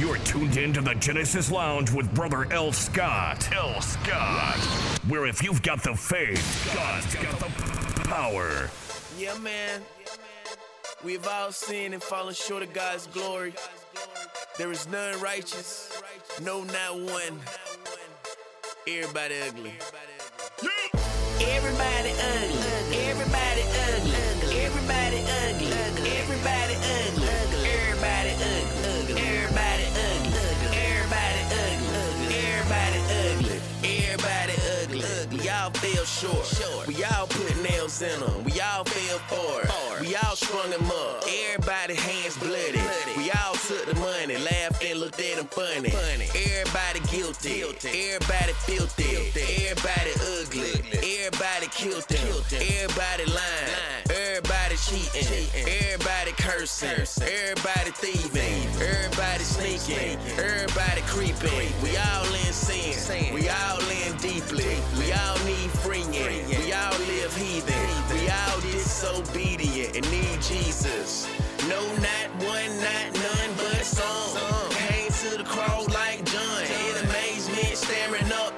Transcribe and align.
You're 0.00 0.16
tuned 0.16 0.56
in 0.56 0.72
to 0.72 0.80
the 0.80 0.94
Genesis 0.94 1.50
Lounge 1.50 1.90
with 1.90 2.10
Brother 2.14 2.50
L. 2.54 2.72
Scott. 2.72 3.46
L. 3.54 3.78
Scott. 3.82 4.56
Where 5.08 5.26
if 5.26 5.42
you've 5.42 5.60
got 5.60 5.82
the 5.82 5.94
faith, 5.94 6.72
God's 6.74 7.14
got 7.16 7.38
the 7.38 8.08
power. 8.08 8.70
Yeah, 9.18 9.36
man. 9.36 9.82
We've 11.04 11.26
all 11.28 11.52
sinned 11.52 11.92
and 11.92 12.02
fallen 12.02 12.32
short 12.32 12.62
of 12.62 12.72
God's 12.72 13.08
glory. 13.08 13.52
There 14.56 14.72
is 14.72 14.88
none 14.88 15.20
righteous, 15.20 16.02
no, 16.42 16.64
not 16.64 16.98
one. 16.98 17.38
Everybody 18.88 19.34
ugly. 19.46 19.74
Everybody 21.42 22.12
ugly. 22.12 23.06
Everybody 23.06 23.62
ugly. 23.92 24.19
Fell 36.10 36.42
short. 36.42 36.86
We 36.88 37.04
all 37.04 37.26
put 37.26 37.56
nails 37.62 38.02
in 38.02 38.20
them. 38.20 38.44
We 38.44 38.60
all 38.60 38.84
fell 38.84 39.18
for 39.30 39.62
it. 39.62 40.00
We 40.00 40.16
all 40.16 40.34
strung 40.36 40.70
them 40.70 40.90
up. 40.90 41.24
Everybody 41.28 41.94
hands 41.94 42.36
bloody. 42.38 42.80
Laughed 45.10 45.20
and 45.20 45.36
looked 45.36 45.58
at 45.58 45.82
them 45.82 45.90
funny. 45.90 46.28
Everybody 46.34 47.00
guilty. 47.10 47.62
Everybody 47.62 48.52
filthy. 48.52 49.32
Everybody 49.66 50.10
ugly. 50.38 50.72
Everybody 50.92 51.66
killed 51.70 52.04
them. 52.08 52.28
Everybody 52.52 53.24
lying. 53.26 54.10
Everybody 54.10 54.76
cheating. 54.76 55.48
Everybody 55.54 56.32
cursing. 56.32 57.26
Everybody 57.26 57.90
thieving. 57.90 58.66
Everybody 58.80 59.44
sneaking. 59.44 60.18
Everybody 60.38 61.02
creeping. 61.06 61.72
We 61.82 61.96
all 61.96 62.26
in 62.26 62.52
sin. 62.52 63.34
We 63.34 63.48
all 63.48 63.80
in 63.80 64.16
deeply. 64.18 64.76
We 64.98 65.12
all 65.12 65.38
need 65.44 65.70
freeing. 65.82 66.48
We 66.48 66.72
all 66.72 66.98
live 66.98 67.34
heathen. 67.36 67.88
We 68.12 68.28
all 68.28 68.60
disobedient 68.60 69.96
and 69.96 70.10
need 70.10 70.40
Jesus. 70.42 71.28
No, 71.68 71.80
not 71.96 72.28
one, 72.46 72.72
not 72.80 73.12
none, 73.14 73.50
but 73.56 73.84
some. 73.84 74.69
To 75.20 75.36
the 75.36 75.44
crowd 75.44 75.92
like 75.92 76.24
John. 76.24 76.62
In 76.62 77.04
amazement, 77.04 77.76
staring 77.76 78.32
up 78.32 78.54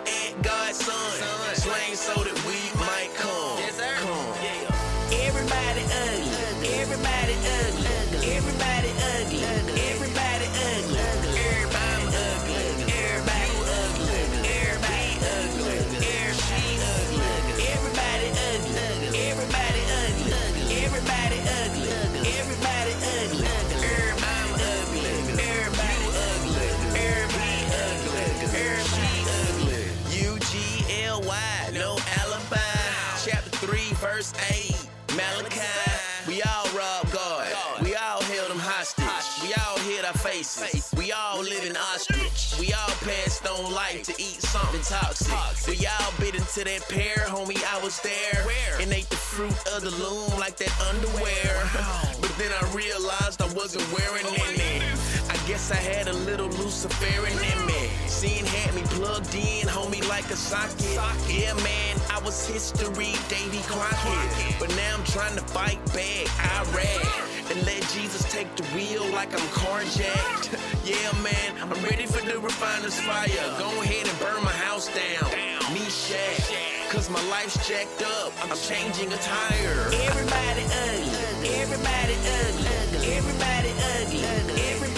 faces. 40.45 40.93
We 40.97 41.12
all 41.12 41.41
live 41.41 41.65
in 41.65 41.77
ostrich. 41.77 42.55
We 42.59 42.73
all 42.73 42.95
passed 43.03 43.47
on 43.47 43.73
life 43.73 44.03
to 44.05 44.12
eat 44.19 44.43
something 44.43 44.83
toxic. 44.83 45.33
We 45.69 45.87
all 45.87 46.12
bit 46.19 46.35
into 46.35 46.65
that 46.65 46.89
pear, 46.89 47.27
homie. 47.29 47.62
I 47.65 47.83
was 47.83 48.01
there. 48.01 48.45
And 48.81 48.92
ate 48.92 49.08
the 49.11 49.17
fruit 49.17 49.57
of 49.75 49.83
the 49.83 49.91
loom 49.91 50.39
like 50.39 50.57
that 50.58 50.73
underwear. 50.89 51.70
But 52.20 52.35
then 52.39 52.51
I 52.53 52.75
realized 52.75 53.41
I 53.42 53.53
wasn't 53.55 53.86
wearing 53.92 54.27
any. 54.27 55.02
I 55.42 55.45
guess 55.48 55.73
I 55.73 55.77
had 55.77 56.07
a 56.07 56.13
little 56.13 56.47
Luciferian 56.51 57.35
in 57.35 57.67
me. 57.67 57.91
Sin 58.07 58.47
had 58.47 58.77
me 58.77 58.83
plugged 58.95 59.35
in, 59.35 59.67
homie, 59.67 60.08
like 60.08 60.30
a 60.30 60.36
socket. 60.36 60.95
Yeah, 61.27 61.53
man, 61.67 61.98
I 62.14 62.23
was 62.25 62.47
history, 62.47 63.19
Davy 63.27 63.58
Crockett. 63.67 64.55
But 64.61 64.70
now 64.77 64.95
I'm 64.95 65.03
trying 65.03 65.35
to 65.35 65.42
fight 65.42 65.83
back, 65.91 66.30
Iraq. 66.63 67.03
And 67.51 67.58
let 67.67 67.83
Jesus 67.91 68.23
take 68.30 68.55
the 68.55 68.63
wheel 68.70 69.03
like 69.11 69.35
I'm 69.35 69.48
carjacked. 69.51 70.55
yeah, 70.86 71.11
man, 71.27 71.59
I'm 71.59 71.83
ready 71.83 72.07
for 72.07 72.24
the 72.24 72.39
refiner's 72.39 73.01
fire. 73.01 73.27
Go 73.59 73.67
ahead 73.83 74.07
and 74.07 74.19
burn 74.20 74.45
my 74.45 74.55
house 74.63 74.86
down. 74.95 75.27
Me 75.74 75.83
shack. 75.91 76.39
Cause 76.89 77.11
my 77.11 77.23
life's 77.30 77.59
jacked 77.67 78.03
up. 78.23 78.33
I'm 78.45 78.57
changing 78.57 79.13
a 79.13 79.17
tire. 79.17 79.91
Everybody 80.07 80.63
ugly. 80.86 81.51
Everybody 81.59 82.14
ugly. 82.30 83.17
Everybody 83.17 83.70
ugly. 83.98 84.23
Everybody 84.23 84.92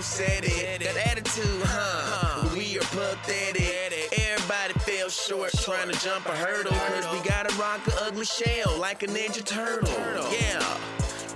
Said 0.00 0.44
it. 0.44 0.80
That 0.80 0.96
attitude, 1.10 1.62
huh? 1.64 2.48
We 2.54 2.76
are 2.76 2.86
pathetic. 2.92 4.12
Everybody 4.12 4.74
fell 4.80 5.08
short 5.08 5.50
trying 5.64 5.90
to 5.90 5.98
jump 5.98 6.26
a 6.26 6.36
hurdle. 6.36 6.72
Cause 6.72 7.08
we 7.12 7.26
gotta 7.26 7.54
rock 7.56 7.80
a 7.88 8.04
ugly 8.04 8.26
shell 8.26 8.78
like 8.78 9.02
a 9.02 9.06
ninja 9.06 9.42
turtle. 9.42 9.88
Yeah. 10.30 10.60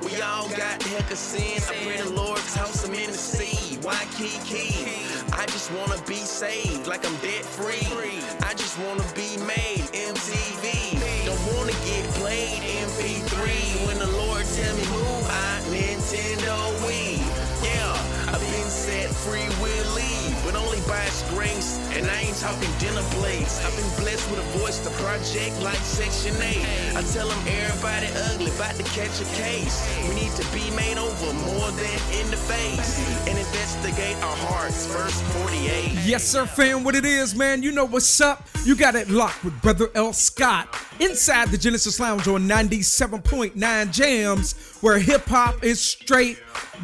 We 0.04 0.20
all 0.20 0.48
got 0.50 0.80
the 0.80 0.88
heck 0.90 1.10
of 1.10 1.18
sin. 1.18 1.62
I 1.64 1.82
pray 1.82 1.96
the 2.02 2.10
Lord 2.10 2.38
toss 2.54 2.82
them 2.82 2.94
in 2.94 3.10
the 3.10 3.16
sea. 3.16 3.78
Why 3.82 3.98
Kiki? 4.16 5.08
I 5.32 5.46
just 5.46 5.72
wanna 5.72 6.00
be 6.06 6.16
saved 6.16 6.86
like 6.86 7.06
I'm 7.06 7.16
debt 7.16 7.44
free. 7.44 7.88
I 8.46 8.54
just 8.54 8.78
wanna 8.78 9.06
be 9.14 9.38
made 9.42 9.86
MTV. 9.96 10.98
Don't 11.24 11.56
wanna 11.56 11.72
get 11.88 12.04
played 12.20 12.62
MP3. 12.84 13.86
When 13.86 13.98
the 13.98 14.10
Lord 14.12 14.44
tell 14.44 14.76
me 14.76 14.84
move, 14.92 15.26
I 15.30 15.62
Nintendo 15.72 16.58
Wii. 16.84 17.37
Yeah, 18.68 18.74
I've 18.74 18.86
been 18.86 19.08
set 19.08 19.14
free, 19.24 19.48
will 19.62 19.94
leave, 19.94 20.44
but 20.44 20.54
only 20.54 20.80
by 20.86 21.00
His 21.00 21.22
grace. 21.30 21.78
And 21.96 22.06
I 22.06 22.20
ain't 22.20 22.36
talking 22.36 22.70
dinner 22.78 23.02
plates. 23.16 23.64
I've 23.64 23.74
been 23.76 24.04
blessed 24.04 24.30
with 24.30 24.40
a 24.40 24.58
voice 24.58 24.78
to 24.80 24.90
project 25.02 25.60
like 25.62 25.78
Section 25.78 26.34
8. 26.40 26.96
I 26.96 27.02
tell 27.12 27.28
them 27.28 27.38
everybody 27.46 28.08
ugly, 28.28 28.50
about 28.50 28.74
to 28.76 28.82
catch 28.84 29.20
a 29.20 29.28
case. 29.40 29.76
We 30.08 30.14
need 30.14 30.32
to 30.32 30.44
be 30.52 30.70
made 30.76 30.98
over 30.98 31.32
more 31.48 31.70
than 31.72 31.98
in 32.20 32.30
the 32.30 32.36
face 32.36 32.98
and 33.26 33.38
investigate 33.38 34.16
our 34.22 34.36
hearts. 34.36 34.86
Verse 34.86 35.20
48. 35.44 35.98
Yes, 36.04 36.24
sir, 36.24 36.46
fam. 36.46 36.84
What 36.84 36.94
it 36.94 37.04
is, 37.04 37.34
man. 37.34 37.62
You 37.62 37.72
know 37.72 37.86
what's 37.86 38.20
up. 38.20 38.46
You 38.64 38.76
got 38.76 38.94
it 38.94 39.08
locked 39.08 39.44
with 39.44 39.60
Brother 39.62 39.88
L. 39.94 40.12
Scott 40.12 40.68
inside 41.00 41.48
the 41.48 41.58
Genesis 41.58 42.00
Lounge 42.00 42.28
on 42.28 42.46
97.9 42.48 43.92
Jams, 43.92 44.54
where 44.80 44.98
hip 44.98 45.24
hop 45.26 45.64
is 45.64 45.80
straight 45.80 46.38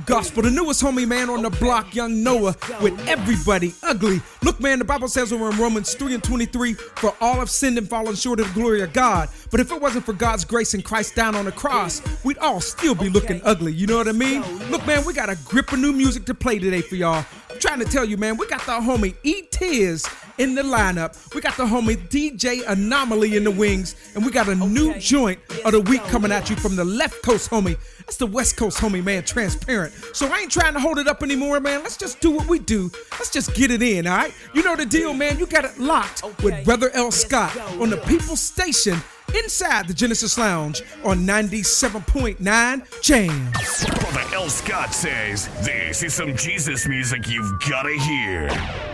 gospel. 0.07 0.43
The 0.43 0.51
newest 0.51 0.83
homie, 0.83 1.07
man, 1.07 1.31
on 1.31 1.43
the 1.43 1.51
block, 1.51 1.95
Young 1.95 2.23
Noah, 2.23 2.57
with 2.81 2.99
everybody 3.07 3.75
ugly. 3.83 4.21
Look, 4.43 4.61
man, 4.61 4.79
the 4.79 4.85
Bible 4.85 5.09
says 5.09 5.33
over 5.33 5.51
in 5.51 5.57
Romans 5.57 5.95
3 5.95 6.15
and 6.15 6.23
23, 6.23 6.75
for 6.75 7.15
all 7.21 7.37
have 7.37 7.51
sinned 7.51 7.79
and 7.79 7.89
fallen 7.89 8.15
short 8.15 8.41
of 8.41 8.49
the 8.49 8.61
glory 8.61 8.83
of 8.83 8.93
God. 8.93 9.29
But 9.51 9.61
if 9.61 9.71
it 9.71 9.81
wasn't 9.81 10.05
for 10.05 10.13
God's 10.13 10.45
grace 10.45 10.75
and 10.75 10.85
Christ 10.85 11.15
down 11.15 11.35
on 11.35 11.45
the 11.45 11.53
cross, 11.53 12.03
we'd 12.25 12.39
all 12.39 12.61
still 12.61 12.95
be 12.95 13.09
looking 13.09 13.41
ugly. 13.45 13.73
You 13.73 13.87
know 13.87 13.97
what 13.97 14.09
I 14.09 14.13
mean? 14.13 14.43
Look, 14.71 14.87
man, 14.87 15.05
we 15.05 15.13
got 15.13 15.31
a 15.31 15.37
grip 15.45 15.73
of 15.73 15.79
new 15.79 15.93
music 15.93 16.25
to 16.27 16.35
play 16.35 16.59
today 16.59 16.81
for 16.81 16.97
y'all. 16.97 17.25
I'm 17.51 17.59
trying 17.61 17.79
to 17.79 17.85
tell 17.85 18.05
you, 18.05 18.17
man, 18.17 18.37
we 18.37 18.47
got 18.49 18.61
the 18.63 18.73
homie 18.73 19.15
E 19.23 19.43
Tez 19.51 20.07
in 20.39 20.55
the 20.55 20.63
lineup. 20.63 21.35
We 21.35 21.41
got 21.41 21.57
the 21.57 21.65
homie 21.65 21.97
DJ 21.97 22.63
Anomaly 22.67 23.37
in 23.37 23.45
the 23.45 23.51
wings, 23.51 23.95
and 24.15 24.25
we 24.25 24.31
got 24.31 24.49
a 24.49 24.55
new 24.55 24.99
joint 24.99 25.39
of 25.65 25.73
the 25.73 25.81
week 25.81 26.03
coming 26.05 26.33
at 26.33 26.51
you 26.51 26.57
from 26.57 26.77
the 26.77 26.85
left 26.85 27.23
coast 27.23 27.51
homie. 27.51 27.79
That's 27.99 28.17
the 28.17 28.27
West 28.27 28.57
Coast 28.57 28.79
homie, 28.79 29.03
man, 29.03 29.25
transparent. 29.25 29.93
So 30.13 30.27
I 30.27 30.41
ain't 30.41 30.51
trying 30.51 30.75
to 30.75 30.81
hold 30.81 30.99
it 30.99 31.09
up 31.09 31.23
anymore, 31.23 31.61
man. 31.61 31.83
Let's 31.83 31.97
just 31.97 32.21
do 32.21 32.31
what 32.31 32.49
we 32.49 32.59
do. 32.59 32.91
Let's 33.13 33.31
just 33.31 33.55
get 33.55 33.71
it 33.71 33.83
in, 33.83 34.07
all 34.07 34.17
right? 34.17 34.35
You 34.55 34.63
know 34.63 34.77
the 34.77 34.87
deal, 34.87 35.15
man. 35.15 35.39
You 35.39 35.47
got 35.47 35.65
it 35.65 35.79
locked 35.79 36.23
with 36.43 36.65
Brother 36.65 36.91
L. 36.93 37.11
Scott 37.11 37.57
on 37.81 37.91
the 37.91 37.97
People 37.99 38.37
Station 38.37 38.99
inside 39.35 39.89
the 39.89 39.95
Genesis 39.95 40.37
Lounge 40.39 40.83
on 41.03 41.21
97.9 41.21 43.03
Jam. 43.03 43.53
Brother 44.01 44.35
L. 44.35 44.49
Scott 44.49 44.95
says, 44.95 45.49
This 45.65 46.03
is 46.03 46.15
some 46.15 46.37
Jesus 46.37 46.87
music 46.87 47.29
you've 47.29 47.61
gotta 47.61 47.95
hear. 47.95 48.94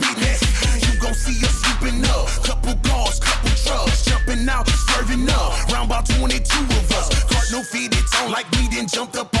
jumped 8.91 9.15
up 9.15 9.40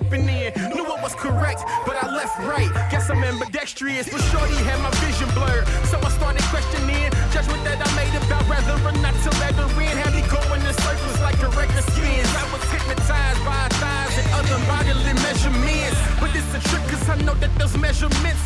stepping 0.00 0.28
in. 0.28 0.52
Knew 0.74 0.84
it 0.84 1.02
was 1.02 1.14
correct, 1.14 1.62
but 1.86 1.96
I 2.02 2.08
left 2.14 2.38
right. 2.40 2.70
Guess 2.90 3.10
I'm 3.10 3.22
ambidextrous, 3.22 4.08
but 4.08 4.20
Shorty 4.32 4.56
had 4.64 4.80
my 4.80 4.90
vision 5.04 5.28
blurred. 5.34 5.66
So 5.88 6.00
I 6.00 6.08
started 6.10 6.42
questioning 6.48 7.10
judgment 7.32 7.62
that 7.64 7.78
I 7.80 7.88
made 7.96 8.14
about 8.16 8.44
whether 8.48 8.76
or 8.80 8.92
not 9.04 9.14
to 9.24 9.30
let 9.40 9.54
her 9.54 9.68
in. 9.80 9.94
Had 10.00 10.14
me 10.14 10.22
going 10.28 10.62
in 10.64 10.74
circles 10.80 11.20
like 11.20 11.38
a 11.42 11.48
record 11.52 11.84
spins. 11.92 12.30
I 12.32 12.44
was 12.52 12.64
hypnotized 12.72 13.42
by 13.44 13.68
thighs 13.80 14.14
and 14.20 14.28
other 14.40 14.58
bodily 14.66 15.14
measurements. 15.20 15.98
But 16.18 16.30
it's 16.34 16.48
a 16.56 16.60
trick, 16.68 16.84
cause 16.88 17.08
I 17.08 17.16
know 17.22 17.34
that 17.34 17.52
those 17.58 17.76
measurements 17.76 18.40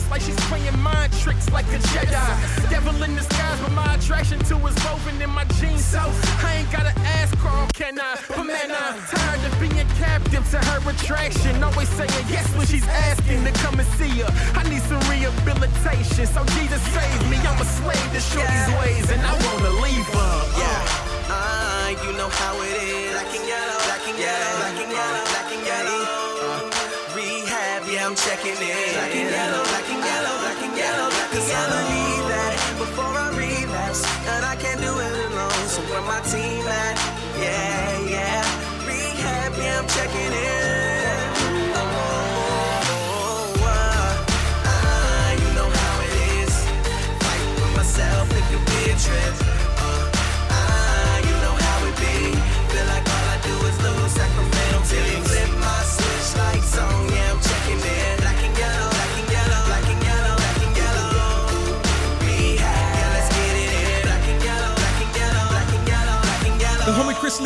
ain't 0.00 0.10
like 0.10 0.22
she's 0.22 0.36
playing 0.48 0.78
mind 0.80 1.12
tricks 1.20 1.50
like 1.50 1.66
a 1.66 1.78
Jedi. 1.92 2.70
Devil 2.70 3.02
in 3.02 3.14
disguise, 3.14 3.60
but 3.60 3.72
my 3.72 3.94
attraction 3.94 4.38
to 4.40 4.56
is 4.66 4.74
woven 4.84 5.20
in 5.20 5.30
my 5.30 5.44
genes. 5.58 5.84
So 5.84 6.00
I 6.44 6.56
ain't 6.58 6.72
gotta 6.72 6.94
ask 7.18 7.36
Carl, 7.38 7.68
can 7.72 7.98
I? 7.98 8.18
But 8.28 8.44
man, 8.44 8.70
I'm 8.70 9.00
tired 9.06 9.44
of 9.44 9.60
being 9.60 9.88
captive 9.98 10.48
to 10.50 10.58
her 10.58 10.90
attraction. 10.90 11.62
Always 11.62 11.88
saying 11.88 12.10
yes 12.28 12.46
when 12.56 12.66
she's 12.66 12.86
asking 12.86 13.44
to 13.44 13.52
come 13.52 13.78
and 13.78 13.88
see 13.98 14.20
her. 14.20 14.30
I 14.54 14.68
need 14.68 14.82
some 14.82 15.00
rehabilitation, 15.10 16.26
so 16.26 16.44
Jesus 16.56 16.82
save 16.94 17.30
me. 17.30 17.36
I'm 17.38 17.60
a 17.60 17.64
slave 17.64 18.08
to 18.14 18.20
shorty's 18.20 18.68
ways, 18.80 19.10
and 19.10 19.20
I 19.20 19.34
wanna 19.46 19.72
leave 19.84 20.06
her. 20.06 20.34
Yeah. 20.58 21.32
Ah, 21.32 21.88
you 21.88 22.12
know 22.16 22.28
how 22.28 22.54
it 22.62 22.82
is. 22.82 23.12
Black 23.12 23.32
and 23.36 23.46
yellow, 23.46 23.78
black 23.86 24.04
and 24.08 24.18
yellow, 24.18 24.56
black 24.58 24.78
and 24.82 24.92
yellow, 24.92 25.24
black 25.32 25.52
and 25.52 25.66
yellow. 25.66 26.29
I'm 28.10 28.16
checking 28.16 28.50
in. 28.50 28.58
Black 28.58 29.14
and 29.14 29.30
yellow, 29.30 29.62
black 29.70 29.88
and 29.88 30.02
yellow, 30.02 30.38
black 30.42 30.62
and 30.66 30.76
yellow, 30.76 31.10
black 31.10 31.32
and 31.32 31.46
yellow. 31.46 31.78
I 31.78 31.94
need 31.94 32.24
that 32.26 32.54
before 32.76 33.04
I 33.06 33.30
relapse, 33.38 34.02
and 34.26 34.44
I 34.44 34.56
can't 34.56 34.80
do 34.80 34.90
it 34.98 35.30
alone. 35.30 35.68
So 35.70 35.80
where 35.82 36.02
my 36.02 36.18
team 36.26 36.66
at? 36.66 36.98
Yeah, 37.38 38.00
yeah. 38.10 38.42
Rehab, 38.84 39.52
yeah, 39.56 39.78
I'm 39.78 39.86
checking 39.86 40.32
in. 40.32 40.69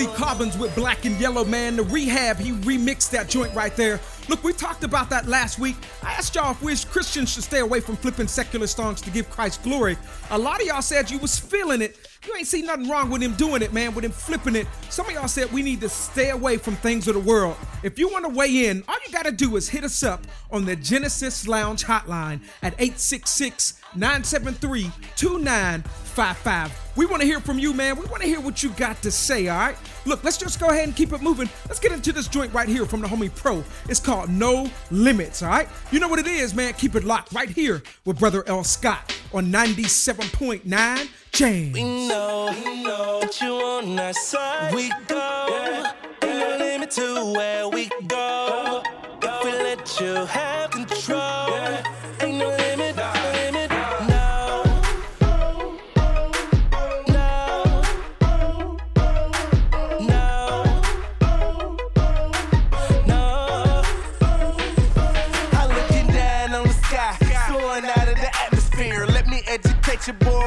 Cobbins 0.08 0.56
with 0.58 0.74
Black 0.74 1.04
and 1.04 1.18
Yellow, 1.20 1.44
man. 1.44 1.76
The 1.76 1.82
rehab, 1.82 2.38
he 2.38 2.52
remixed 2.52 3.10
that 3.10 3.28
joint 3.28 3.54
right 3.54 3.74
there. 3.76 4.00
Look, 4.28 4.42
we 4.42 4.52
talked 4.52 4.84
about 4.84 5.10
that 5.10 5.26
last 5.26 5.58
week. 5.58 5.76
I 6.02 6.12
asked 6.12 6.34
y'all 6.34 6.52
if 6.52 6.62
we 6.62 6.72
as 6.72 6.84
Christians 6.84 7.32
should 7.32 7.44
stay 7.44 7.60
away 7.60 7.80
from 7.80 7.96
flipping 7.96 8.26
secular 8.26 8.66
songs 8.66 9.00
to 9.02 9.10
give 9.10 9.28
Christ 9.30 9.62
glory. 9.62 9.98
A 10.30 10.38
lot 10.38 10.60
of 10.60 10.66
y'all 10.66 10.82
said 10.82 11.10
you 11.10 11.18
was 11.18 11.38
feeling 11.38 11.82
it. 11.82 11.98
You 12.26 12.34
ain't 12.36 12.46
see 12.46 12.62
nothing 12.62 12.88
wrong 12.88 13.10
with 13.10 13.22
him 13.22 13.34
doing 13.34 13.60
it, 13.60 13.74
man, 13.74 13.94
with 13.94 14.04
him 14.04 14.10
flipping 14.10 14.56
it. 14.56 14.66
Some 14.88 15.06
of 15.06 15.12
y'all 15.12 15.28
said 15.28 15.52
we 15.52 15.62
need 15.62 15.80
to 15.82 15.90
stay 15.90 16.30
away 16.30 16.56
from 16.56 16.76
things 16.76 17.06
of 17.06 17.14
the 17.14 17.20
world. 17.20 17.56
If 17.82 17.98
you 17.98 18.08
want 18.08 18.24
to 18.24 18.30
weigh 18.30 18.66
in, 18.66 18.82
all 18.88 18.96
you 19.06 19.12
got 19.12 19.26
to 19.26 19.32
do 19.32 19.56
is 19.56 19.68
hit 19.68 19.84
us 19.84 20.02
up 20.02 20.26
on 20.50 20.64
the 20.64 20.74
Genesis 20.74 21.46
Lounge 21.46 21.84
hotline 21.84 22.40
at 22.62 22.72
866 22.74 23.80
973 23.94 24.90
2955. 25.16 26.92
We 26.96 27.06
want 27.06 27.20
to 27.20 27.26
hear 27.26 27.40
from 27.40 27.58
you, 27.58 27.74
man. 27.74 27.96
We 27.96 28.06
want 28.06 28.22
to 28.22 28.28
hear 28.28 28.40
what 28.40 28.62
you 28.62 28.70
got 28.70 29.02
to 29.02 29.10
say, 29.10 29.48
all 29.48 29.58
right? 29.58 29.76
Look, 30.06 30.22
let's 30.22 30.36
just 30.36 30.60
go 30.60 30.68
ahead 30.68 30.84
and 30.84 30.94
keep 30.94 31.12
it 31.12 31.22
moving. 31.22 31.48
Let's 31.66 31.80
get 31.80 31.92
into 31.92 32.12
this 32.12 32.28
joint 32.28 32.52
right 32.52 32.68
here 32.68 32.84
from 32.84 33.00
the 33.00 33.08
homie 33.08 33.34
Pro. 33.34 33.64
It's 33.88 34.00
called 34.00 34.28
No 34.28 34.68
Limits, 34.90 35.42
all 35.42 35.48
right? 35.48 35.68
You 35.90 36.00
know 36.00 36.08
what 36.08 36.18
it 36.18 36.26
is, 36.26 36.54
man. 36.54 36.74
Keep 36.74 36.94
it 36.96 37.04
locked 37.04 37.32
right 37.32 37.48
here 37.48 37.82
with 38.04 38.18
Brother 38.18 38.44
L. 38.46 38.64
Scott 38.64 39.14
on 39.32 39.46
97.9 39.46 41.08
Jam. 41.32 41.72
We 41.72 42.08
know, 42.08 42.54
we 42.64 42.82
know 42.82 43.20
that 43.20 43.40
you 43.40 43.52
on 43.52 43.98
our 43.98 44.12
side. 44.12 44.74
We 44.74 44.90
go, 45.08 45.84
ain't 46.22 46.38
no 46.38 46.56
limit 46.58 46.90
to 46.92 47.32
where 47.34 47.68
we 47.68 47.90
go. 48.06 48.82
If 49.22 49.44
we 49.44 49.50
let 49.52 50.00
you 50.00 50.26
have 50.26 50.70
control, 50.70 51.43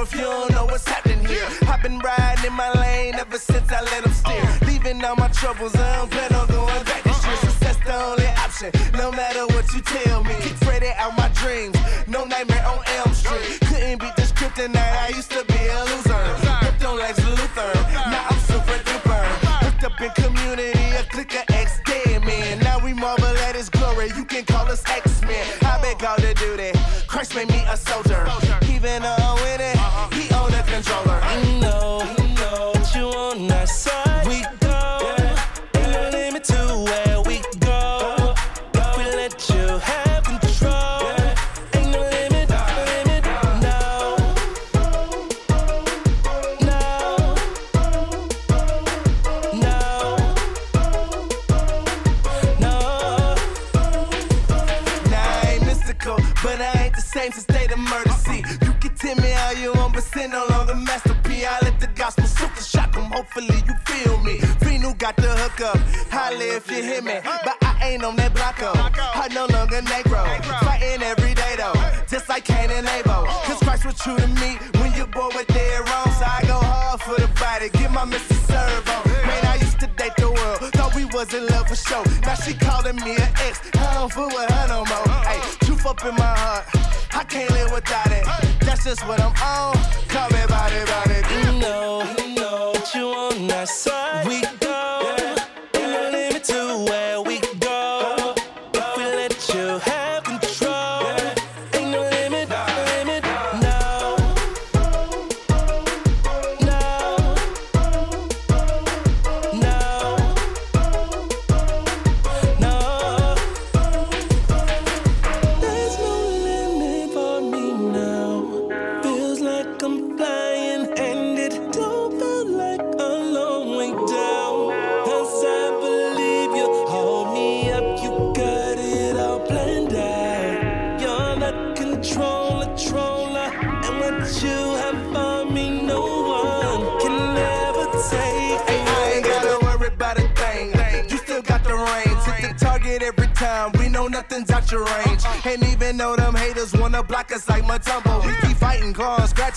if 0.07 0.15
you 0.15 0.21
don't 0.21 0.51
know 0.51 0.65
what's 0.65 0.87
happening 0.87 1.23
here. 1.25 1.47
I've 1.67 1.81
been 1.81 1.99
riding 1.99 2.45
in 2.45 2.53
my 2.53 2.71
lane 2.73 3.15
ever 3.15 3.37
since 3.37 3.71
I 3.71 3.81
let 3.81 4.03
them 4.03 4.13
steer. 4.13 4.47
Leaving 4.65 5.03
all 5.03 5.15
my 5.15 5.27
troubles, 5.29 5.75
I 5.75 5.97
don't 5.97 6.11
plan 6.11 6.33
on 6.33 6.47
going 6.47 6.83
back 6.85 7.03
this 7.03 7.25
year. 7.25 7.35
Success 7.37 7.77
the 7.85 7.95
only 7.95 8.27
option, 8.43 8.71
no 8.93 9.11
matter 9.11 9.45
what 9.53 9.65
you 9.73 9.81
tell 9.81 10.23
me. 10.23 10.35
Kick 10.41 10.57
Freddy 10.63 10.91
out 10.97 11.15
my 11.17 11.29
dreams, 11.41 11.75
no 12.07 12.23
nightmare 12.23 12.65
on 12.65 12.79
Elm 12.99 13.13
Street. 13.13 13.59
Couldn't 13.67 13.99
beat 13.99 14.15
the 14.15 14.25
script 14.25 14.59
and 14.59 14.75
I 14.77 15.09
used 15.09 15.31
to 15.31 15.43
be 15.45 15.59
a 15.77 15.83
loser. 15.91 16.23
Hooked 16.63 16.85
on 16.85 16.97
Lex 16.97 17.19
Luthor, 17.19 17.73
now 18.11 18.27
I'm 18.29 18.39
super 18.39 18.79
duper. 18.87 19.23
Hooked 19.65 19.83
up 19.83 19.99
in 19.99 20.11
community, 20.23 20.79
a 20.95 21.03
click 21.03 21.33
of 21.35 21.43
X 21.53 21.81
dead 21.85 22.23
man. 22.23 22.59
Now 22.59 22.79
we 22.79 22.93
marvel 22.93 23.35
at 23.47 23.55
his 23.55 23.69
glory, 23.69 24.11
you 24.15 24.23
can 24.25 24.45
call 24.45 24.67
us 24.67 24.83
X-Men. 24.87 25.45
I 25.63 25.81
been 25.81 25.97
called 25.97 26.19
to 26.19 26.33
duty, 26.33 26.71
Christ 27.07 27.35
made 27.35 27.49
me 27.49 27.61
a 27.67 27.75
soldier. 27.75 28.06
Hopefully 63.17 63.57
you 63.67 63.75
feel 63.89 64.17
me. 64.19 64.39
Reno 64.61 64.93
got 64.93 65.15
the 65.15 65.31
hook 65.41 65.59
up, 65.61 65.79
holla 66.13 66.45
if 66.57 66.69
you 66.69 66.83
hear 66.83 67.01
me. 67.01 67.17
But 67.23 67.57
I 67.61 67.89
ain't 67.89 68.03
on 68.03 68.15
that 68.17 68.31
blocko, 68.33 68.71
I 69.23 69.27
no 69.33 69.45
longer 69.47 69.81
Negro. 69.81 70.23
Fighting 70.65 71.01
every 71.01 71.33
day 71.33 71.55
though, 71.57 71.73
just 72.07 72.29
like 72.29 72.45
Cain 72.45 72.69
and 72.69 72.87
Abel. 72.87 73.25
Cause 73.47 73.59
Christ 73.65 73.85
was 73.85 73.97
true 73.99 74.17
to 74.17 74.27
me 74.41 74.51
when 74.79 74.93
you 74.93 75.05
boy 75.07 75.29
were 75.33 75.47
dead 75.49 75.79
wrong. 75.89 76.09
So 76.19 76.25
I 76.37 76.41
go 76.45 76.59
hard 76.61 77.01
for 77.01 77.17
the 77.19 77.29
body, 77.41 77.69
get 77.69 77.91
my 77.91 78.05
Mr. 78.05 78.37
Servo. 78.47 78.97
Man, 79.25 79.45
I 79.53 79.55
used 79.65 79.79
to 79.79 79.87
date 79.97 80.15
the 80.17 80.29
world, 80.29 80.57
thought 80.77 80.93
we 80.93 81.05
was 81.05 81.33
in 81.33 81.47
love 81.47 81.67
for 81.67 81.75
sure. 81.75 82.05
Now 82.21 82.35
she 82.35 82.53
calling 82.53 82.97
me 82.97 83.15
an 83.17 83.31
ex, 83.47 83.61
I 83.73 83.95
don't 83.95 84.13
fool 84.13 84.27
with 84.27 84.49
her 84.49 84.67
no 84.67 84.85
more. 84.85 85.09
Hey, 85.25 85.41
truth 85.65 85.85
up 85.87 86.05
in 86.05 86.13
my 86.13 86.33
heart, 86.43 86.65
I 87.13 87.23
can't 87.23 87.49
live 87.49 87.71
without 87.71 88.11
it. 88.11 88.25
That's 88.61 88.83
just 88.83 89.01
what 89.07 89.19
I'm 89.19 89.33
on. 89.41 90.06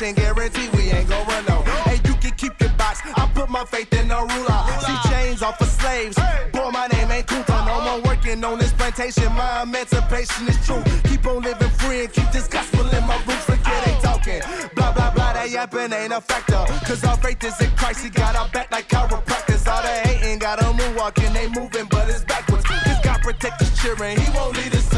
10 0.01 0.15
guarantee 0.15 0.67
we 0.73 0.89
ain't 0.89 1.07
gon' 1.11 1.27
run 1.27 1.45
no. 1.45 1.61
Hey, 1.85 2.01
you 2.07 2.15
can 2.15 2.31
keep 2.31 2.59
your 2.59 2.71
box. 2.71 3.03
I 3.05 3.31
put 3.35 3.51
my 3.51 3.67
faith 3.67 3.93
in 3.93 4.09
the 4.09 4.17
ruler. 4.17 4.61
See 4.81 5.11
chains 5.11 5.43
off 5.43 5.61
of 5.61 5.69
slaves. 5.69 6.17
Boy, 6.53 6.71
my 6.71 6.87
name 6.87 7.11
ain't 7.11 7.27
Kunta. 7.27 7.67
No 7.67 7.83
more 7.83 8.01
working 8.09 8.43
on 8.43 8.59
this 8.59 8.73
plantation. 8.73 9.31
My 9.35 9.61
emancipation 9.61 10.49
is 10.49 10.57
true. 10.65 10.83
Keep 11.05 11.27
on 11.27 11.43
living 11.43 11.69
free 11.81 12.05
and 12.05 12.13
keep 12.15 12.31
this 12.33 12.49
gospel 12.49 12.89
in 12.89 13.07
my 13.07 13.17
roots. 13.27 13.45
Forget 13.45 13.85
they 13.85 13.93
talking. 14.01 14.41
Blah, 14.75 14.93
blah, 14.93 15.11
blah. 15.11 15.35
That 15.35 15.51
yapping 15.51 15.93
ain't 15.93 16.15
a 16.15 16.23
factor. 16.23 16.65
Cause 16.87 17.05
our 17.05 17.19
faith 17.19 17.45
is 17.45 17.61
in 17.61 17.71
Christ. 17.73 18.03
He 18.03 18.09
got 18.09 18.35
our 18.37 18.49
back 18.49 18.73
like 18.73 18.89
chiropractors. 18.89 19.71
All 19.71 19.83
the 19.83 20.09
hating 20.09 20.39
got 20.39 20.63
a 20.63 20.65
moonwalking. 20.65 21.35
They 21.35 21.49
moving, 21.49 21.85
but 21.91 22.09
it's 22.09 22.25
backwards. 22.25 22.65
This 22.87 22.99
God 23.05 23.21
protect 23.21 23.61
us 23.61 23.83
cheering. 23.83 24.19
He 24.19 24.31
won't 24.33 24.57
lead 24.57 24.75
us 24.75 24.90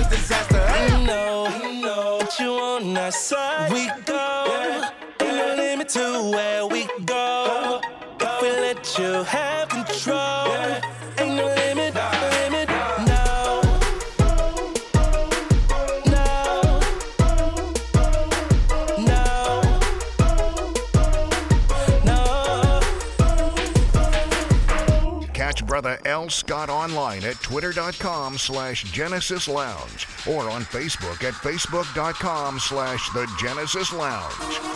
Scott 26.52 26.68
online 26.68 27.24
at 27.24 27.36
twitter.com 27.36 28.36
slash 28.36 28.84
Genesis 28.92 29.48
Lounge 29.48 30.06
or 30.28 30.50
on 30.50 30.60
Facebook 30.60 31.24
at 31.24 31.32
facebook.com 31.32 32.58
slash 32.58 33.08
The 33.14 33.26
Genesis 33.40 33.90
Lounge. 33.90 34.71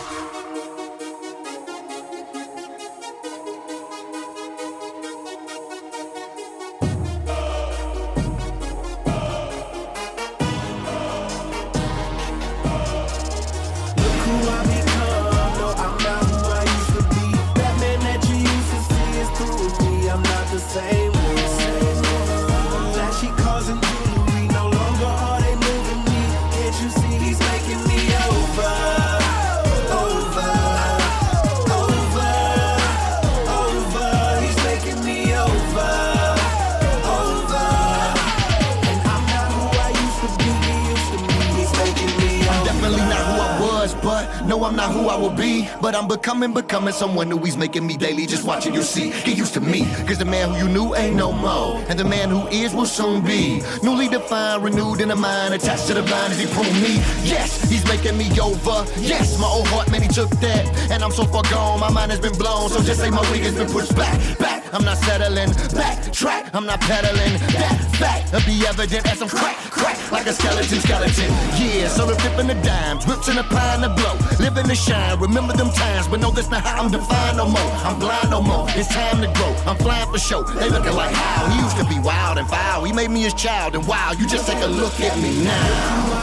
Becoming, 46.39 46.53
becoming 46.53 46.93
someone 46.93 47.29
new. 47.29 47.39
He's 47.39 47.57
making 47.57 47.87
me 47.87 47.97
daily, 47.97 48.25
just 48.25 48.45
watching 48.45 48.73
you 48.73 48.83
see. 48.83 49.09
Get 49.23 49.37
used 49.37 49.53
to 49.55 49.61
me, 49.61 49.85
cause 50.05 50.17
the 50.17 50.25
man 50.25 50.49
who 50.49 50.57
you 50.57 50.69
knew 50.69 50.95
ain't 50.95 51.15
no 51.15 51.31
more. 51.31 51.83
And 51.89 51.97
the 51.97 52.03
man 52.03 52.29
who 52.29 52.47
is 52.47 52.73
will 52.73 52.85
soon 52.85 53.23
be. 53.23 53.61
Newly 53.81 54.07
defined, 54.07 54.63
renewed 54.63 55.01
in 55.01 55.09
the 55.09 55.15
mind, 55.15 55.53
attached 55.53 55.87
to 55.87 55.93
the 55.95 56.03
vine 56.03 56.31
as 56.31 56.39
he 56.39 56.45
pruned 56.47 56.81
me. 56.81 56.95
Yes, 57.23 57.69
he's 57.69 57.85
making 57.85 58.17
me 58.17 58.29
over. 58.39 58.85
Yes, 58.99 59.39
my 59.39 59.47
old 59.47 59.67
heart, 59.67 59.89
man, 59.91 60.01
he 60.01 60.07
took 60.07 60.29
that. 60.41 60.65
And 60.91 61.03
I'm 61.03 61.11
so 61.11 61.25
far 61.25 61.43
gone, 61.43 61.79
my 61.79 61.91
mind 61.91 62.11
has 62.11 62.19
been 62.19 62.37
blown. 62.37 62.69
So 62.69 62.81
just 62.83 62.99
say 62.99 63.09
my 63.09 63.21
wig 63.31 63.41
has 63.41 63.55
been 63.55 63.69
pushed 63.69 63.95
back, 63.95 64.37
back. 64.37 64.63
I'm 64.73 64.83
not 64.83 64.97
settling, 64.97 65.51
back, 65.73 66.11
track, 66.11 66.53
I'm 66.53 66.65
not 66.65 66.81
pedaling. 66.81 67.39
back. 67.53 67.77
fact 67.97 68.33
will 68.33 68.45
be 68.45 68.65
evident 68.67 69.09
as 69.09 69.21
I'm 69.21 69.29
crack, 69.29 69.57
crack, 69.77 69.97
like 70.11 70.27
a 70.27 70.33
skeleton, 70.33 70.79
skeleton. 70.79 71.29
Yeah, 71.55 71.87
so 71.87 72.05
the 72.05 72.15
flipping 72.15 72.47
the 72.47 72.57
dimes, 72.65 73.05
whips 73.05 73.27
in 73.29 73.35
the 73.35 73.43
pine 73.43 73.81
to 73.81 73.89
blow. 73.89 74.15
Living 74.39 74.67
the 74.67 74.75
shine, 74.75 75.19
remember 75.19 75.53
them 75.53 75.69
times, 75.71 76.07
but 76.07 76.19
no, 76.19 76.31
that's 76.31 76.49
not 76.49 76.63
how 76.63 76.83
I'm 76.83 76.91
defined 76.91 77.37
no 77.37 77.47
more. 77.47 77.71
I'm 77.85 77.99
blind 77.99 78.29
no 78.29 78.41
more, 78.41 78.65
it's 78.75 78.89
time 78.89 79.21
to 79.21 79.29
grow. 79.37 79.53
I'm 79.65 79.77
flying 79.77 80.09
for 80.11 80.19
show, 80.19 80.43
they 80.43 80.69
looking 80.69 80.93
like 80.93 81.13
how. 81.13 81.49
He 81.51 81.61
used 81.61 81.77
to 81.77 81.85
be 81.85 81.99
wild 81.99 82.37
and 82.37 82.47
foul, 82.47 82.83
he 82.83 82.91
made 82.93 83.11
me 83.11 83.21
his 83.21 83.33
child, 83.33 83.75
and 83.75 83.87
wow, 83.87 84.11
you 84.17 84.27
just 84.27 84.47
take 84.47 84.61
a 84.63 84.67
look 84.67 84.99
at 84.99 85.15
me 85.19 85.43
now. 85.43 86.17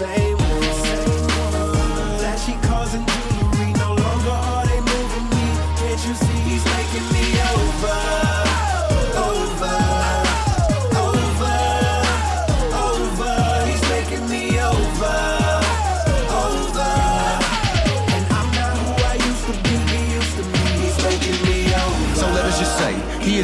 I 0.00 0.37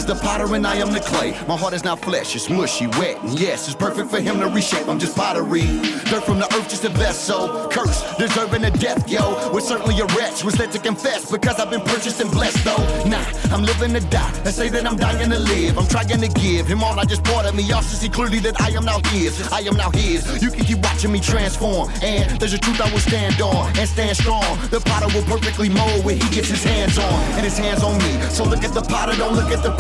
is 0.05 0.19
the 0.19 0.27
potter 0.27 0.55
and 0.55 0.67
I 0.67 0.77
am 0.77 0.93
the 0.93 1.01
clay. 1.01 1.33
My 1.49 1.57
heart 1.57 1.73
is 1.73 1.85
not 1.85 2.01
flesh, 2.01 2.35
it's 2.35 2.51
mushy, 2.51 2.87
wet, 2.99 3.23
and 3.23 3.39
yes, 3.39 3.67
it's 3.67 3.77
perfect 3.77 4.11
for 4.11 4.21
him 4.21 4.41
to 4.41 4.49
reshape. 4.49 4.89
I'm 4.89 4.99
just 4.99 5.17
pottery. 5.17 5.65
Dirt 6.11 6.25
from 6.25 6.39
the 6.39 6.49
earth, 6.55 6.69
just 6.69 6.85
a 6.85 6.91
vessel. 6.91 7.69
Curse, 7.71 8.17
deserving 8.17 8.65
of 8.65 8.79
death, 8.79 9.09
yo. 9.09 9.51
Was 9.53 9.67
certainly 9.67 9.99
a 10.01 10.07
wretch, 10.17 10.45
was 10.45 10.59
led 10.59 10.73
to 10.73 10.79
confess 10.79 11.31
because 11.31 11.59
I've 11.59 11.71
been 11.71 11.81
purchased 11.81 12.21
and 12.21 12.31
blessed, 12.31 12.65
though. 12.65 12.85
Nah, 13.09 13.25
I'm 13.53 13.63
living 13.63 13.93
to 13.95 14.01
die. 14.01 14.31
They 14.45 14.51
say 14.51 14.69
that 14.71 14.87
I'm 14.87 14.97
dying 14.97 15.31
to 15.31 15.39
live. 15.39 15.79
I'm 15.79 15.87
trying 15.87 16.09
to 16.09 16.29
give 16.41 16.67
him 16.67 16.83
all 16.83 16.99
I 16.99 17.05
just 17.05 17.25
bought 17.25 17.47
of 17.47 17.55
me. 17.55 17.63
Y'all 17.63 17.83
should 17.83 17.99
see 17.99 18.09
clearly 18.09 18.41
that 18.41 18.61
I 18.61 18.71
am 18.71 18.85
now 18.85 19.01
his. 19.09 19.41
I 19.53 19.61
am 19.61 19.77
now 19.77 19.91
his. 19.91 20.43
You 20.43 20.51
can 20.51 20.65
keep 20.65 20.83
watching 20.83 21.13
me 21.13 21.21
transform. 21.21 21.91
And 22.03 22.39
there's 22.41 22.53
a 22.53 22.59
truth 22.59 22.81
I 22.81 22.91
will 22.93 23.01
stand 23.01 23.41
on 23.41 23.67
and 23.79 23.89
stand 23.89 24.17
strong. 24.17 24.59
The 24.69 24.81
potter 24.81 25.09
will 25.15 25.25
perfectly 25.25 25.69
mold 25.69 26.05
when 26.05 26.21
he 26.21 26.29
gets 26.35 26.49
his 26.49 26.65
hands 26.65 26.99
on. 26.99 27.15
And 27.37 27.45
his 27.45 27.57
hands 27.57 27.83
on 27.83 27.97
me. 27.99 28.21
So 28.29 28.45
look 28.45 28.65
at 28.65 28.75
the 28.75 28.83
potter, 28.83 29.17
don't 29.17 29.35
look 29.35 29.51
at 29.51 29.63
the 29.63 29.73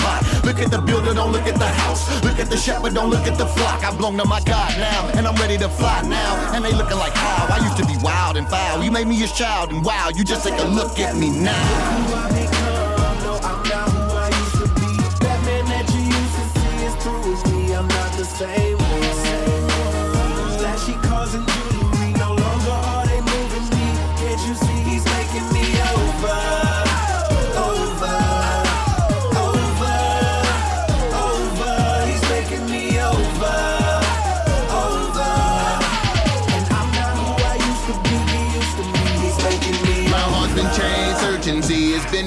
Look 0.44 0.58
at 0.58 0.70
the 0.70 0.80
builder, 0.80 1.14
don't 1.14 1.32
look 1.32 1.46
at 1.46 1.58
the 1.58 1.68
house. 1.68 2.02
Look 2.22 2.38
at 2.38 2.50
the 2.50 2.56
shepherd, 2.56 2.94
don't 2.94 3.10
look 3.10 3.26
at 3.26 3.38
the 3.38 3.46
flock. 3.46 3.84
I 3.84 3.94
belong 3.96 4.16
to 4.18 4.24
my 4.24 4.40
God 4.42 4.76
now, 4.78 5.08
and 5.14 5.26
I'm 5.26 5.36
ready 5.36 5.58
to 5.58 5.68
fly 5.68 6.02
now. 6.02 6.52
And 6.54 6.64
they 6.64 6.72
looking 6.72 6.98
like 6.98 7.14
how 7.14 7.46
I 7.54 7.64
used 7.64 7.76
to 7.78 7.86
be 7.86 7.96
wild 8.02 8.36
and 8.36 8.48
foul. 8.48 8.82
You 8.82 8.90
made 8.90 9.06
me 9.06 9.16
his 9.16 9.32
child, 9.32 9.70
and 9.70 9.84
wow, 9.84 10.10
you 10.14 10.24
just 10.24 10.46
take 10.46 10.58
a 10.58 10.66
look 10.66 10.98
at 10.98 11.16
me 11.16 11.30
now. 11.30 12.23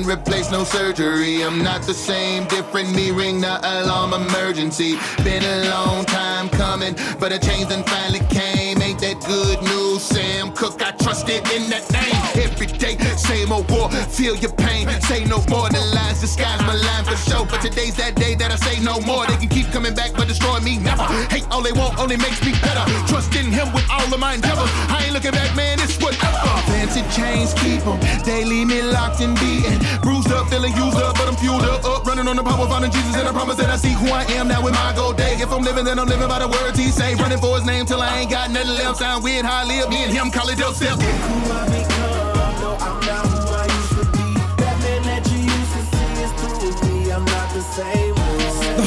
Replaced, 0.08 0.54
no 0.54 0.64
surgery. 0.64 1.44
I'm 1.44 1.62
not 1.62 1.82
the 1.82 1.94
same, 1.94 2.46
different. 2.46 2.96
Me 2.96 3.12
ring 3.12 3.42
the 3.42 3.60
alarm 3.62 4.14
emergency. 4.14 4.98
Been 5.22 5.44
a 5.44 5.70
long 5.70 6.06
time 6.06 6.48
coming, 6.48 6.96
but 7.20 7.34
a 7.34 7.40
change 7.40 7.68
done 7.68 7.84
finally 7.84 8.22
came. 8.30 8.82
Ain't 8.82 9.00
that 9.00 9.20
good 9.28 9.62
news, 9.64 10.02
Sam 10.02 10.54
Cooke? 10.54 10.82
I 10.82 10.92
trusted 10.92 11.44
in 11.52 11.70
that 11.72 11.84
name. 11.92 12.42
Every 12.42 12.68
day, 12.68 12.96
same 13.18 13.52
old 13.52 13.70
war, 13.70 13.92
feel 13.92 14.38
your 14.38 14.54
pain. 14.54 14.88
Say 15.02 15.26
no 15.26 15.44
more 15.50 15.68
than 15.70 15.84
lies, 15.94 16.22
disguise 16.22 16.62
my 16.62 16.76
line 16.76 17.04
for 17.04 17.18
show. 17.18 17.44
But 17.44 17.60
today's 17.62 17.96
that 17.98 18.16
day 18.16 18.36
that 18.36 18.50
I 18.52 18.56
say 18.56 18.80
no 18.80 19.02
more. 19.02 19.28
They 19.28 19.36
can 19.36 19.50
keep 19.50 19.68
coming 19.74 19.94
back, 19.94 20.14
but 20.14 20.30
destroy 20.30 20.60
me 20.62 20.78
never. 20.78 21.04
Hate 21.28 21.46
all 21.52 21.62
they 21.62 21.74
want, 21.74 22.00
only 22.00 22.16
makes 22.16 22.40
me 22.46 22.54
better. 22.64 22.86
Trust 23.08 23.36
in 23.36 23.52
him 23.52 23.74
with 23.74 23.86
all 23.92 24.08
of 24.08 24.20
my 24.20 24.36
endeavors. 24.36 24.72
I 24.88 25.04
ain't 25.04 25.14
looking 25.14 25.32
back, 25.32 25.54
man, 25.56 25.80
it's 25.82 26.00
whatever. 26.00 26.40
Fancy 26.72 27.04
chains 27.12 27.54
keep 27.56 27.86
'em, 27.86 28.00
they 28.24 28.46
leave 28.46 28.68
me 28.68 28.82
locked 28.82 29.20
and 29.20 29.36
beaten. 29.40 29.78
Bruised 30.02 30.32
up, 30.32 30.50
feeling 30.50 30.74
used 30.76 30.98
up, 30.98 31.16
but 31.16 31.28
I'm 31.28 31.36
fueled 31.36 31.64
up, 31.64 31.84
up. 31.86 32.06
Running 32.06 32.28
on 32.28 32.36
the 32.36 32.44
power, 32.44 32.68
finding 32.68 32.92
Jesus, 32.92 33.16
and 33.16 33.28
I 33.28 33.32
promise 33.32 33.58
that 33.58 33.70
I 33.70 33.78
see 33.78 33.94
who 33.94 34.08
I 34.08 34.24
am 34.38 34.48
now 34.48 34.64
with 34.64 34.74
my 34.74 34.94
gold 34.96 35.18
day. 35.18 35.36
If 35.36 35.52
I'm 35.52 35.64
living, 35.64 35.86
then 35.86 36.00
I'm 36.00 36.08
living 36.08 36.28
by 36.28 36.40
the 36.40 36.48
words 36.48 36.78
he 36.78 36.90
say. 36.90 37.16
Running 37.16 37.40
for 37.40 37.56
his 37.56 37.66
name 37.66 37.86
till 37.86 38.02
I 38.02 38.20
ain't 38.20 38.32
got 38.32 38.52
nothing 38.52 38.76
left. 38.76 38.98
Sound 38.98 39.24
weird 39.24 39.46
how 39.46 39.64
I 39.64 39.66
live, 39.66 39.90
me 39.90 40.04
and 40.04 40.14
him 40.14 40.28
it 40.28 40.58
Del 40.58 40.74
Step. 40.74 41.00
who 41.00 41.52
I 41.52 41.66
become. 41.66 41.97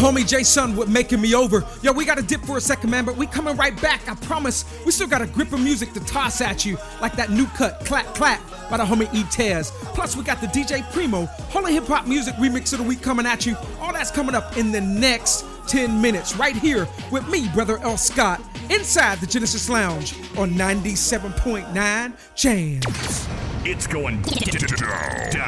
Homie 0.00 0.26
Jay 0.26 0.42
Sun 0.42 0.76
with 0.76 0.88
Making 0.88 1.20
Me 1.20 1.34
Over. 1.34 1.62
Yo, 1.82 1.92
we 1.92 2.06
gotta 2.06 2.22
dip 2.22 2.40
for 2.42 2.56
a 2.56 2.60
second, 2.60 2.90
man, 2.90 3.04
but 3.04 3.16
we 3.16 3.26
coming 3.26 3.54
right 3.56 3.78
back. 3.82 4.08
I 4.08 4.14
promise. 4.14 4.64
We 4.86 4.92
still 4.92 5.06
got 5.06 5.20
a 5.20 5.26
grip 5.26 5.52
of 5.52 5.60
music 5.60 5.92
to 5.92 6.00
toss 6.00 6.40
at 6.40 6.64
you, 6.64 6.78
like 7.02 7.14
that 7.16 7.30
new 7.30 7.46
cut, 7.48 7.84
Clap 7.84 8.06
Clap, 8.14 8.40
by 8.70 8.78
the 8.78 8.84
homie 8.84 9.12
E 9.14 9.24
Tez. 9.24 9.70
Plus, 9.94 10.16
we 10.16 10.24
got 10.24 10.40
the 10.40 10.46
DJ 10.46 10.90
Primo, 10.92 11.26
Holy 11.50 11.74
Hip 11.74 11.86
Hop 11.86 12.06
Music 12.06 12.34
Remix 12.36 12.72
of 12.72 12.78
the 12.78 12.84
Week 12.84 13.02
coming 13.02 13.26
at 13.26 13.44
you. 13.44 13.56
All 13.78 13.92
that's 13.92 14.10
coming 14.10 14.34
up 14.34 14.56
in 14.56 14.72
the 14.72 14.80
next 14.80 15.44
10 15.68 16.00
minutes, 16.00 16.34
right 16.34 16.56
here 16.56 16.88
with 17.12 17.28
me, 17.28 17.48
Brother 17.48 17.78
L. 17.78 17.98
Scott, 17.98 18.40
inside 18.70 19.18
the 19.18 19.26
Genesis 19.26 19.68
Lounge 19.68 20.14
on 20.38 20.52
97.9 20.52 22.12
Jams. 22.34 23.28
It's 23.64 23.86
going 23.86 24.22
down 24.22 25.39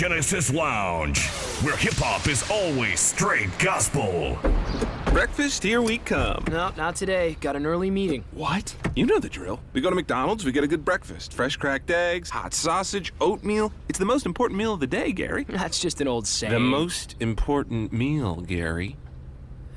Genesis 0.00 0.50
Lounge, 0.50 1.28
where 1.60 1.76
hip 1.76 1.92
hop 1.98 2.26
is 2.26 2.50
always 2.50 2.98
straight 2.98 3.50
gospel. 3.58 4.38
Breakfast, 5.12 5.62
here 5.62 5.82
we 5.82 5.98
come. 5.98 6.42
No, 6.50 6.72
not 6.74 6.96
today. 6.96 7.36
Got 7.42 7.54
an 7.54 7.66
early 7.66 7.90
meeting. 7.90 8.24
What? 8.30 8.74
You 8.96 9.04
know 9.04 9.18
the 9.18 9.28
drill. 9.28 9.60
We 9.74 9.82
go 9.82 9.90
to 9.90 9.94
McDonald's, 9.94 10.42
we 10.46 10.52
get 10.52 10.64
a 10.64 10.66
good 10.66 10.86
breakfast. 10.86 11.34
Fresh 11.34 11.56
cracked 11.56 11.90
eggs, 11.90 12.30
hot 12.30 12.54
sausage, 12.54 13.12
oatmeal. 13.20 13.74
It's 13.90 13.98
the 13.98 14.06
most 14.06 14.24
important 14.24 14.56
meal 14.56 14.72
of 14.72 14.80
the 14.80 14.86
day, 14.86 15.12
Gary. 15.12 15.44
That's 15.44 15.78
just 15.78 16.00
an 16.00 16.08
old 16.08 16.26
saying. 16.26 16.54
The 16.54 16.60
most 16.60 17.16
important 17.20 17.92
meal, 17.92 18.36
Gary. 18.36 18.96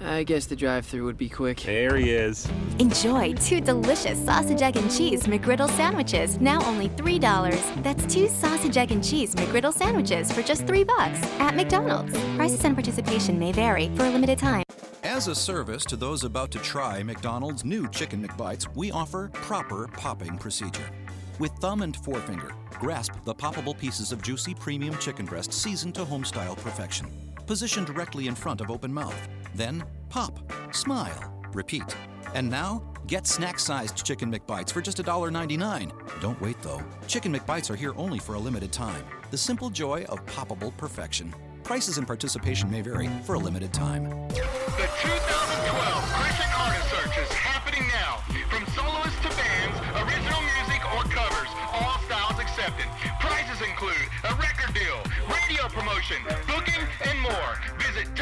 I 0.05 0.23
guess 0.23 0.47
the 0.47 0.55
drive 0.55 0.85
through 0.85 1.05
would 1.05 1.17
be 1.17 1.29
quick. 1.29 1.61
There 1.61 1.95
he 1.95 2.11
is. 2.11 2.47
Enjoy 2.79 3.33
two 3.35 3.61
delicious 3.61 4.19
sausage, 4.23 4.61
egg, 4.61 4.75
and 4.75 4.91
cheese 4.91 5.23
McGriddle 5.23 5.69
sandwiches, 5.69 6.41
now 6.41 6.61
only 6.65 6.89
$3. 6.89 7.83
That's 7.83 8.13
two 8.13 8.27
sausage, 8.27 8.75
egg, 8.75 8.91
and 8.91 9.03
cheese 9.03 9.33
McGriddle 9.35 9.73
sandwiches 9.73 10.31
for 10.31 10.41
just 10.41 10.67
three 10.67 10.83
bucks 10.83 11.19
at 11.39 11.55
McDonald's. 11.55 12.17
Prices 12.35 12.65
and 12.65 12.75
participation 12.75 13.39
may 13.39 13.53
vary 13.53 13.89
for 13.95 14.03
a 14.03 14.09
limited 14.09 14.39
time. 14.39 14.63
As 15.03 15.27
a 15.27 15.35
service 15.35 15.85
to 15.85 15.95
those 15.95 16.23
about 16.23 16.51
to 16.51 16.59
try 16.59 17.01
McDonald's 17.03 17.63
new 17.63 17.87
Chicken 17.89 18.27
McBites, 18.27 18.67
we 18.75 18.91
offer 18.91 19.29
proper 19.33 19.87
popping 19.87 20.37
procedure. 20.37 20.89
With 21.39 21.51
thumb 21.53 21.81
and 21.81 21.95
forefinger, 21.95 22.51
grasp 22.71 23.13
the 23.23 23.35
poppable 23.35 23.77
pieces 23.77 24.11
of 24.11 24.21
juicy 24.21 24.53
premium 24.53 24.97
chicken 24.97 25.25
breast 25.25 25.53
seasoned 25.53 25.95
to 25.95 26.03
homestyle 26.03 26.57
perfection. 26.57 27.07
Position 27.45 27.85
directly 27.85 28.27
in 28.27 28.35
front 28.35 28.61
of 28.61 28.69
open 28.69 28.93
mouth. 28.93 29.27
Then 29.55 29.83
pop, 30.09 30.39
smile, 30.73 31.33
repeat. 31.53 31.95
And 32.33 32.49
now, 32.49 32.83
get 33.07 33.27
snack 33.27 33.59
sized 33.59 34.03
Chicken 34.05 34.31
McBites 34.33 34.71
for 34.71 34.81
just 34.81 34.97
$1.99. 34.97 35.91
Don't 36.21 36.41
wait 36.41 36.61
though. 36.61 36.81
Chicken 37.07 37.33
McBites 37.33 37.69
are 37.69 37.75
here 37.75 37.93
only 37.97 38.19
for 38.19 38.35
a 38.35 38.39
limited 38.39 38.71
time. 38.71 39.03
The 39.31 39.37
simple 39.37 39.69
joy 39.69 40.03
of 40.09 40.25
poppable 40.25 40.75
perfection. 40.77 41.33
Prices 41.63 41.97
and 41.97 42.05
participation 42.05 42.69
may 42.69 42.81
vary 42.81 43.09
for 43.23 43.35
a 43.35 43.39
limited 43.39 43.73
time. 43.73 44.03
The 44.29 44.89
2012 44.99 46.03
Christian 46.11 46.51
Artist 46.59 46.89
Search 46.91 47.17
is 47.23 47.31
happening 47.31 47.87
now. 47.87 48.19
From 48.51 48.65
soloists 48.75 49.21
to 49.23 49.31
bands, 49.31 49.77
original 49.95 50.41
music 50.43 50.81
or 50.91 51.03
covers, 51.07 51.49
all 51.71 51.97
styles 52.03 52.39
accepted. 52.41 52.85
Prizes 53.21 53.61
include 53.63 54.03
a 54.27 54.35
record 54.35 54.73
deal, 54.75 54.99
radio 55.31 55.63
promotion, 55.71 56.19
booking, 56.51 56.83
and 57.07 57.17
more. 57.21 57.51
Visit 57.79 58.13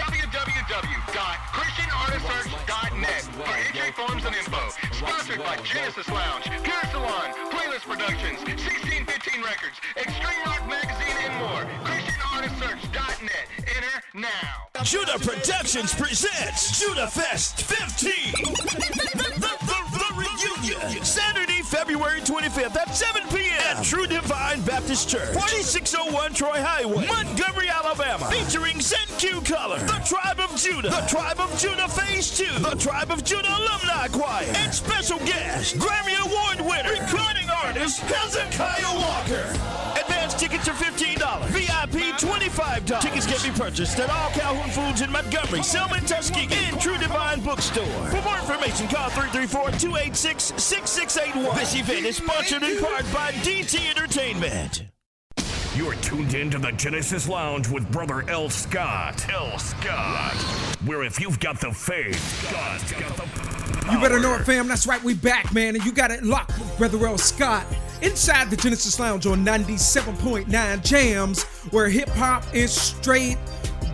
www.christianartistsearch.net 2.21 3.21
for 3.33 3.55
entry 3.57 3.91
forms 3.93 4.25
and 4.25 4.35
info. 4.35 4.69
Sponsored 4.91 5.39
by 5.39 5.57
Genesis 5.57 6.07
Lounge, 6.09 6.45
Pure 6.63 6.85
Salon, 6.91 7.31
Playlist 7.51 7.85
Productions, 7.89 8.39
1615 8.45 9.43
Records, 9.43 9.77
Extreme 9.97 10.41
Rock 10.45 10.67
Magazine, 10.69 11.17
and 11.25 11.33
more. 11.41 11.63
ChristianArtistSearch.net. 11.85 13.47
Enter 13.57 14.03
now. 14.13 14.83
Judah 14.83 15.19
Productions 15.19 15.93
presents 15.93 16.79
Judah 16.79 17.07
Fest 17.07 17.61
15. 17.63 18.11
the, 18.33 18.49
the, 19.13 19.29
the, 19.39 19.81
the 19.93 20.09
reunion. 20.17 21.03
Saturday, 21.05 21.50
February 21.71 22.19
25th 22.19 22.75
at 22.75 22.93
7 22.93 23.29
p.m. 23.29 23.77
at 23.77 23.81
True 23.81 24.05
Divine 24.05 24.59
Baptist 24.63 25.07
Church, 25.07 25.31
4601 25.31 26.33
Troy 26.33 26.59
Highway, 26.59 27.07
Montgomery, 27.07 27.69
Alabama. 27.69 28.25
Featuring 28.29 28.81
Zen 28.81 29.07
Q 29.17 29.39
Color, 29.39 29.79
The 29.79 30.03
Tribe 30.03 30.41
of 30.41 30.53
Judah, 30.59 30.89
The 30.89 31.05
Tribe 31.07 31.39
of 31.39 31.57
Judah 31.57 31.87
Phase 31.87 32.37
2, 32.37 32.59
The 32.59 32.75
Tribe 32.75 33.09
of 33.09 33.23
Judah 33.23 33.47
Alumni 33.47 34.09
Choir, 34.11 34.51
and 34.53 34.73
special 34.73 35.19
guest, 35.19 35.77
Grammy 35.77 36.19
Award 36.19 36.59
winner, 36.59 36.91
recording 36.91 37.49
artist 37.63 38.01
Hezekiah 38.01 38.93
Walker. 38.99 39.47
Advance 39.97 40.33
tickets 40.33 40.67
are 40.67 40.73
$15. 40.73 41.55
VIP 41.91 42.17
$25. 42.17 43.01
Tickets 43.01 43.25
can 43.25 43.51
be 43.51 43.59
purchased 43.59 43.99
at 43.99 44.09
all 44.09 44.29
Calhoun 44.31 44.69
Foods 44.69 45.01
in 45.01 45.11
Montgomery, 45.11 45.61
Selma, 45.61 45.99
Tuskegee, 46.01 46.67
and 46.67 46.79
True 46.79 46.97
Divine 46.97 47.41
Bookstore. 47.41 47.83
For 47.85 48.21
more 48.21 48.37
information, 48.37 48.87
call 48.87 49.09
334-286-6681. 49.09 51.55
This 51.55 51.75
event 51.75 52.05
is 52.05 52.15
sponsored 52.17 52.63
in 52.63 52.81
part 52.81 53.03
by 53.13 53.31
DT 53.31 53.89
Entertainment. 53.89 54.83
You're 55.75 55.95
tuned 55.95 56.33
in 56.33 56.49
to 56.51 56.57
the 56.57 56.71
Genesis 56.73 57.29
Lounge 57.29 57.69
with 57.69 57.89
Brother 57.91 58.29
L. 58.29 58.49
Scott. 58.49 59.25
L. 59.29 59.57
Scott. 59.57 60.33
Where 60.85 61.03
if 61.03 61.19
you've 61.19 61.39
got 61.39 61.61
the 61.61 61.71
faith, 61.71 62.49
God's 62.51 62.91
got 62.91 63.15
the 63.15 63.91
You 63.91 63.99
better 63.99 64.19
know 64.19 64.35
it, 64.35 64.45
fam. 64.45 64.67
That's 64.67 64.85
right, 64.85 65.01
we 65.03 65.13
back, 65.13 65.53
man, 65.53 65.75
and 65.75 65.85
you 65.85 65.91
got 65.91 66.11
it 66.11 66.23
locked 66.23 66.57
with 66.59 66.77
Brother 66.77 67.07
L. 67.07 67.17
Scott 67.17 67.65
inside 68.01 68.49
the 68.49 68.57
Genesis 68.57 68.99
Lounge 68.99 69.25
on 69.25 69.45
97.9 69.45 70.83
Jams, 70.83 71.43
where 71.71 71.89
hip 71.89 72.09
hop 72.09 72.43
is 72.53 72.71
straight 72.71 73.37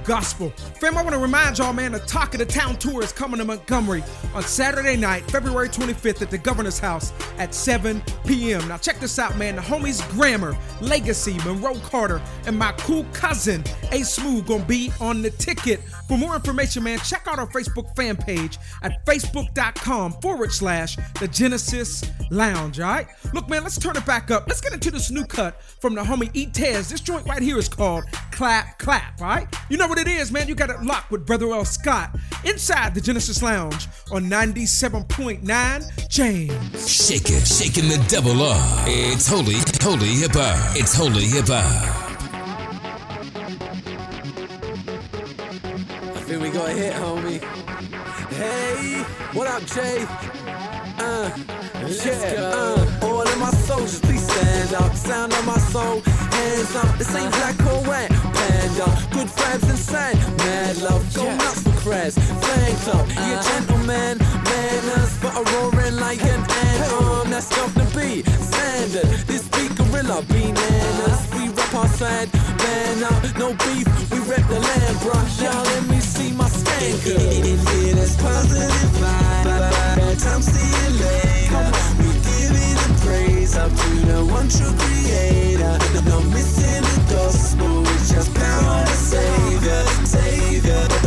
gospel. 0.08 0.50
Fam, 0.80 0.98
I 0.98 1.04
want 1.04 1.13
to 1.13 1.22
remind 1.22 1.58
y'all, 1.58 1.74
man, 1.74 1.91
the 1.91 2.00
Talk 2.00 2.34
of 2.34 2.39
the 2.39 2.46
Town 2.46 2.78
tour 2.78 3.04
is 3.04 3.12
coming 3.12 3.39
to 3.39 3.46
Montgomery 3.46 4.02
on 4.34 4.41
Saturday 4.41 4.96
night, 4.96 5.30
February 5.30 5.67
25th 5.67 6.22
at 6.22 6.32
the 6.32 6.38
Governor's 6.38 6.80
House 6.80 7.12
at 7.38 7.54
7 7.54 8.02
p.m. 8.26 8.65
Now, 8.70 8.78
check 8.78 9.02
this 9.02 9.20
out, 9.20 9.38
man. 9.38 9.58
The 9.58 9.62
homies 9.62 10.10
Grammar, 10.12 10.58
Legacy, 10.80 11.38
Monroe 11.43 11.78
Carter, 11.80 12.22
and 12.46 12.58
my 12.58 12.72
cool 12.78 13.06
cousin, 13.12 13.65
A 13.91 14.04
Smooth, 14.04 14.48
gonna 14.48 14.63
be 14.63 14.91
on 15.02 15.22
the 15.22 15.30
ticket. 15.30 15.82
For 16.08 16.17
more 16.17 16.36
information, 16.36 16.84
man, 16.84 17.00
check 17.00 17.28
out 17.28 17.38
our 17.38 17.48
Facebook 17.48 17.93
fan 17.96 18.15
page 18.15 18.58
at 18.82 19.06
facebook.com 19.06 20.13
forward 20.22 20.54
slash 20.54 20.96
the 21.20 21.28
Genesis 21.28 22.04
Lounge, 22.32 22.80
all 22.80 22.88
right? 22.88 23.08
Look, 23.34 23.50
man, 23.50 23.63
let's 23.63 23.78
turn 23.78 23.98
it 23.98 24.06
back 24.06 24.32
up. 24.32 24.48
Let's 24.48 24.62
get 24.62 24.74
into 24.74 24.89
this 24.89 25.12
new 25.12 25.26
cut 25.26 25.62
from 25.62 25.96
the 25.96 26.02
homie 26.02 26.30
E 26.34 26.46
Tez. 26.46 26.89
This 26.89 27.02
joint 27.02 27.26
right 27.28 27.41
here 27.41 27.58
is 27.58 27.67
called 27.67 28.06
Clap 28.32 28.80
Clap, 28.80 29.22
all 29.22 29.28
right? 29.28 29.48
You 29.70 29.78
know 29.78 29.88
what 29.88 29.98
it 29.98 30.08
is, 30.08 30.32
man. 30.32 30.48
You 30.48 30.56
got 30.56 30.70
it 30.70 30.82
locked 30.82 31.12
with 31.12 31.26
Brother 31.26 31.52
L. 31.52 31.65
Scott 31.65 32.15
inside 32.46 32.96
the 32.96 33.02
Genesis 33.02 33.41
Lounge 33.41 33.88
on 34.12 34.26
97.9 34.26 36.08
James. 36.10 36.89
Shake 36.89 37.30
it, 37.30 37.46
shaking 37.46 37.89
the 37.89 38.04
devil 38.08 38.41
off. 38.41 38.84
It's 38.88 39.28
holy, 39.28 39.56
holy 39.82 40.08
hip 40.08 40.32
hop. 40.34 40.76
It's 40.78 40.96
holy 40.96 41.26
hip 41.26 41.48
hop. 41.48 42.07
Hit, 46.78 46.94
homie. 46.94 47.42
Hey, 48.38 49.02
what 49.34 49.48
up, 49.48 49.63
Jay? 49.66 50.06
Uh, 51.00 51.30
yeah, 52.06 52.54
uh, 52.54 53.00
all 53.02 53.22
of 53.22 53.40
my 53.40 53.50
soldiers, 53.68 54.00
please 54.00 54.26
stand 54.32 54.74
up. 54.76 54.94
Sound 54.96 55.34
of 55.34 55.46
my 55.46 55.58
soul, 55.58 56.02
hands 56.38 56.76
up. 56.76 56.98
This 56.98 57.16
ain't 57.16 57.32
black 57.32 57.60
or 57.72 57.82
white. 57.90 58.12
Panda, 58.38 58.88
good 59.12 59.30
vibes 59.38 59.70
and 59.70 59.80
sand. 59.90 60.18
Mad 60.38 60.78
love, 60.82 61.04
go 61.16 61.26
nuts 61.36 61.63
for 61.63 61.76
crest. 61.82 62.20
Flanked 62.20 62.88
up, 62.96 63.08
you 63.10 63.34
a 63.34 63.42
gentleman, 63.50 64.18
manners, 64.50 65.13
but 65.22 65.34
a 65.42 65.44
roaring 65.54 65.96
like 65.96 66.22
lion 66.22 66.42
and 66.63 66.92
arm. 67.02 67.30
That's 67.32 67.50
tough 67.50 67.74
to 67.74 67.86
be 67.98 68.22
standard. 68.52 69.10
This 69.26 69.48
beat 69.50 69.74
gorilla, 69.78 70.22
bananas. 70.30 71.22
We 71.34 71.57
side, 71.86 72.34
man 72.34 73.04
up, 73.04 73.38
no 73.38 73.54
beef. 73.66 73.86
We 74.12 74.20
rep 74.26 74.48
the 74.48 74.60
land, 74.60 74.98
bruh. 75.04 75.42
Y'all 75.42 75.63
let 75.63 75.88
me 75.88 76.00
see 76.00 76.32
my. 76.34 76.48
In 76.80 76.96
here, 77.00 77.96
positive 78.22 78.92
vibe. 79.02 79.46
Bad 79.46 80.20
times 80.20 80.46
see 80.46 80.70
you 80.78 80.90
later. 81.02 81.72
We 81.98 82.13
give 82.26 82.54
it 82.54 82.78
a 82.86 83.06
praise 83.06 83.58
up 83.58 83.72
to 83.72 83.90
the 84.06 84.26
one 84.26 84.48
true 84.48 84.74
creator. 84.78 85.78
No 86.06 86.22
missing 86.22 86.84
the 86.84 87.13
gospel, 87.13 87.82
it's 87.88 88.12
just 88.12 88.34
power 88.36 88.86
savior, 88.86 89.84
savior, 90.06 90.88
savior. 90.88 91.07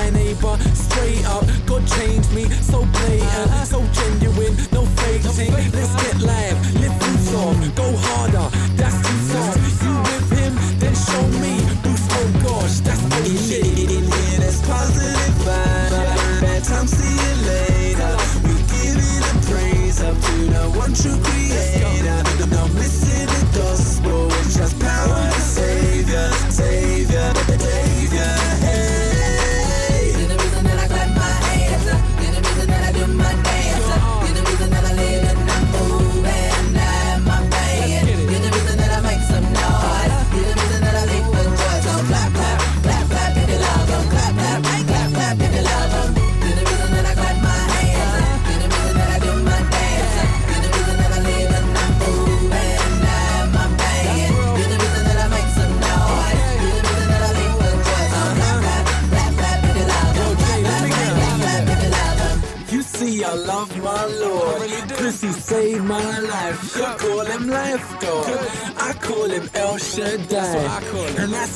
my 0.00 0.10
neighbor. 0.10 0.56
Straight 0.72 1.24
up, 1.26 1.44
God 1.66 1.82
changed 1.96 2.32
me. 2.32 2.44
So 2.70 2.78
blatant, 2.94 3.50
so 3.66 3.80
genuine, 3.98 4.54
no 4.72 4.82
faking. 5.00 5.52
Let's 5.76 5.94
get 6.02 6.16
live, 6.20 6.58
live 6.80 6.96
too 7.04 7.16
soft, 7.28 7.74
go 7.76 7.86
harder. 8.06 8.48
That's 8.78 8.98
too 9.06 9.20
soft. 9.30 9.58
You 9.82 9.94
with 10.08 10.30
him, 10.38 10.52
then 10.80 10.94
show 11.08 11.24
me. 11.42 11.54
Boost, 11.82 12.08
oh 12.18 12.28
gosh, 12.44 12.76
that's 12.86 13.02
my 13.10 13.20
shit. 13.46 13.66
it 13.66 13.90
in, 13.96 14.04
here. 14.12 14.40
That's 14.40 14.60
positive 14.66 15.36
vibe. 15.44 16.40
Bad 16.40 16.64
time, 16.64 16.86
see 16.86 17.16
you 17.22 17.34
later. 17.50 18.12
We 18.44 18.54
give 18.72 18.98
it 19.12 19.22
a 19.30 19.34
praise 19.48 20.00
up 20.02 20.16
to 20.26 20.36
the 20.54 20.64
one 20.82 20.94
true 20.94 21.18
creator. 21.24 21.59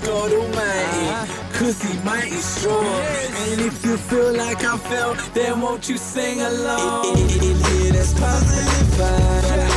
go 0.04 0.28
to. 0.28 0.44
Uh-huh. 0.44 1.26
Cause 1.58 1.80
he 1.82 1.98
might 2.04 2.32
is 2.32 2.44
strong. 2.44 2.84
And 2.84 3.60
if 3.60 3.84
you 3.84 3.96
feel 3.96 4.32
like 4.32 4.64
I 4.64 4.76
felt, 4.76 5.18
then 5.34 5.60
won't 5.60 5.88
you 5.88 5.96
sing 5.96 6.40
along? 6.40 7.16
It, 7.16 7.42
it, 7.42 7.84
yeah, 7.84 7.92
that's 7.92 8.12
positive 8.14 8.88
vibes. 8.98 9.73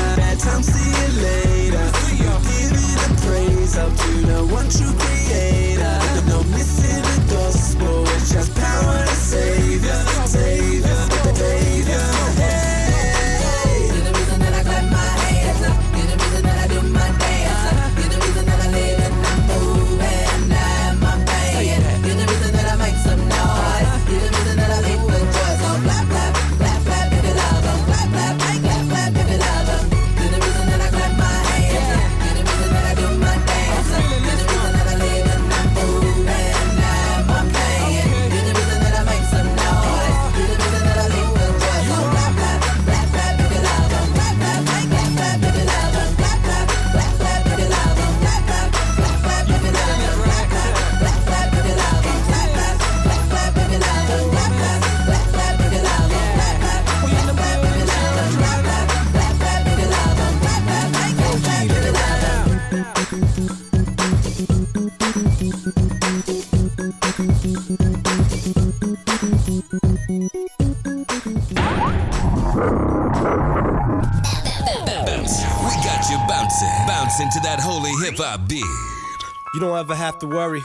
Have 80.17 80.30
to 80.32 80.36
worry. 80.36 80.63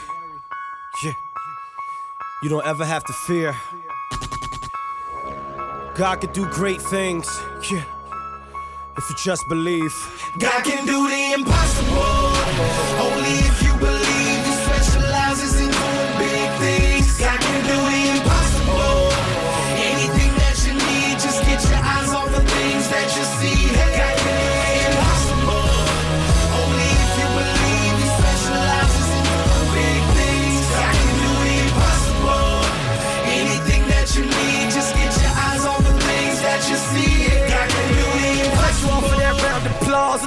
Yeah. 1.03 1.13
You 2.41 2.49
don't 2.49 2.65
ever 2.65 2.83
have 2.83 3.03
to 3.03 3.13
fear. 3.13 3.55
God 5.95 6.21
could 6.21 6.33
do 6.33 6.47
great 6.49 6.81
things. 6.81 7.27
Yeah. 7.69 7.83
If 8.97 9.09
you 9.09 9.15
just 9.15 9.47
believe. 9.47 9.93
God 10.39 10.63
can 10.63 10.87
do 10.87 11.07
the 11.07 11.33
impossible. 11.33 11.52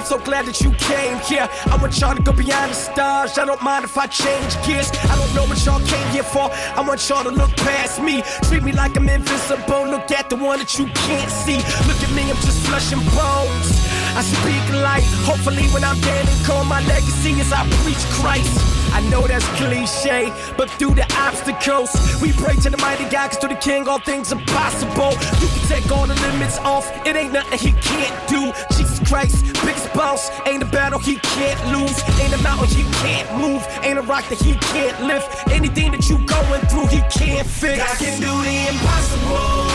So 0.07 0.17
glad 0.19 0.45
that 0.45 0.61
you 0.61 0.71
came 0.79 1.19
here. 1.19 1.49
I 1.67 1.75
want 1.75 1.99
y'all 1.99 2.15
to 2.15 2.21
go 2.21 2.31
beyond 2.31 2.71
the 2.71 2.75
stars. 2.75 3.37
I 3.37 3.43
don't 3.43 3.61
mind 3.61 3.83
if 3.83 3.97
I 3.97 4.07
change 4.07 4.55
gears. 4.65 4.89
I 5.11 5.19
don't 5.19 5.33
know 5.35 5.43
what 5.43 5.59
y'all 5.65 5.83
came 5.83 6.07
here 6.15 6.23
for. 6.23 6.47
I 6.47 6.79
want 6.79 7.03
y'all 7.09 7.23
to 7.23 7.29
look 7.29 7.51
past 7.57 8.01
me. 8.01 8.23
Treat 8.47 8.63
me 8.63 8.71
like 8.71 8.95
I'm 8.95 9.09
invisible. 9.09 9.83
Look 9.83 10.09
at 10.11 10.29
the 10.29 10.37
one 10.37 10.59
that 10.59 10.79
you 10.79 10.85
can't 11.07 11.29
see. 11.29 11.59
Look 11.91 11.99
at 11.99 12.11
me, 12.15 12.23
I'm 12.31 12.39
just 12.47 12.65
flesh 12.67 12.93
and 12.93 13.03
bones. 13.11 13.67
I 14.15 14.23
speak 14.23 14.63
life. 14.81 15.03
Hopefully, 15.27 15.67
when 15.75 15.83
I'm 15.83 15.99
dead 15.99 16.23
and 16.25 16.47
gone, 16.47 16.67
my 16.67 16.79
legacy 16.87 17.31
is 17.43 17.51
I 17.51 17.67
preach 17.83 18.03
Christ. 18.15 18.77
I 18.93 19.01
know 19.09 19.27
that's 19.27 19.45
cliche, 19.59 20.31
but 20.57 20.69
through 20.79 20.95
the 20.95 21.05
obstacles, 21.19 21.91
we 22.21 22.31
pray 22.31 22.55
to 22.55 22.69
the 22.69 22.77
mighty 22.77 23.03
God, 23.09 23.29
cause 23.29 23.37
to 23.39 23.47
the 23.47 23.55
King 23.55 23.87
all 23.87 23.99
things 23.99 24.31
are 24.31 24.41
possible. 24.47 25.11
You 25.41 25.47
can 25.51 25.63
take 25.67 25.91
all 25.91 26.07
the 26.07 26.15
limits 26.15 26.57
off, 26.59 26.89
it 27.05 27.15
ain't 27.15 27.33
nothing 27.33 27.59
he 27.59 27.73
can't 27.81 28.15
do. 28.29 28.53
Jesus 28.75 28.86
Christ, 29.07 29.45
biggest 29.63 29.93
boss, 29.93 30.29
ain't 30.45 30.61
a 30.61 30.65
battle 30.65 30.99
he 30.99 31.15
can't 31.15 31.59
lose, 31.67 31.97
ain't 32.19 32.33
a 32.33 32.43
mountain 32.43 32.67
he 32.67 32.83
can't 32.99 33.29
move, 33.39 33.65
ain't 33.81 33.97
a 33.97 34.01
rock 34.01 34.27
that 34.27 34.37
he 34.37 34.53
can't 34.55 35.01
lift. 35.03 35.47
Anything 35.49 35.91
that 35.93 36.09
you 36.09 36.17
going 36.25 36.61
through, 36.67 36.87
he 36.87 36.99
can't 37.09 37.47
fix. 37.47 37.77
God 37.77 37.97
can 37.97 38.19
do 38.19 38.27
the 38.43 38.67
impossible. 38.67 39.67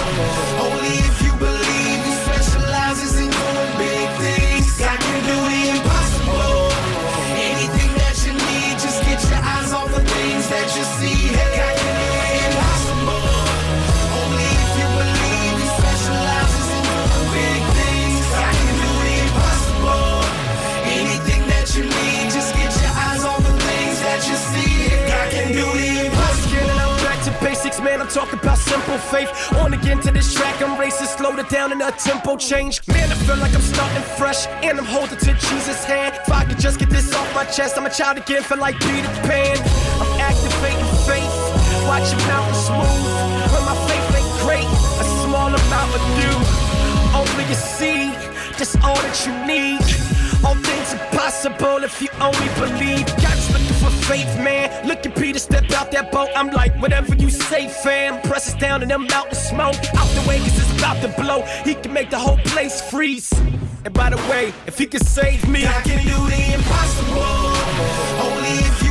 Only 0.60 0.98
if 1.08 1.22
you 1.22 1.32
believe. 1.38 1.71
See. 25.48 26.08
God. 26.56 26.70
I'm 26.70 27.04
back 27.04 27.22
to 27.24 27.44
basics, 27.44 27.80
man. 27.80 28.00
I'm 28.00 28.08
talking 28.08 28.38
about 28.38 28.58
simple 28.58 28.98
faith. 28.98 29.30
On 29.56 29.72
again 29.74 30.00
to 30.00 30.10
this 30.10 30.34
track, 30.34 30.60
I'm 30.62 30.78
racing, 30.78 31.06
slowed 31.06 31.38
it 31.38 31.48
down 31.48 31.72
in 31.72 31.80
a 31.80 31.90
tempo 31.92 32.36
change. 32.36 32.86
Man, 32.88 33.10
I 33.10 33.14
feel 33.14 33.36
like 33.36 33.54
I'm 33.54 33.60
starting 33.60 34.02
fresh, 34.16 34.46
and 34.62 34.78
I'm 34.78 34.84
holding 34.84 35.18
to 35.18 35.32
Jesus' 35.34 35.84
hand. 35.84 36.14
If 36.26 36.32
I 36.32 36.44
could 36.44 36.58
just 36.58 36.78
get 36.78 36.90
this 36.90 37.14
off 37.14 37.34
my 37.34 37.44
chest, 37.44 37.76
I'm 37.78 37.86
a 37.86 37.90
child 37.90 38.18
again, 38.18 38.42
feel 38.42 38.58
like 38.58 38.78
Peter 38.80 39.08
Pan. 39.26 39.56
I'm 40.00 40.12
activating 40.20 40.92
faith, 41.08 41.34
watching 41.86 42.22
mountains 42.28 42.68
move. 42.70 43.52
When 43.52 43.64
my 43.64 43.76
faith 43.88 44.16
ain't 44.18 44.32
great, 44.44 44.68
a 45.00 45.04
small 45.22 45.48
amount 45.48 45.88
will 45.92 46.08
do. 46.20 46.30
Only 47.14 47.44
a 47.44 47.54
seed, 47.54 48.14
that's 48.58 48.76
all 48.76 48.96
that 48.96 49.16
you 49.26 49.32
need. 49.46 49.80
All 50.44 50.56
things 50.56 50.92
are 50.94 51.06
possible 51.14 51.84
if 51.84 52.02
you 52.02 52.08
only 52.20 52.48
believe. 52.58 53.06
Looking 53.06 53.31
for 53.82 53.90
faith, 54.06 54.32
man. 54.38 54.86
Look 54.86 55.04
at 55.04 55.16
Peter 55.16 55.38
step 55.38 55.70
out 55.72 55.90
that 55.90 56.12
boat. 56.12 56.28
I'm 56.36 56.50
like, 56.50 56.74
whatever 56.80 57.14
you 57.16 57.30
say, 57.30 57.68
fam. 57.68 58.20
Press 58.22 58.48
us 58.48 58.54
down 58.54 58.82
and 58.82 58.90
them 58.90 59.06
mountain 59.08 59.34
smoke. 59.34 59.76
Out 59.94 60.08
the 60.18 60.24
way, 60.28 60.38
cause 60.38 60.58
it's 60.58 60.78
about 60.78 61.02
to 61.02 61.08
blow. 61.20 61.42
He 61.64 61.74
can 61.74 61.92
make 61.92 62.10
the 62.10 62.18
whole 62.18 62.38
place 62.38 62.80
freeze. 62.80 63.32
And 63.84 63.92
by 63.92 64.10
the 64.10 64.16
way, 64.30 64.52
if 64.66 64.78
he 64.78 64.86
can 64.86 65.04
save 65.04 65.48
me, 65.48 65.66
I 65.66 65.80
can 65.82 65.98
do 66.04 66.18
the 66.30 66.54
impossible. 66.54 67.42
Only 68.26 68.54
if 68.70 68.81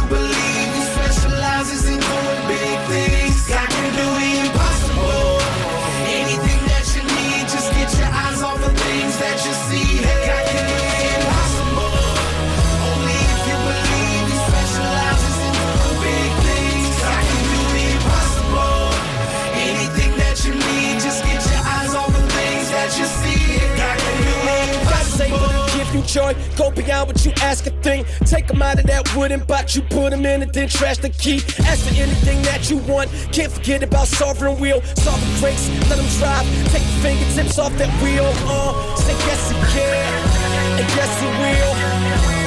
joy. 26.06 26.36
Go 26.58 26.72
beyond 26.72 27.08
what 27.08 27.26
you 27.26 27.32
ask 27.42 27.66
a 27.68 27.72
thing. 27.82 28.06
Take 28.26 28.48
them 28.48 28.62
out 28.62 28.80
of 28.80 28.86
that 28.88 29.16
wooden 29.16 29.44
box, 29.44 29.76
you 29.76 29.82
put 29.84 30.12
them 30.12 30.26
in 30.26 30.42
and 30.42 30.54
then 30.54 30.68
trash 30.68 30.98
the 30.98 31.10
key. 31.10 31.42
Ask 31.66 31.88
for 31.88 31.96
anything 31.96 32.42
that 32.44 32.70
you 32.70 32.78
want. 32.78 33.10
Can't 33.32 33.52
forget 33.52 33.84
about 33.84 34.08
sovereign 34.08 34.60
wheel. 34.60 34.82
Sovereign 34.96 35.40
grace, 35.40 35.70
let 35.90 35.98
them 35.98 36.08
drive. 36.20 36.46
Take 36.72 36.84
your 36.84 37.02
fingertips 37.02 37.60
off 37.60 37.76
that 37.78 37.92
wheel. 38.02 38.30
Uh, 38.48 38.96
say 38.96 39.14
yes 39.14 39.52
can, 39.74 40.80
and 40.80 40.88
yes 40.96 41.12
he 41.22 41.28
will. 41.42 41.74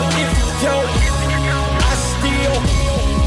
But 0.01 0.13
if 0.23 0.31
you 0.39 0.49
don't, 0.65 0.91
I 1.81 1.95
still 2.11 2.59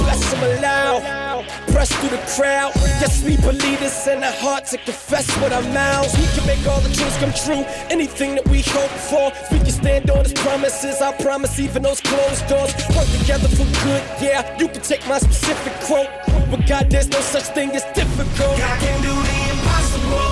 bless 0.03 0.33
him 0.33 0.43
aloud. 0.43 1.26
Press 1.71 1.91
through 1.99 2.09
the 2.09 2.23
crowd. 2.35 2.71
Yes, 2.75 3.23
we 3.23 3.37
believe 3.37 3.79
this 3.79 4.07
in 4.07 4.23
our 4.23 4.31
heart 4.31 4.65
to 4.67 4.77
confess 4.77 5.27
with 5.41 5.53
our 5.53 5.61
mouths. 5.73 6.17
We 6.17 6.25
can 6.35 6.45
make 6.47 6.65
all 6.67 6.81
the 6.81 6.89
dreams 6.89 7.17
come 7.17 7.33
true. 7.33 7.63
Anything 7.89 8.35
that 8.35 8.47
we 8.47 8.61
hope 8.61 8.91
for. 9.09 9.31
If 9.43 9.51
we 9.51 9.59
can 9.59 9.71
stand 9.71 10.09
on 10.09 10.23
his 10.23 10.33
promises, 10.33 11.01
I 11.01 11.11
promise 11.17 11.59
even 11.59 11.83
those 11.83 12.01
closed 12.01 12.47
doors 12.47 12.73
work 12.95 13.07
together 13.19 13.47
for 13.49 13.65
good. 13.83 14.03
Yeah, 14.21 14.57
you 14.57 14.67
can 14.67 14.81
take 14.81 15.07
my 15.07 15.19
specific 15.19 15.73
quote. 15.85 16.09
But 16.49 16.65
God, 16.67 16.89
there's 16.89 17.09
no 17.09 17.21
such 17.21 17.47
thing 17.53 17.71
as 17.71 17.83
difficult. 17.93 18.57
God 18.57 18.79
can 18.79 19.01
do 19.01 19.09
the 19.09 19.51
impossible. 19.51 20.26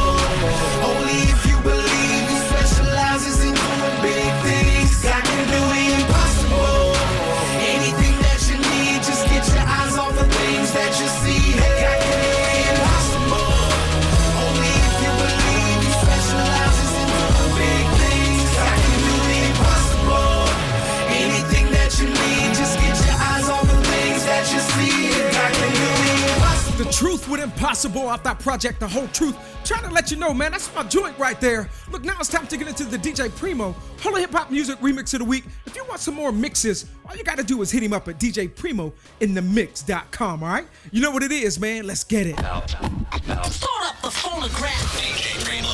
The 26.86 26.92
truth 26.92 27.28
with 27.28 27.42
impossible 27.42 28.08
off 28.08 28.22
that 28.24 28.38
project, 28.38 28.80
the 28.80 28.88
whole 28.88 29.08
truth. 29.08 29.36
Trying 29.64 29.86
to 29.86 29.90
let 29.92 30.12
you 30.12 30.18
know, 30.18 30.36
man, 30.36 30.52
that's 30.52 30.74
my 30.76 30.84
joint 30.84 31.18
right 31.18 31.42
there. 31.42 31.68
Look, 31.90 32.04
now 32.06 32.14
it's 32.20 32.30
time 32.30 32.46
to 32.46 32.58
get 32.58 32.68
into 32.68 32.84
the 32.84 32.98
DJ 32.98 33.36
Primo 33.36 33.74
Holy 34.04 34.22
Hip 34.22 34.30
Hop 34.34 34.52
Music 34.52 34.78
Remix 34.82 35.12
of 35.16 35.22
the 35.22 35.26
Week. 35.26 35.46
If 35.66 35.76
you 35.76 35.84
want 35.86 36.00
some 36.00 36.14
more 36.14 36.32
mixes, 36.32 36.86
all 37.10 37.16
you 37.16 37.24
gotta 37.24 37.44
do 37.44 37.64
is 37.64 37.72
hit 37.72 37.82
him 37.82 37.92
up 37.92 38.08
at 38.08 38.20
DJ 38.20 38.54
Primo 38.54 38.94
in 39.20 39.34
the 39.34 39.42
mix.com, 39.42 40.44
all 40.44 40.50
right? 40.50 40.68
You 40.92 41.02
know 41.02 41.10
what 41.10 41.24
it 41.24 41.32
is, 41.32 41.60
man. 41.60 41.88
Let's 41.88 42.04
get 42.04 42.28
it. 42.28 42.38
Start 42.38 42.54
up 42.62 44.02
the 44.04 44.12
phonograph. 44.12 45.02
DJ 45.02 45.44
Primo. 45.44 45.68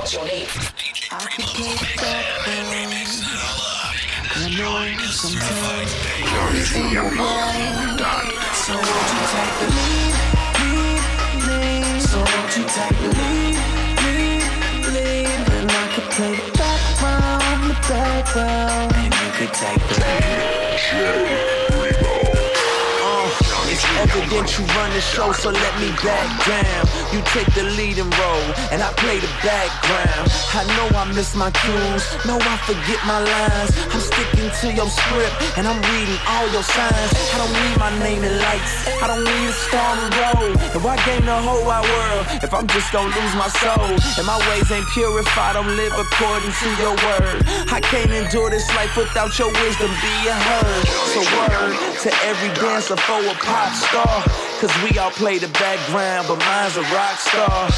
What's 0.00 0.14
your 0.14 0.24
name? 0.24 0.46
DJ 0.46 1.10
Primo. 1.10 1.70
I 4.32 4.48
know 4.58 4.88
sometimes 5.12 5.94
everything 6.24 6.90
will 6.90 7.02
wrong. 7.04 7.98
So 8.52 8.72
won't 8.74 8.86
you 8.86 9.26
take 9.30 9.54
the 9.60 9.66
lead, 9.66 10.10
lead, 10.10 10.14
lead? 10.14 10.29
So 12.10 12.18
won't 12.18 12.56
you 12.56 12.64
take 12.64 12.98
the 12.98 13.08
lead? 13.18 13.56
And 15.54 15.70
I 15.70 15.86
play 16.10 16.34
the 16.34 16.58
background, 16.58 17.70
the 17.70 17.74
background. 17.88 18.92
And 18.96 19.14
you 19.14 19.30
take 19.52 19.78
the 19.88 19.94
lead. 20.00 21.59
Evident 24.00 24.48
you 24.56 24.64
run 24.80 24.90
the 24.96 25.00
show, 25.00 25.30
so 25.32 25.50
let 25.50 25.74
me 25.76 25.92
back 26.00 26.28
down. 26.48 26.84
You 27.12 27.20
take 27.36 27.52
the 27.52 27.64
leading 27.76 28.08
role, 28.08 28.48
and 28.72 28.80
I 28.80 28.88
play 28.96 29.20
the 29.20 29.28
background. 29.44 30.24
I 30.56 30.64
know 30.72 30.88
I 30.96 31.04
miss 31.12 31.36
my 31.36 31.50
cues, 31.50 32.04
know 32.24 32.40
I 32.40 32.56
forget 32.64 32.96
my 33.04 33.20
lines. 33.20 33.76
I'm 33.92 34.00
sticking 34.00 34.48
to 34.48 34.66
your 34.72 34.88
script, 34.88 35.36
and 35.58 35.68
I'm 35.68 35.76
reading 35.92 36.20
all 36.32 36.48
your 36.48 36.64
signs. 36.64 37.12
I 37.34 37.36
don't 37.44 37.52
need 37.52 37.76
my 37.76 37.92
name 38.00 38.24
in 38.24 38.32
lights, 38.40 38.88
I 39.02 39.06
don't 39.06 39.20
need 39.20 39.46
a 39.52 39.56
star 39.68 39.92
roll. 39.92 40.48
If 40.72 40.80
I 40.80 40.96
gain 41.04 41.26
the 41.28 41.36
whole 41.36 41.64
wide 41.68 41.84
world, 41.84 42.24
if 42.40 42.54
I'm 42.54 42.66
just 42.72 42.88
gonna 42.92 43.12
lose 43.12 43.34
my 43.36 43.52
soul, 43.60 43.90
and 44.16 44.24
my 44.24 44.40
ways 44.48 44.64
ain't 44.72 44.88
pure 44.96 45.12
if 45.20 45.28
I 45.36 45.52
don't 45.52 45.76
live 45.76 45.92
according 45.92 46.52
to 46.56 46.68
your 46.80 46.96
word. 47.04 47.44
I 47.68 47.84
can't 47.84 48.10
endure 48.10 48.48
this 48.48 48.64
life 48.72 48.96
without 48.96 49.36
your 49.36 49.52
wisdom 49.60 49.92
being 50.00 50.40
heard. 50.48 50.84
So 51.12 51.20
word 51.36 51.76
to 52.00 52.10
every 52.24 52.48
dancer 52.56 52.96
for 52.96 53.20
a 53.20 53.34
pop 53.44 53.72
star. 53.90 54.22
Cause 54.60 54.72
we 54.84 54.98
all 54.98 55.10
play 55.10 55.38
the 55.38 55.48
background, 55.48 56.28
but 56.28 56.38
mine's 56.38 56.76
a 56.76 56.82
rock 56.94 57.16
star. 57.18 57.68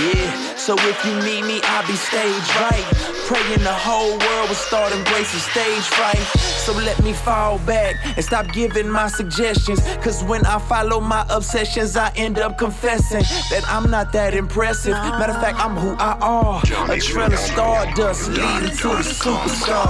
Yeah, 0.00 0.56
so 0.56 0.74
if 0.78 1.04
you 1.04 1.14
need 1.22 1.44
me, 1.44 1.60
I'll 1.64 1.86
be 1.86 1.94
stage 1.94 2.48
right. 2.56 2.84
Praying 3.28 3.62
the 3.62 3.72
whole 3.72 4.18
world 4.18 4.48
will 4.48 4.56
start 4.56 4.92
embracing 4.92 5.38
stage 5.38 5.84
fright. 5.94 6.24
So 6.64 6.72
let 6.72 7.02
me 7.04 7.12
fall 7.12 7.58
back 7.60 7.96
and 8.16 8.24
stop 8.24 8.46
giving 8.52 8.88
my 8.88 9.08
suggestions. 9.08 9.80
Cause 10.02 10.24
when 10.24 10.44
I 10.46 10.58
follow 10.58 11.00
my 11.00 11.26
obsessions, 11.28 11.96
I 11.96 12.10
end 12.16 12.38
up 12.38 12.58
confessing 12.58 13.22
that 13.50 13.62
I'm 13.68 13.90
not 13.90 14.12
that 14.12 14.34
impressive. 14.34 14.92
Matter 14.92 15.32
of 15.32 15.42
fact, 15.42 15.58
I'm 15.60 15.76
who 15.76 15.94
I 15.98 16.16
are. 16.20 16.62
A 16.90 16.98
trail 16.98 17.32
of 17.32 17.38
stardust 17.38 18.28
leading 18.28 18.76
to 18.78 18.88
the 18.88 19.04
superstar. 19.04 19.86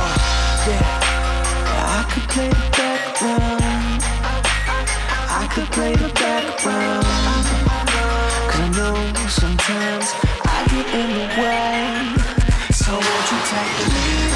Yeah. 0.66 1.00
I 1.72 2.10
could 2.12 2.28
play 2.28 2.48
the 2.48 2.70
background. 2.76 3.59
Could 5.50 5.70
play 5.72 5.96
the 5.96 6.08
background. 6.14 7.04
Cause 8.50 8.60
I 8.60 8.68
know 8.76 8.94
sometimes 9.26 10.14
I 10.44 10.64
get 10.70 10.86
in 10.94 11.08
the 11.18 11.26
way. 11.42 12.14
So 12.72 12.92
won't 12.92 13.30
you 13.32 13.38
take 13.50 13.72
the 13.78 13.86
lead? 13.94 14.30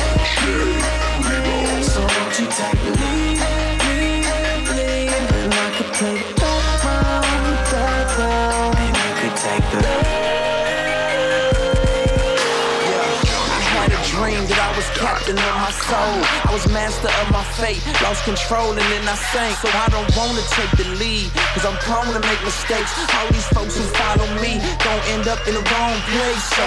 So 1.84 2.00
won't 2.00 2.38
you 2.40 2.46
take 2.46 2.80
the 2.82 2.90
lead? 2.98 3.38
And 5.44 5.54
I 5.54 5.70
could 5.76 5.92
play 5.94 6.33
of 15.38 15.54
my 15.60 15.72
soul. 15.72 16.16
I 16.46 16.50
was 16.52 16.64
master 16.70 17.10
of 17.22 17.26
my 17.30 17.44
fate, 17.58 17.82
lost 18.02 18.24
control 18.24 18.70
and 18.70 18.86
then 18.92 19.04
I 19.08 19.16
sank. 19.32 19.58
So 19.58 19.68
I 19.72 19.88
don't 19.90 20.08
wanna 20.14 20.44
take 20.54 20.72
the 20.78 20.86
lead, 21.00 21.30
cause 21.54 21.64
I'm 21.66 21.76
prone 21.82 22.12
to 22.14 22.22
make 22.22 22.40
mistakes. 22.44 22.94
All 23.16 23.28
these 23.34 23.48
folks 23.50 23.76
who 23.76 23.84
follow 23.98 24.28
me 24.38 24.60
don't 24.86 25.04
end 25.14 25.26
up 25.26 25.40
in 25.48 25.54
the 25.54 25.64
wrong 25.74 25.96
place. 26.14 26.44
So 26.54 26.64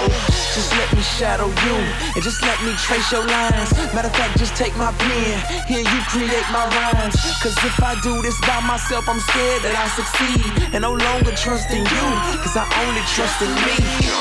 just 0.52 0.70
let 0.76 0.88
me 0.92 1.02
shadow 1.02 1.48
you 1.48 1.76
and 2.14 2.22
just 2.22 2.42
let 2.42 2.58
me 2.66 2.72
trace 2.76 3.08
your 3.12 3.24
lines. 3.24 3.70
Matter 3.94 4.12
of 4.12 4.16
fact, 4.16 4.38
just 4.38 4.54
take 4.56 4.76
my 4.76 4.92
pen, 4.92 5.38
here 5.70 5.84
you 5.84 6.00
create 6.12 6.46
my 6.52 6.66
rhymes. 6.68 7.16
Cause 7.40 7.56
if 7.64 7.78
I 7.82 7.96
do 8.02 8.20
this 8.22 8.38
by 8.42 8.60
myself, 8.66 9.08
I'm 9.08 9.20
scared 9.20 9.62
that 9.64 9.76
I 9.78 9.86
succeed 9.96 10.44
and 10.74 10.82
no 10.82 10.92
longer 10.92 11.32
trust 11.32 11.70
in 11.70 11.82
you, 11.82 12.06
cause 12.42 12.56
I 12.58 12.66
only 12.84 13.04
trust 13.14 13.40
in 13.40 13.52
me. 13.64 13.76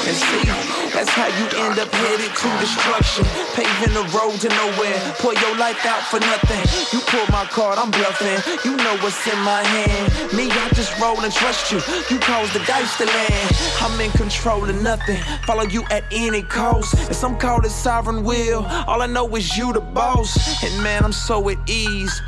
And 0.07 0.15
see, 0.15 0.45
that's 0.93 1.11
how 1.11 1.27
you 1.27 1.45
end 1.65 1.79
up 1.79 1.91
headed 1.91 2.31
to 2.31 2.47
destruction. 2.61 3.25
Paving 3.57 3.93
the 3.93 4.05
road 4.15 4.36
to 4.39 4.49
nowhere. 4.49 4.99
Pour 5.19 5.33
your 5.33 5.57
life 5.57 5.85
out 5.85 6.03
for 6.03 6.19
nothing. 6.19 6.61
You 6.93 6.99
pull 7.05 7.25
my 7.31 7.45
card, 7.45 7.77
I'm 7.77 7.91
bluffing. 7.91 8.39
You 8.63 8.77
know 8.77 8.97
what's 9.01 9.25
in 9.27 9.39
my 9.39 9.63
hand. 9.63 10.33
Me, 10.33 10.49
I 10.51 10.69
just 10.73 10.99
roll 10.99 11.19
and 11.21 11.33
trust 11.33 11.71
you. 11.71 11.79
You 12.09 12.19
cause 12.19 12.51
the 12.53 12.59
dice 12.59 12.97
to 12.97 13.05
land. 13.05 13.55
I'm 13.79 13.99
in 13.99 14.11
control 14.11 14.63
of 14.69 14.81
nothing. 14.81 15.17
Follow 15.45 15.63
you 15.63 15.83
at 15.89 16.03
any 16.11 16.41
cost. 16.41 16.93
And 16.93 17.15
some 17.15 17.37
call 17.37 17.65
it 17.65 17.69
sovereign 17.69 18.23
will. 18.23 18.65
All 18.87 19.01
I 19.01 19.07
know 19.07 19.35
is 19.35 19.57
you 19.57 19.73
the 19.73 19.81
boss. 19.81 20.63
And 20.63 20.83
man, 20.83 21.03
I'm 21.03 21.13
so 21.13 21.49
at 21.49 21.57
ease. 21.69 22.21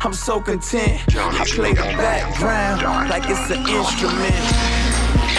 I'm 0.00 0.14
so 0.14 0.40
content. 0.40 1.02
I 1.16 1.44
play 1.46 1.72
the 1.72 1.82
background 1.82 3.10
like 3.10 3.24
it's 3.26 3.50
an 3.50 3.66
instrument. 3.68 4.34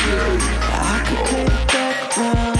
I 0.09 1.03
could 1.07 1.25
play 1.25 1.43
the 1.45 1.65
background. 1.67 2.57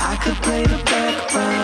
I 0.00 0.16
could 0.22 0.36
play 0.42 0.62
the 0.64 0.82
background. 0.84 1.61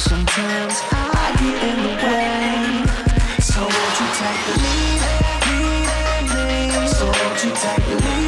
Sometimes 0.00 0.80
I 0.92 1.28
get 1.36 1.62
in 1.68 1.76
the 1.84 1.92
way. 2.00 3.40
So 3.42 3.60
won't 3.60 3.96
you 4.00 4.08
take 4.16 4.40
the 4.46 4.54
lead? 4.64 5.00
lead, 5.50 6.72
lead? 6.72 6.88
So 6.88 7.04
won't 7.04 7.44
you 7.44 7.52
take 7.52 7.84
the 7.84 7.96
lead, 7.96 8.19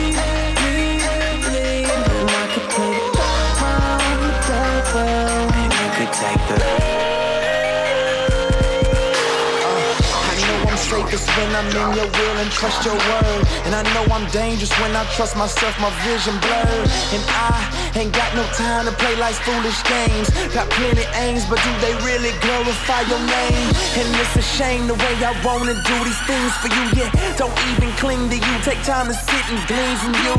when 11.36 11.48
I'm 11.54 11.68
in 11.68 11.88
your 11.96 12.08
will 12.08 12.36
and 12.42 12.50
trust 12.50 12.84
your 12.84 12.96
word. 12.96 13.42
And 13.64 13.74
I 13.74 13.82
know 13.94 14.04
I'm 14.12 14.28
dangerous 14.30 14.72
when 14.80 14.94
I 14.96 15.04
trust 15.16 15.36
myself, 15.36 15.72
my 15.80 15.90
vision 16.04 16.36
blurred. 16.40 16.88
And 17.14 17.22
I 17.28 17.56
ain't 17.96 18.12
got 18.12 18.34
no 18.34 18.44
time 18.56 18.84
to 18.86 18.92
play 18.92 19.14
life's 19.16 19.40
foolish 19.40 19.80
games. 19.84 20.28
Got 20.52 20.68
plenty 20.70 21.06
aims, 21.24 21.44
but 21.48 21.60
do 21.62 21.70
they 21.80 21.94
really 22.04 22.32
glorify 22.44 23.02
your 23.08 23.22
name? 23.22 23.68
And 23.96 24.08
it's 24.20 24.36
a 24.36 24.44
shame 24.44 24.86
the 24.86 24.94
way 24.94 25.14
I 25.24 25.32
wanna 25.44 25.74
do 25.74 25.96
these 26.04 26.22
things 26.28 26.52
for 26.60 26.68
you. 26.68 26.84
Yeah, 26.96 27.10
don't 27.36 27.54
even 27.72 27.90
cling 27.96 28.28
to 28.28 28.36
you. 28.36 28.54
Take 28.64 28.82
time 28.82 29.06
to 29.08 29.14
sit 29.14 29.44
and 29.48 29.60
glean 29.68 29.96
from 30.02 30.14
you. 30.26 30.36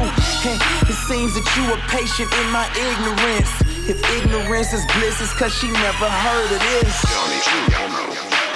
It 0.89 0.97
seems 1.09 1.33
that 1.33 1.47
you 1.57 1.63
are 1.73 1.81
patient 1.89 2.29
in 2.29 2.47
my 2.51 2.67
ignorance. 2.75 3.51
If 3.89 3.99
ignorance 4.21 4.71
is 4.73 4.85
bliss, 4.95 5.21
it's 5.21 5.33
cause 5.33 5.53
she 5.53 5.67
never 5.67 6.09
heard 6.09 6.49
of 6.51 6.61
this. 6.71 6.95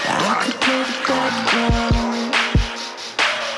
I 0.09 0.49
could 0.63 0.87
go 1.05 2.01
to 2.01 2.06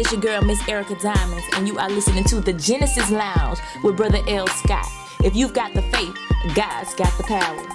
it's 0.00 0.12
your 0.12 0.20
girl, 0.22 0.40
Miss 0.40 0.66
Erica 0.66 0.94
Diamonds, 0.94 1.44
and 1.52 1.68
you 1.68 1.78
are 1.78 1.90
listening 1.90 2.24
to 2.24 2.40
the 2.40 2.54
Genesis 2.54 3.10
Lounge 3.10 3.58
with 3.84 3.98
Brother 3.98 4.20
L. 4.28 4.46
Scott. 4.46 4.86
If 5.22 5.36
you've 5.36 5.52
got 5.52 5.74
the 5.74 5.82
faith, 5.82 6.16
God's 6.54 6.94
got 6.94 7.14
the 7.18 7.24
power. 7.24 7.69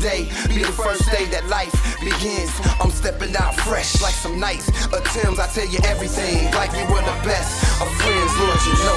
Today 0.00 0.30
be 0.48 0.62
the 0.62 0.72
first 0.72 1.12
day 1.12 1.26
that 1.26 1.46
life 1.48 1.74
begins. 2.00 2.50
I'm 2.80 2.90
stepping 2.90 3.36
out 3.36 3.54
fresh 3.54 4.00
like 4.00 4.14
some 4.14 4.40
nights. 4.40 4.66
Attempts, 4.86 5.38
I 5.38 5.46
tell 5.52 5.66
you 5.66 5.78
everything 5.84 6.50
like 6.52 6.72
we 6.72 6.80
were 6.84 7.02
the 7.02 7.20
best 7.22 7.62
of 7.82 7.86
friends, 8.00 8.32
Lord, 8.40 8.60
you 8.64 8.72
know. 8.80 8.96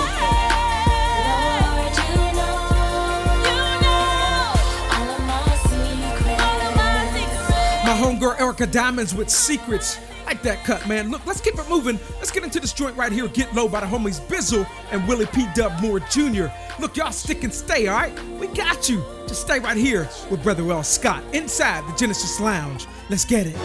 My 7.84 7.99
homegirl 7.99 8.39
Erica 8.39 8.68
Diamonds 8.68 9.14
with 9.14 9.30
Secrets. 9.30 9.99
Like 10.26 10.41
that 10.43 10.64
cut, 10.64 10.88
man. 10.88 11.12
Look, 11.12 11.26
let's 11.26 11.41
keep 11.41 11.56
it 11.56 11.68
moving. 11.68 11.99
Let's 12.20 12.32
get 12.32 12.45
into 12.45 12.62
this 12.62 12.72
joint 12.72 12.95
right 12.95 13.12
here, 13.12 13.28
Get 13.28 13.54
Low 13.54 13.68
by 13.68 13.82
the 13.82 13.88
homies 13.88 14.22
Bizzle 14.28 14.66
and 14.93 15.06
Willie 15.06 15.26
P. 15.26 15.47
Dub 15.54 15.82
Moore 15.82 15.99
Jr. 15.99 16.45
Look, 16.80 16.95
y'all 16.95 17.12
stick 17.12 17.43
and 17.43 17.54
stay, 17.54 17.88
all 17.88 17.97
right? 17.97 18.24
We 18.39 18.47
got 18.47 18.88
you. 18.88 19.04
Stay 19.44 19.60
right 19.60 19.76
here 19.76 20.08
with 20.32 20.41
Brother 20.41 20.72
L. 20.72 20.84
Scott 20.84 21.22
inside 21.34 21.86
the 21.86 21.94
Genesis 21.98 22.39
Lounge. 22.39 22.88
Let's 23.10 23.26
get 23.26 23.46
it. 23.46 23.58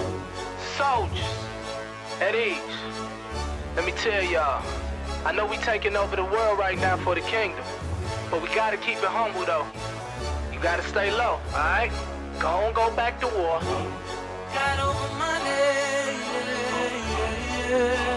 Soldiers, 0.76 1.22
at 2.20 2.34
ease. 2.34 2.58
Let 3.76 3.86
me 3.86 3.92
tell 3.92 4.24
y'all, 4.24 4.66
I 5.24 5.30
know 5.30 5.46
we 5.46 5.56
taking 5.58 5.94
over 5.94 6.16
the 6.16 6.24
world 6.24 6.58
right 6.58 6.76
now 6.76 6.96
for 6.96 7.14
the 7.14 7.20
kingdom, 7.20 7.64
but 8.28 8.42
we 8.42 8.48
gotta 8.56 8.76
keep 8.76 8.96
it 8.96 9.04
humble 9.04 9.44
though. 9.44 9.68
You 10.52 10.58
gotta 10.58 10.82
stay 10.82 11.12
low, 11.12 11.38
alright? 11.52 11.92
Go 12.40 12.48
on, 12.48 12.72
go 12.74 12.90
back 12.96 13.20
to 13.20 13.28
war. 13.28 13.60
Got 14.52 14.80
over 14.80 15.14
yeah, 15.46 16.10
yeah, 17.68 17.68
yeah. 17.70 18.07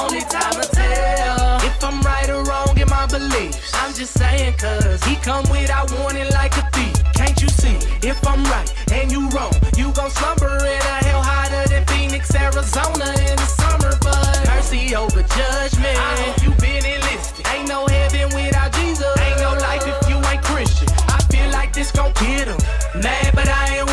Only 0.00 0.20
time 0.20 0.54
to 0.60 0.66
tell 0.72 1.56
if 1.62 1.84
I'm 1.84 2.00
right 2.02 2.28
or 2.30 2.42
wrong 2.44 2.76
in 2.78 2.88
my 2.88 3.06
beliefs. 3.06 3.72
I'm 3.74 3.92
just 3.92 4.14
saying, 4.18 4.54
cause 4.56 5.02
he 5.04 5.16
come 5.16 5.44
without 5.50 5.92
warning 5.98 6.28
like 6.32 6.56
a 6.56 6.64
thief. 6.72 6.96
Can't 7.14 7.40
you 7.42 7.48
see? 7.48 7.76
If 8.02 8.26
I'm 8.26 8.42
right 8.44 8.68
and 8.92 9.12
you 9.12 9.28
wrong, 9.30 9.52
you 9.76 9.92
gon' 9.92 10.10
slumber 10.10 10.56
in 10.74 10.82
a 10.94 10.98
hell 11.06 11.22
hotter 11.22 11.68
than 11.68 11.84
Phoenix, 11.86 12.34
Arizona 12.34 13.08
in 13.28 13.36
the 13.36 13.48
summer. 13.60 13.92
But 14.02 14.46
mercy 14.48 14.94
over 14.96 15.22
judgment. 15.22 15.96
I 15.96 16.12
hope 16.24 16.42
you 16.44 16.52
been 16.64 16.84
enlisted. 16.84 17.46
Ain't 17.52 17.68
no 17.68 17.86
heaven 17.86 18.28
without 18.34 18.72
Jesus. 18.72 19.12
Ain't 19.20 19.40
no 19.40 19.52
life 19.68 19.84
if 19.86 20.08
you 20.08 20.16
ain't 20.30 20.42
Christian. 20.42 20.88
I 21.08 21.18
feel 21.30 21.50
like 21.50 21.72
this 21.72 21.90
gon' 21.92 22.12
get 22.14 22.48
him. 22.48 22.60
Mad, 23.02 23.34
but 23.34 23.48
I 23.48 23.78
ain't 23.78 23.89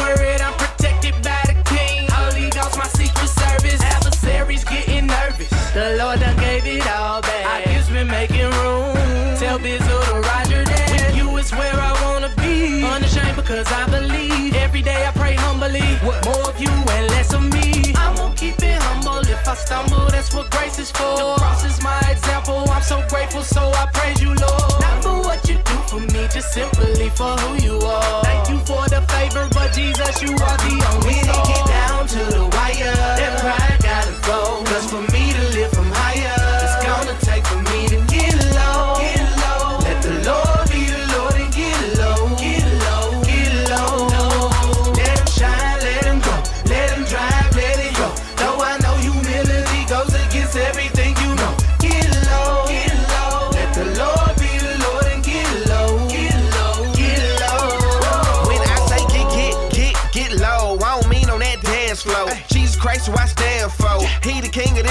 stumble. 19.58 20.06
That's 20.10 20.34
what 20.34 20.50
grace 20.52 20.80
is 20.80 20.92
for. 20.92 21.18
The 21.18 21.36
cross 21.38 21.66
is 21.66 21.82
my 21.84 22.00
example. 22.10 22.70
I'm 22.70 22.82
so 22.82 23.04
grateful, 23.10 23.44
so 23.44 23.62
I 23.62 23.86
praise 23.94 24.22
you, 24.22 24.30
Lord. 24.30 24.72
Not 24.82 25.04
for 25.04 25.18
what 25.22 25.48
you 25.50 25.56
do 25.56 25.78
for 25.90 26.00
me, 26.00 26.28
just 26.34 26.52
simply 26.54 27.10
for 27.10 27.36
who 27.42 27.52
you 27.66 27.78
are. 27.80 28.24
Thank 28.24 28.50
you 28.50 28.60
for 28.60 28.88
the 28.88 29.02
favor, 29.14 29.48
but 29.54 29.74
Jesus, 29.74 30.22
you 30.22 30.32
are 30.32 30.58
the 30.66 30.74
only 30.94 31.18
When 31.28 31.57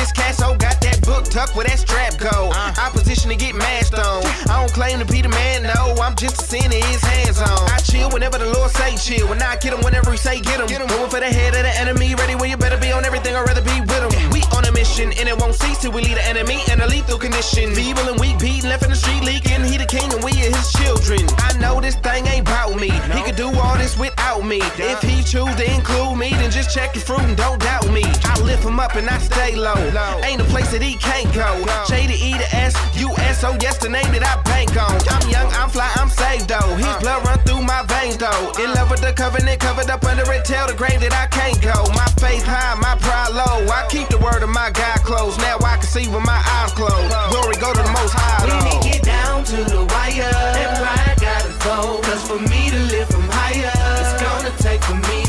the 0.09 0.15
king 0.15 0.31
of 0.31 0.37
this 0.37 0.39
castle, 0.39 0.57
got 0.57 0.81
that 0.81 1.03
book 1.03 1.25
tucked 1.25 1.57
where 1.57 1.67
that 1.67 1.79
strap 1.79 2.19
go. 2.19 2.51
Uh. 2.53 2.75
Opposition 2.79 3.31
to 3.31 3.37
get 3.37 3.55
mashed 3.55 3.95
on. 3.95 4.25
I 4.51 4.61
don't 4.61 4.73
claim 4.73 4.99
to 4.99 5.05
be 5.05 5.23
the 5.23 5.29
man, 5.29 5.63
no. 5.63 5.95
I'm 6.03 6.17
just 6.17 6.41
a 6.41 6.45
sinner, 6.45 6.75
his 6.75 7.03
hands 7.03 7.41
on. 7.41 7.71
I 7.71 7.79
chill 7.79 8.11
whenever 8.11 8.39
the 8.39 8.51
Lord 8.51 8.71
say 8.71 8.97
chill. 8.97 9.29
When 9.29 9.43
I 9.43 9.57
get 9.57 9.73
him, 9.73 9.81
whenever 9.83 10.13
he 10.13 10.19
say 10.19 10.41
get 10.41 10.61
him. 10.61 10.67
Going 10.87 11.11
for 11.11 11.21
the 11.21 11.27
head 11.27 11.55
of 11.55 11.63
the 11.63 11.75
enemy, 11.81 12.15
ready 12.15 12.35
when 12.35 12.51
you 12.51 12.57
better 12.57 12.79
be 12.79 12.93
on 12.93 13.05
everything, 13.05 13.35
I'd 13.35 13.47
rather 13.47 13.63
be 13.63 13.81
with 13.81 14.03
him. 14.03 14.31
We 14.31 14.43
on 14.55 14.65
a 14.65 14.73
mission, 14.73 15.13
cease 15.57 15.79
till 15.79 15.93
we 15.93 16.03
lead 16.03 16.17
the 16.17 16.27
enemy 16.27 16.59
in 16.71 16.81
a 16.81 16.87
lethal 16.87 17.19
condition. 17.19 17.75
Feeble 17.75 18.09
and 18.09 18.21
weak, 18.21 18.39
beaten, 18.39 18.69
left 18.69 18.85
in 18.85 18.91
the 18.91 18.97
street 18.97 19.23
leaking. 19.25 19.65
He 19.65 19.77
the 19.77 19.87
king, 19.87 20.13
and 20.13 20.23
we 20.23 20.33
are 20.45 20.53
his 20.53 20.73
children. 20.73 21.21
I 21.39 21.57
know 21.59 21.81
this 21.81 21.97
thing 21.97 22.27
ain't 22.27 22.47
about 22.47 22.77
me. 22.77 22.91
He 23.15 23.23
could 23.23 23.37
do 23.37 23.49
all 23.49 23.77
this 23.77 23.97
without 23.97 24.45
me. 24.45 24.61
If 24.77 25.03
he 25.03 25.23
choose 25.23 25.55
to 25.57 25.65
include 25.75 26.19
me, 26.19 26.31
then 26.31 26.51
just 26.51 26.71
check 26.75 26.95
his 26.95 27.03
fruit 27.03 27.23
and 27.23 27.37
don't 27.37 27.61
doubt 27.61 27.89
me. 27.91 28.05
I 28.25 28.39
lift 28.41 28.65
him 28.65 28.79
up 28.81 28.95
and 28.95 29.09
I 29.09 29.19
stay 29.19 29.55
low. 29.57 29.77
Ain't 30.23 30.41
a 30.41 30.45
place 30.45 30.71
that 30.73 30.83
he 30.83 30.95
can't 30.97 31.33
go. 31.33 31.65
J 31.89 32.07
to 32.07 32.15
E 32.15 32.33
to 32.33 32.49
S, 32.55 32.75
U 32.97 33.11
S 33.19 33.45
O, 33.45 33.57
yes, 33.61 33.79
the 33.79 33.89
name 33.89 34.11
that 34.13 34.25
I 34.25 34.41
bank 34.43 34.77
on. 34.77 34.97
I'm 35.09 35.29
young, 35.31 35.49
I'm 35.53 35.71
fly, 35.71 35.91
I'm 35.97 36.09
saved 36.09 36.49
though. 36.49 36.75
His 36.77 36.97
blood 37.01 37.25
run 37.25 37.39
through 37.45 37.63
my 37.63 37.83
veins 37.87 38.17
though. 38.17 38.53
In 38.63 38.73
love 38.75 38.91
with 38.91 39.01
the 39.01 39.13
covenant, 39.13 39.61
covered 39.61 39.91
up 39.91 40.05
under 40.05 40.27
it. 40.33 40.45
Tell 40.45 40.67
the 40.67 40.75
grave 40.75 41.01
that 41.01 41.15
I 41.15 41.27
can't 41.29 41.61
go. 41.61 41.87
My 41.95 42.07
faith 42.21 42.45
high, 42.45 42.75
my 42.81 42.97
pride 43.01 43.33
low. 43.33 43.67
I 43.73 43.87
keep 43.89 44.09
the 44.09 44.19
word 44.19 44.43
of 44.43 44.51
my 44.51 44.71
God 44.71 44.99
close. 45.03 45.37
Now 45.47 45.59
I 45.63 45.77
can 45.77 45.87
see 45.87 46.09
with 46.09 46.27
my 46.27 46.43
eyes 46.59 46.73
closed. 46.73 47.15
Glory 47.31 47.55
go 47.63 47.71
to 47.73 47.79
the 47.79 47.95
most 47.95 48.15
high. 48.19 48.43
When 48.51 48.67
it 48.67 48.83
get 48.83 49.03
down 49.05 49.45
to 49.45 49.57
the 49.63 49.87
wire, 49.95 50.35
that 50.59 50.71
pride 50.83 51.19
gotta 51.23 51.55
go. 51.63 52.03
Cause 52.03 52.27
for 52.27 52.41
me 52.51 52.71
to 52.75 52.81
live 52.91 53.09
from 53.09 53.29
higher, 53.31 53.71
it's 54.03 54.15
gonna 54.19 54.51
take 54.59 54.83
for 54.83 54.99
me 55.07 55.26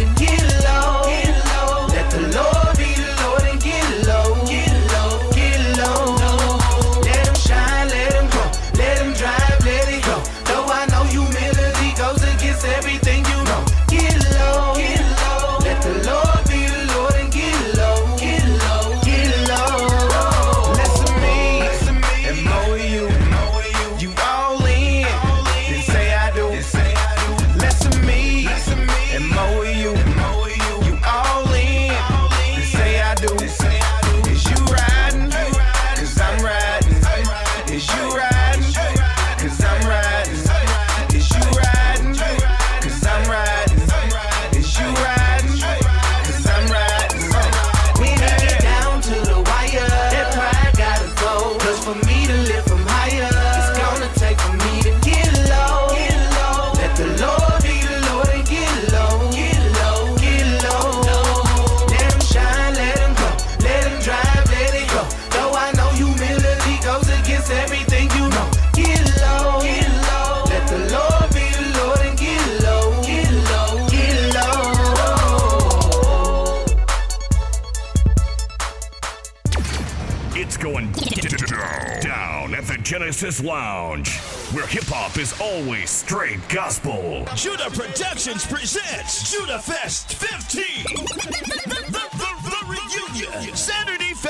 the 83.37 83.47
Lounge, 83.47 84.17
where 84.51 84.67
hip 84.67 84.85
hop 84.85 85.17
is 85.17 85.33
always 85.41 85.89
straight 85.89 86.39
gospel. 86.49 87.25
Judah 87.35 87.69
Productions 87.69 88.45
presents 88.45 89.31
Judah 89.31 89.59
Fest 89.59 90.13
15. 90.13 91.83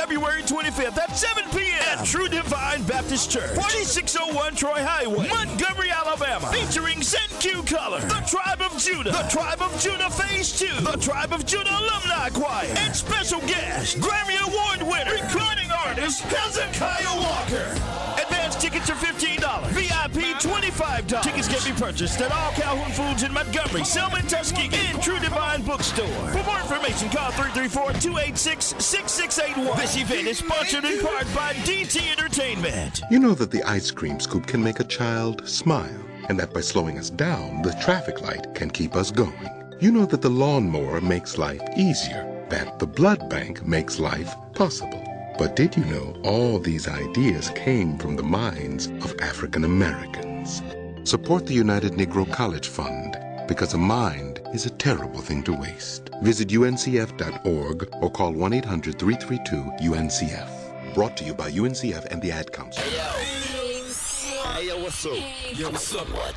February 0.08 0.42
25th 0.42 0.98
at 0.98 1.18
7 1.18 1.44
p.m. 1.52 2.00
at 2.00 2.06
True 2.06 2.30
Divine 2.30 2.82
Baptist 2.84 3.30
Church, 3.30 3.52
4601 3.52 4.56
Troy 4.56 4.80
Highway, 4.80 5.28
Montgomery, 5.28 5.92
Alabama. 5.92 6.48
Featuring 6.48 7.00
ZenQ 7.00 7.68
Color, 7.68 8.00
The 8.00 8.24
Tribe 8.26 8.62
of 8.62 8.78
Judah, 8.82 9.12
The 9.12 9.28
Tribe 9.28 9.62
of 9.62 9.78
Judah 9.82 10.10
Phase 10.10 10.58
2, 10.60 10.66
The 10.92 10.98
Tribe 11.04 11.34
of 11.34 11.46
Judah 11.46 11.76
Alumni 11.76 12.30
Choir, 12.30 12.72
and 12.88 12.96
special 12.96 13.42
guest, 13.42 13.98
Grammy 14.00 14.40
Award 14.48 14.88
winner, 14.90 15.12
recording 15.12 15.70
artist 15.72 16.22
Hezekiah 16.22 17.20
Walker. 17.20 17.68
Advance 18.16 18.56
tickets 18.56 18.90
are 18.90 18.96
$15. 18.96 19.68
VIP 19.76 19.97
$25. 20.12 21.22
Tickets 21.22 21.48
can 21.48 21.74
be 21.74 21.80
purchased 21.80 22.20
at 22.22 22.32
all 22.32 22.52
Calhoun 22.52 22.92
Foods 22.92 23.24
in 23.24 23.34
Montgomery, 23.34 23.84
Selma, 23.84 24.22
Tuskegee, 24.24 24.88
and 24.88 25.02
True 25.02 25.20
Divine 25.20 25.64
Bookstore. 25.64 26.06
For 26.06 26.44
more 26.44 26.60
information, 26.60 27.10
call 27.10 27.32
334-286-6681. 27.32 29.78
This 29.78 29.98
event 29.98 30.28
is 30.28 30.38
sponsored 30.40 30.86
in 30.86 31.02
part 31.02 31.26
by 31.36 31.54
DT 31.54 32.12
Entertainment. 32.12 33.02
You 33.10 33.20
know 33.20 33.34
that 33.34 33.52
the 33.52 33.64
ice 33.64 33.92
cream 33.92 34.20
scoop 34.20 34.48
can 34.48 34.64
make 34.64 34.80
a 34.80 34.86
child 34.86 35.48
smile, 35.48 36.02
and 36.30 36.40
that 36.40 36.54
by 36.54 36.62
slowing 36.62 36.98
us 36.98 37.10
down, 37.10 37.62
the 37.62 37.74
traffic 37.82 38.22
light 38.22 38.54
can 38.56 38.70
keep 38.70 38.96
us 38.96 39.12
going. 39.12 39.50
You 39.80 39.92
know 39.92 40.06
that 40.06 40.22
the 40.22 40.30
lawnmower 40.30 41.02
makes 41.02 41.38
life 41.38 41.62
easier, 41.78 42.46
that 42.50 42.80
the 42.80 42.88
blood 42.88 43.30
bank 43.30 43.66
makes 43.66 44.00
life 44.00 44.34
possible. 44.54 45.04
But 45.38 45.56
did 45.56 45.78
you 45.78 45.86
know 45.86 46.16
all 46.24 46.58
these 46.58 46.88
ideas 46.88 47.52
came 47.52 48.00
from 48.00 48.16
the 48.16 48.24
minds 48.24 48.88
of 48.88 49.14
African 49.22 49.66
Americans? 49.66 50.64
Support 51.04 51.46
the 51.46 51.54
United 51.54 51.92
Negro 51.92 52.30
College 52.34 52.68
Fund 52.68 53.16
because 53.48 53.76
a 53.76 53.78
mind 53.78 54.42
is 54.56 54.66
a 54.66 54.72
terrible 54.72 55.22
thing 55.22 55.44
to 55.44 55.54
waste. 55.54 56.10
Visit 56.24 56.48
uncf.org 56.48 57.88
or 58.02 58.10
call 58.10 58.34
1 58.34 58.54
800 58.54 58.98
332 58.98 59.90
UNCF. 59.92 60.94
Brought 60.96 61.16
to 61.18 61.24
you 61.24 61.36
by 61.36 61.52
UNCF 61.52 62.06
and 62.06 62.20
the 62.20 62.32
Ad 62.32 62.52
Council. 62.52 62.84
Hey, 62.84 64.68
yo, 64.68 64.82
what's 64.82 65.06
up? 65.06 65.14
Yo, 65.54 65.70
what's 65.70 65.96
up? 65.96 66.08
What? 66.10 66.34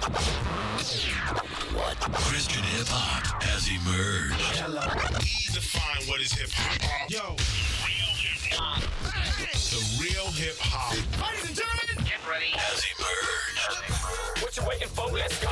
What? 1.73 1.97
Christian 2.13 2.63
hip 2.65 2.87
hop 2.89 3.43
has 3.43 3.67
emerged. 3.67 4.35
Please 5.21 5.55
define 5.55 6.07
what 6.07 6.21
is 6.21 6.33
hip 6.33 6.51
hop. 6.53 7.11
Yo. 7.11 7.37
The 8.51 9.79
real 10.03 10.27
hip 10.35 10.59
hop. 10.59 10.99
Ladies 11.23 11.47
and 11.47 11.55
gentlemen, 11.55 12.03
get 12.03 12.19
ready. 12.27 12.51
Has 12.51 12.83
emerged. 12.99 14.43
What 14.43 14.57
you 14.59 14.67
waiting 14.67 14.89
for? 14.91 15.07
Let's 15.15 15.39
go. 15.39 15.51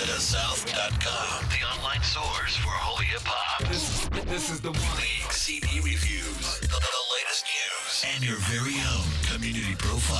DaSouth.com, 0.00 1.44
the 1.52 1.60
online 1.68 2.00
source 2.02 2.56
for 2.56 2.72
holy 2.72 3.04
hip 3.12 3.20
hop. 3.24 3.60
This, 3.68 4.08
this 4.24 4.48
is 4.50 4.60
the 4.60 4.72
week 4.72 5.28
CD 5.28 5.80
reviews, 5.84 6.60
the, 6.64 6.80
the 6.80 7.04
latest 7.12 7.44
news, 7.44 7.92
and 8.14 8.24
your 8.24 8.40
very 8.48 8.80
own 8.96 9.04
community 9.28 9.76
profile. 9.76 10.16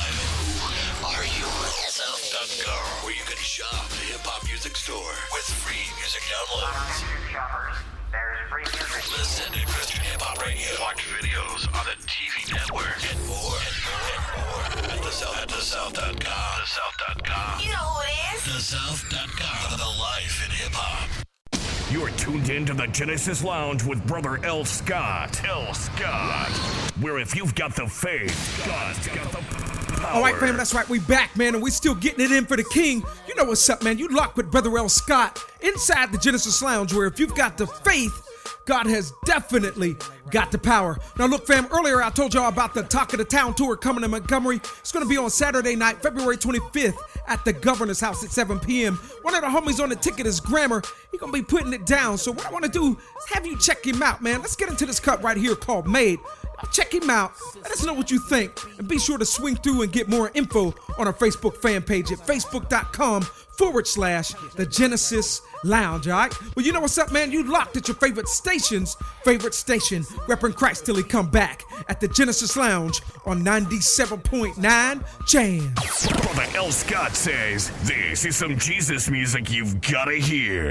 Who 1.01 1.09
are 1.09 1.25
you? 1.25 1.49
South.com, 1.89 3.05
where 3.05 3.17
you 3.17 3.25
can 3.25 3.41
shop 3.41 3.89
the 3.97 4.13
hip 4.13 4.21
hop 4.25 4.45
music 4.45 4.77
store 4.77 5.17
with 5.33 5.49
free 5.49 5.89
music 5.97 6.21
downloads. 6.29 7.90
Listen 8.11 9.53
to 9.53 9.67
Christian 9.67 10.01
Hip 10.01 10.21
Hop 10.21 10.45
Radio. 10.45 10.67
Watch 10.81 11.07
videos 11.07 11.67
on 11.71 11.87
the 11.87 11.95
TV 12.11 12.51
network 12.53 12.99
and 13.07 13.19
more 13.27 13.55
and 13.55 13.77
more 13.87 14.11
and 14.11 14.83
more 14.83 14.95
at 14.95 15.03
the 15.03 15.11
South 15.11 15.39
at 15.39 15.49
the 15.49 15.63
South.com. 15.63 16.17
DaSouth.com. 16.19 17.61
You 17.61 17.71
know 17.71 17.77
who 17.77 18.03
it 18.03 18.35
is. 18.35 18.45
The 18.45 18.61
South.com. 18.61 19.79
The 19.79 19.85
life 19.85 20.45
in 20.45 20.51
hip 20.51 20.73
hop. 20.73 21.30
You're 21.91 22.11
tuned 22.11 22.51
in 22.51 22.65
to 22.67 22.73
the 22.73 22.87
Genesis 22.87 23.43
Lounge 23.43 23.83
with 23.83 24.07
brother 24.07 24.39
L. 24.45 24.65
Scott. 24.65 25.45
L. 25.45 25.75
Scott. 25.75 26.49
Where 27.01 27.19
if 27.19 27.35
you've 27.35 27.53
got 27.57 27.75
the 27.75 27.89
faith, 27.89 28.63
God's 28.65 29.09
got 29.09 29.33
the 29.33 29.97
power. 29.97 30.07
All 30.13 30.23
right, 30.23 30.37
fam, 30.37 30.57
that's 30.57 30.73
right. 30.73 30.89
We 30.89 31.01
back, 31.01 31.37
man, 31.37 31.55
and 31.55 31.63
we 31.63 31.73
still 31.73 31.97
getting 31.97 32.25
it 32.25 32.31
in 32.31 32.47
for 32.47 32.57
the 32.57 32.63
king. 32.63 33.03
You 33.27 33.35
know 33.35 33.43
what's 33.43 33.69
up, 33.69 33.83
man. 33.83 33.99
You 33.99 34.07
locked 34.07 34.37
with 34.37 34.53
Brother 34.53 34.79
L. 34.79 34.89
Scott 34.89 35.45
inside 35.63 36.13
the 36.13 36.19
Genesis 36.19 36.63
Lounge, 36.63 36.95
where 36.95 37.07
if 37.07 37.19
you've 37.19 37.35
got 37.35 37.59
the 37.59 37.67
faith, 37.67 38.23
God 38.67 38.87
has 38.87 39.13
definitely 39.25 39.97
got 40.31 40.53
the 40.53 40.59
power. 40.59 40.99
Now, 41.19 41.27
look, 41.27 41.47
fam, 41.47 41.67
earlier 41.71 42.03
I 42.03 42.11
told 42.11 42.35
y'all 42.35 42.49
about 42.49 42.75
the 42.75 42.83
Talk 42.83 43.13
of 43.13 43.19
the 43.19 43.25
Town 43.25 43.55
tour 43.55 43.77
coming 43.77 44.03
to 44.03 44.09
Montgomery. 44.09 44.57
It's 44.57 44.93
going 44.93 45.05
to 45.05 45.09
be 45.09 45.17
on 45.17 45.31
Saturday 45.31 45.75
night, 45.77 46.03
February 46.03 46.37
25th 46.37 46.97
at 47.27 47.45
the 47.45 47.53
Governor's 47.53 48.01
House 48.01 48.23
at 48.25 48.31
7 48.31 48.59
p.m. 48.61 48.97
One 49.23 49.35
of 49.35 49.43
the 49.43 49.49
homies 49.49 49.83
on 49.83 49.89
the 49.89 49.97
ticket 49.97 50.27
is 50.27 50.41
Grammar. 50.41 50.83
He 51.11 51.19
going 51.19 51.33
to 51.33 51.39
be 51.39 51.45
putting 51.45 51.73
it 51.73 51.87
down. 51.87 52.19
So, 52.19 52.33
what 52.33 52.47
I 52.47 52.51
want 52.51 52.65
to 52.65 52.71
do 52.71 52.91
is 52.93 53.27
have 53.31 53.47
you 53.47 53.59
check 53.59 53.85
him 53.85 54.03
out, 54.03 54.23
man. 54.23 54.41
Let's 54.41 54.57
get 54.57 54.69
into 54.69 54.87
this 54.87 55.01
cut 55.01 55.23
right 55.23 55.37
here 55.37 55.55
called 55.55 55.89
Made. 55.89 56.21
Check 56.73 56.93
him 56.93 57.09
out. 57.09 57.33
Let 57.57 57.73
us 57.73 57.85
know 57.85 57.95
what 57.95 58.11
you 58.11 58.19
think. 58.19 58.53
And 58.79 58.87
be 58.87 58.99
sure 58.99 59.19
to 59.19 59.25
swing 59.25 59.57
through 59.57 59.83
and 59.83 59.93
get 59.93 60.09
more 60.09 60.31
info 60.35 60.75
on 60.99 61.07
our 61.07 61.13
Facebook 61.13 61.57
fan 61.57 61.83
page 61.83 62.13
at 62.13 62.19
facebook.com 62.19 63.27
forward 63.61 63.87
slash 63.87 64.33
the 64.57 64.65
Genesis 64.65 65.43
Lounge. 65.65 66.09
All 66.09 66.15
right. 66.15 66.35
Well, 66.57 66.65
you 66.65 66.73
know 66.73 66.81
what's 66.81 66.97
up, 66.97 67.13
man? 67.13 67.31
You 67.31 67.45
locked 67.45 67.77
at 67.77 67.89
your 67.89 67.95
favorite 67.97 68.27
station's 68.27 68.97
favorite 69.23 69.53
station, 69.53 70.03
repping 70.27 70.55
Christ 70.55 70.87
till 70.87 70.97
he 70.97 71.03
come 71.03 71.29
back 71.29 71.65
at 71.91 72.01
the 72.01 72.09
Genesis 72.09 72.57
Lounge 72.57 73.03
on 73.27 73.45
97.9 73.45 75.27
Jam. 75.27 75.75
Brother 76.23 76.57
L. 76.57 76.73
Scott 76.73 77.15
says, 77.15 77.71
This 77.83 78.25
is 78.25 78.35
some 78.35 78.57
Jesus 78.57 79.11
music 79.11 79.51
you've 79.51 79.83
gotta 79.83 80.15
hear. 80.15 80.71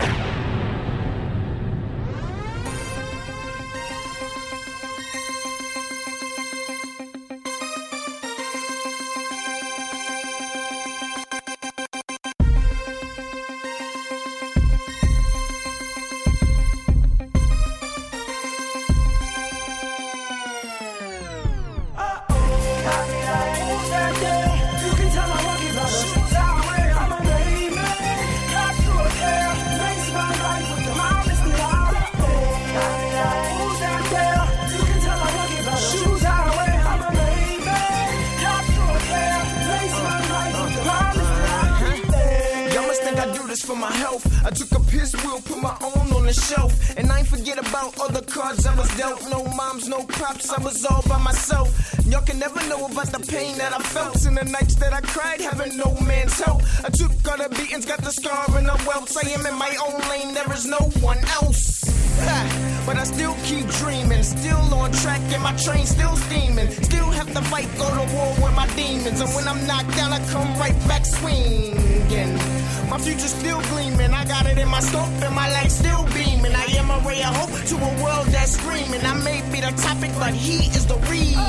My 43.79 43.91
health. 43.91 44.25
I 44.45 44.49
took 44.49 44.71
a 44.71 44.79
piss 44.91 45.15
wheel, 45.23 45.41
put 45.41 45.61
my 45.61 45.75
own 45.81 46.11
on 46.11 46.25
the 46.25 46.33
shelf. 46.33 46.73
And 46.97 47.09
I 47.11 47.19
ain't 47.19 47.27
forget 47.27 47.57
about 47.57 47.99
other 47.99 48.21
cards 48.21 48.65
I 48.65 48.75
was 48.75 48.89
dealt. 48.97 49.21
No 49.29 49.43
moms, 49.55 49.87
no 49.87 50.03
pops, 50.03 50.51
I 50.51 50.61
was 50.61 50.85
all 50.85 51.01
by 51.07 51.17
myself. 51.17 51.69
Y'all 52.05 52.21
can 52.21 52.39
never 52.39 52.61
know 52.67 52.85
about 52.85 53.07
the 53.07 53.19
pain 53.19 53.57
that 53.57 53.73
I 53.73 53.79
felt. 53.79 54.25
In 54.25 54.35
the 54.35 54.43
nights 54.43 54.75
that 54.75 54.93
I 54.93 55.01
cried, 55.01 55.41
having 55.41 55.77
no 55.77 55.95
man's 56.01 56.39
help. 56.39 56.61
I 56.83 56.89
took 56.89 57.11
all 57.29 57.37
the 57.37 57.49
beatings, 57.55 57.85
got 57.85 58.01
the 58.01 58.11
scar 58.11 58.45
and 58.57 58.67
the 58.67 58.83
welts. 58.85 59.15
I 59.15 59.29
am 59.29 59.45
in 59.45 59.55
my 59.55 59.73
own 59.85 59.99
lane, 60.09 60.33
there 60.33 60.51
is 60.53 60.65
no 60.65 60.81
one 61.01 61.19
else. 61.41 61.79
But 62.85 62.97
I 62.97 63.03
still 63.03 63.35
keep 63.45 63.65
dreaming, 63.81 64.23
still 64.23 64.73
on 64.73 64.91
track, 64.91 65.21
and 65.31 65.41
my 65.41 65.55
train 65.55 65.85
still 65.85 66.15
steaming. 66.15 66.69
Still 66.83 67.09
have 67.11 67.31
to 67.33 67.41
fight, 67.43 67.69
go 67.77 67.87
to 67.87 68.13
war 68.13 68.33
with 68.41 68.55
my 68.55 68.67
demons. 68.75 69.21
And 69.21 69.29
when 69.35 69.47
I'm 69.47 69.65
knocked 69.65 69.95
down, 69.95 70.11
I 70.11 70.19
come 70.31 70.49
right 70.57 70.77
back 70.87 71.05
swinging. 71.05 72.58
My 72.99 73.05
future's 73.05 73.33
still 73.33 73.61
gleaming, 73.61 74.13
I 74.13 74.25
got 74.25 74.45
it 74.45 74.57
in 74.57 74.67
my 74.67 74.81
scope, 74.81 75.07
and 75.23 75.33
my 75.33 75.49
light 75.53 75.71
still 75.71 76.03
beaming. 76.13 76.53
I 76.53 76.65
am 76.75 76.91
a 76.91 76.99
ray 77.07 77.23
of 77.23 77.33
hope 77.33 77.49
to 77.67 77.75
a 77.75 78.03
world 78.03 78.27
that's 78.27 78.57
screaming. 78.57 79.05
I 79.05 79.13
may 79.23 79.41
be 79.53 79.61
the 79.61 79.71
topic, 79.81 80.11
but 80.19 80.33
he 80.33 80.67
is 80.75 80.85
the 80.85 80.97
reason. 81.07 81.39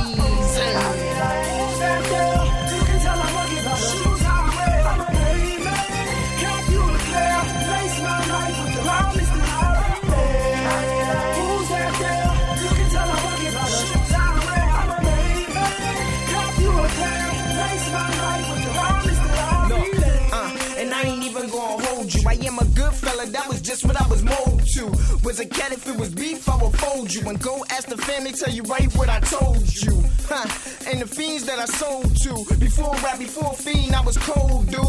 That 23.26 23.48
was 23.48 23.60
just 23.60 23.84
what 23.84 24.00
I 24.00 24.06
was 24.08 24.22
molded 24.22 24.66
to. 24.74 24.86
Was 25.24 25.40
a 25.40 25.46
cat 25.46 25.72
if 25.72 25.86
it 25.88 25.96
was 25.96 26.14
beef, 26.14 26.48
I 26.48 26.56
would 26.62 26.76
fold 26.78 27.12
you. 27.12 27.28
And 27.28 27.40
go 27.40 27.64
ask 27.70 27.88
the 27.88 27.96
family, 27.96 28.32
tell 28.32 28.52
you 28.52 28.62
right 28.64 28.90
what 28.96 29.08
I 29.08 29.20
told 29.20 29.66
you. 29.82 30.02
Huh. 30.28 30.46
And 30.88 31.00
the 31.00 31.06
fiends 31.06 31.44
that 31.44 31.58
I 31.58 31.66
sold 31.66 32.16
to. 32.22 32.54
Before 32.58 32.94
rap, 32.96 33.18
before 33.18 33.52
fiend, 33.54 33.94
I 33.94 34.00
was 34.02 34.16
cold, 34.18 34.66
dude. 34.66 34.80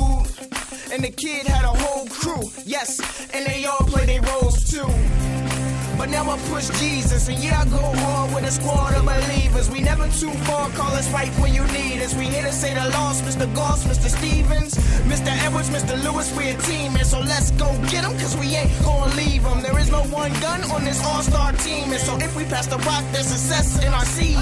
And 0.92 1.04
the 1.04 1.12
kid 1.12 1.48
had 1.48 1.64
a 1.64 1.70
whole 1.70 2.06
crew, 2.08 2.50
yes, 2.66 3.00
and 3.34 3.46
they 3.46 3.66
all 3.66 3.86
play 3.88 4.06
their 4.06 4.22
roles 4.22 4.64
too. 4.70 5.41
But 6.02 6.10
now 6.10 6.28
I 6.32 6.38
push 6.50 6.68
Jesus, 6.80 7.28
and 7.28 7.38
yeah, 7.38 7.62
I 7.62 7.66
go 7.66 7.78
hard 7.78 8.34
with 8.34 8.44
a 8.44 8.52
squad 8.52 8.96
of 8.96 9.06
believers. 9.06 9.70
We 9.70 9.82
never 9.82 10.08
too 10.08 10.32
far, 10.50 10.68
call 10.72 10.92
us 10.94 11.08
right 11.14 11.30
when 11.40 11.54
you 11.54 11.64
need 11.68 12.02
us. 12.02 12.16
We 12.16 12.26
here 12.26 12.42
to 12.42 12.52
say 12.52 12.74
the 12.74 12.90
lost, 12.90 13.24
Mr. 13.24 13.46
Goss, 13.54 13.86
Mr. 13.86 14.10
Stevens, 14.10 14.74
Mr. 15.06 15.28
Edwards, 15.46 15.70
Mr. 15.70 16.04
Lewis, 16.04 16.36
we're 16.36 16.58
a 16.58 16.62
team, 16.64 16.96
and 16.96 17.06
so 17.06 17.20
let's 17.20 17.52
go 17.52 17.70
get 17.92 18.02
them, 18.02 18.14
cause 18.18 18.36
we 18.36 18.48
ain't 18.56 18.72
gonna 18.84 19.14
leave 19.14 19.44
them. 19.44 19.62
There 19.62 19.78
is 19.78 19.92
no 19.92 20.02
one 20.06 20.34
gun 20.42 20.64
on 20.72 20.84
this 20.84 21.06
all 21.06 21.22
star 21.22 21.52
team, 21.54 21.92
and 21.92 22.02
so 22.02 22.18
if 22.18 22.36
we 22.36 22.46
pass 22.46 22.66
the 22.66 22.80
rock, 22.80 23.04
there's 23.12 23.28
success 23.28 23.78
in 23.86 23.94
our 23.94 24.06
season. 24.06 24.42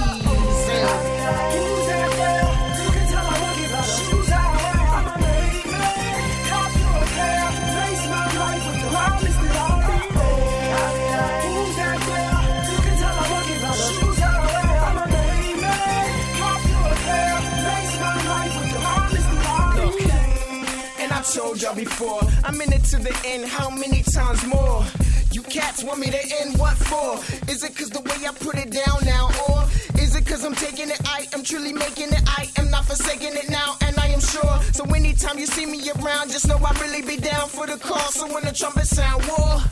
Told 21.34 21.62
y'all 21.62 21.76
before, 21.76 22.22
I'm 22.44 22.60
in 22.60 22.74
it 22.74 22.84
to 22.86 22.98
the 22.98 23.16
end, 23.24 23.46
how 23.46 23.70
many 23.70 24.02
times 24.02 24.44
more? 24.48 24.84
You 25.32 25.44
cats 25.44 25.84
want 25.84 26.00
me 26.00 26.08
to 26.08 26.22
end 26.42 26.58
what 26.58 26.76
for? 26.76 27.18
Is 27.52 27.64
it 27.64 27.76
cause 27.76 27.92
the 27.92 28.02
way 28.02 28.26
I 28.28 28.32
put 28.34 28.56
it 28.58 28.72
down 28.72 29.06
now? 29.06 29.30
Or 29.48 29.64
is 30.02 30.16
it 30.16 30.26
cause 30.26 30.44
I'm 30.44 30.56
taking 30.56 30.90
it? 30.90 31.00
I 31.06 31.28
am 31.34 31.44
truly 31.44 31.72
making 31.72 32.10
it. 32.10 32.24
I 32.26 32.50
am 32.58 32.72
not 32.72 32.86
forsaking 32.86 33.36
it 33.36 33.48
now, 33.50 33.78
I 34.20 34.22
am 34.22 34.28
sure. 34.28 34.74
So 34.74 34.84
anytime 34.94 35.40
you 35.40 35.46
see 35.46 35.66
me 35.66 35.80
around, 35.96 36.32
just 36.32 36.46
know 36.46 36.58
I 36.58 36.72
really 36.82 37.02
be 37.02 37.16
down 37.16 37.48
for 37.48 37.66
the 37.66 37.78
cause. 37.78 38.16
So 38.16 38.28
when 38.34 38.44
the 38.44 38.52
trumpet 38.52 38.86
sound 38.86 39.24
war, 39.28 39.64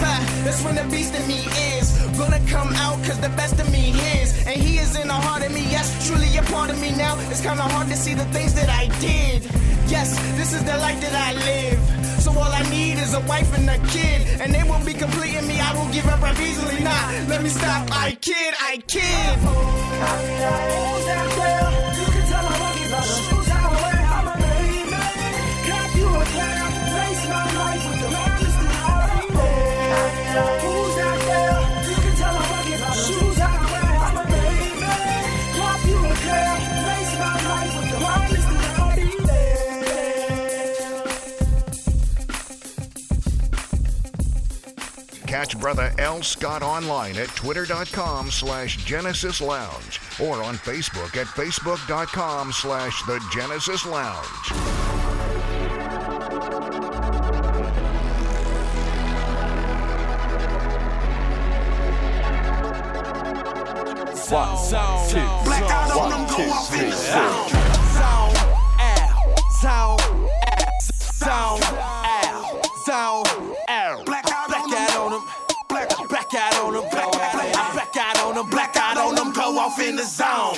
ha, 0.00 0.14
that's 0.42 0.64
when 0.64 0.74
the 0.76 0.84
beast 0.84 1.14
in 1.14 1.26
me 1.28 1.44
is 1.76 1.92
gonna 2.16 2.40
come 2.48 2.72
out, 2.80 2.96
cause 3.04 3.20
the 3.20 3.28
best 3.36 3.60
of 3.60 3.70
me 3.70 3.90
is. 4.16 4.32
And 4.46 4.56
he 4.56 4.78
is 4.78 4.96
in 4.96 5.08
the 5.08 5.20
heart 5.26 5.44
of 5.44 5.52
me 5.52 5.68
yes, 5.68 6.08
truly 6.08 6.34
a 6.38 6.42
part 6.44 6.70
of 6.70 6.80
me 6.80 6.92
now, 6.92 7.14
it's 7.28 7.42
kinda 7.42 7.62
hard 7.62 7.88
to 7.88 7.96
see 7.96 8.14
the 8.14 8.24
things 8.36 8.54
that 8.54 8.70
I 8.70 8.88
did. 9.00 9.44
Yes, 9.86 10.16
this 10.38 10.54
is 10.54 10.64
the 10.64 10.78
life 10.78 11.00
that 11.02 11.14
I 11.14 11.34
live. 11.50 11.80
So 12.22 12.30
all 12.32 12.52
I 12.52 12.62
need 12.70 12.96
is 12.96 13.12
a 13.12 13.20
wife 13.28 13.52
and 13.58 13.68
a 13.68 13.78
kid, 13.88 14.40
and 14.40 14.54
they 14.54 14.62
won't 14.62 14.86
be 14.86 14.94
completing 14.94 15.46
me. 15.46 15.60
I 15.60 15.74
won't 15.76 15.92
give 15.92 16.06
up 16.06 16.22
up 16.22 16.40
easily. 16.40 16.80
Nah, 16.82 17.28
let 17.28 17.42
me 17.42 17.50
stop. 17.50 17.90
I 17.92 18.12
kid, 18.12 18.54
I 18.60 18.78
kid. 18.86 19.36
Catch 45.26 45.58
Brother 45.58 45.92
L. 45.98 46.22
Scott 46.22 46.62
online 46.62 47.16
at 47.16 47.28
twitter.com 47.28 48.30
slash 48.30 48.84
Genesis 48.84 49.40
Lounge 49.40 50.00
or 50.20 50.42
on 50.42 50.56
Facebook 50.56 51.16
at 51.16 51.26
facebook.com 51.28 52.52
slash 52.52 53.02
The 53.04 53.20
Genesis 53.32 53.86
Lounge. 53.86 54.39
One, 64.30 64.56
two, 65.08 65.16
Blackout 65.44 65.90
on 65.90 66.10
them, 66.10 66.28
go 66.28 66.38
in 66.38 66.90
the 66.90 66.94
zone. 66.94 67.48
Zone, 67.98 68.36
ow, 68.78 69.34
zone, 69.60 69.98
zone, 71.18 71.60
ow, 71.74 72.62
zone, 72.86 73.56
ow. 73.68 74.02
Blackout 74.06 74.54
on 74.54 74.70
Blackout 74.70 74.94
on 74.94 75.10
them. 75.10 75.24
Black, 75.68 75.88
blackout 76.08 76.54
on 76.62 76.74
them. 76.74 76.84
Blackout, 76.90 78.18
on 78.18 78.34
them. 78.36 78.50
Blackout 78.50 78.96
on 78.98 79.14
them. 79.16 79.32
Go 79.32 79.58
off 79.58 79.80
in 79.80 79.96
the. 79.96 80.04
Zone, 80.04 80.49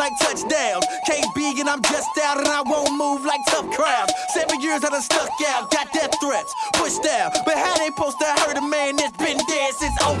like 0.00 0.16
touchdowns. 0.16 0.80
KB 1.04 1.60
and 1.60 1.68
I'm 1.68 1.82
just 1.84 2.08
out 2.24 2.40
and 2.40 2.48
I 2.48 2.64
won't 2.64 2.96
move 2.96 3.20
like 3.28 3.44
tough 3.52 3.68
crowds. 3.76 4.10
Seven 4.32 4.58
years 4.64 4.80
I 4.82 4.88
done 4.88 5.04
stuck 5.04 5.28
out, 5.52 5.70
got 5.70 5.92
death 5.92 6.16
threats, 6.24 6.48
pushed 6.72 7.04
down. 7.04 7.30
But 7.44 7.60
how 7.60 7.76
they 7.76 7.92
supposed 7.92 8.16
to 8.24 8.28
hurt 8.40 8.56
a 8.56 8.64
man 8.64 8.96
that's 8.96 9.12
been 9.20 9.36
dead 9.36 9.70
since 9.76 9.92
05? 10.00 10.16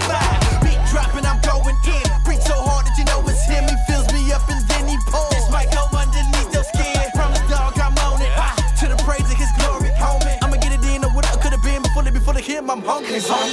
Beat 0.60 0.76
dropping, 0.92 1.24
I'm 1.24 1.40
going 1.40 1.80
in. 1.88 2.04
Breathe 2.28 2.44
so 2.44 2.60
hard 2.60 2.84
that 2.84 2.94
you 3.00 3.08
know 3.08 3.24
it's 3.24 3.40
him. 3.48 3.64
He 3.64 3.76
fills 3.88 4.04
me 4.12 4.28
up 4.36 4.44
and 4.52 4.60
then 4.68 4.84
he 4.84 5.00
pulls. 5.08 5.32
This 5.32 5.48
might 5.48 5.72
go 5.72 5.88
underneath 5.96 6.52
your 6.52 6.66
skin. 6.76 7.00
Promise 7.16 7.48
dog, 7.48 7.72
I'm 7.80 7.96
on 8.04 8.20
it. 8.20 8.28
Ah, 8.36 8.52
to 8.84 8.84
the 8.84 9.00
praise 9.00 9.24
of 9.24 9.38
his 9.40 9.48
glory, 9.56 9.88
homie. 9.96 10.36
I'ma 10.44 10.60
get 10.60 10.76
it 10.76 10.84
in 10.92 11.08
or 11.08 11.10
what 11.16 11.24
I 11.24 11.40
could 11.40 11.56
have 11.56 11.64
been 11.64 11.80
before 11.80 12.04
they 12.04 12.12
before 12.12 12.36
hit. 12.36 12.60
I'm 12.60 12.84
hungry. 12.84 13.24
Got 13.24 13.48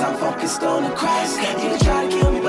cause 0.00 0.12
I'm 0.12 0.32
focused 0.32 0.62
on 0.62 0.84
the 0.84 0.90
Christ. 0.90 1.36
You 1.62 1.78
try 1.78 2.08
to 2.08 2.10
kill 2.10 2.32
me, 2.32 2.39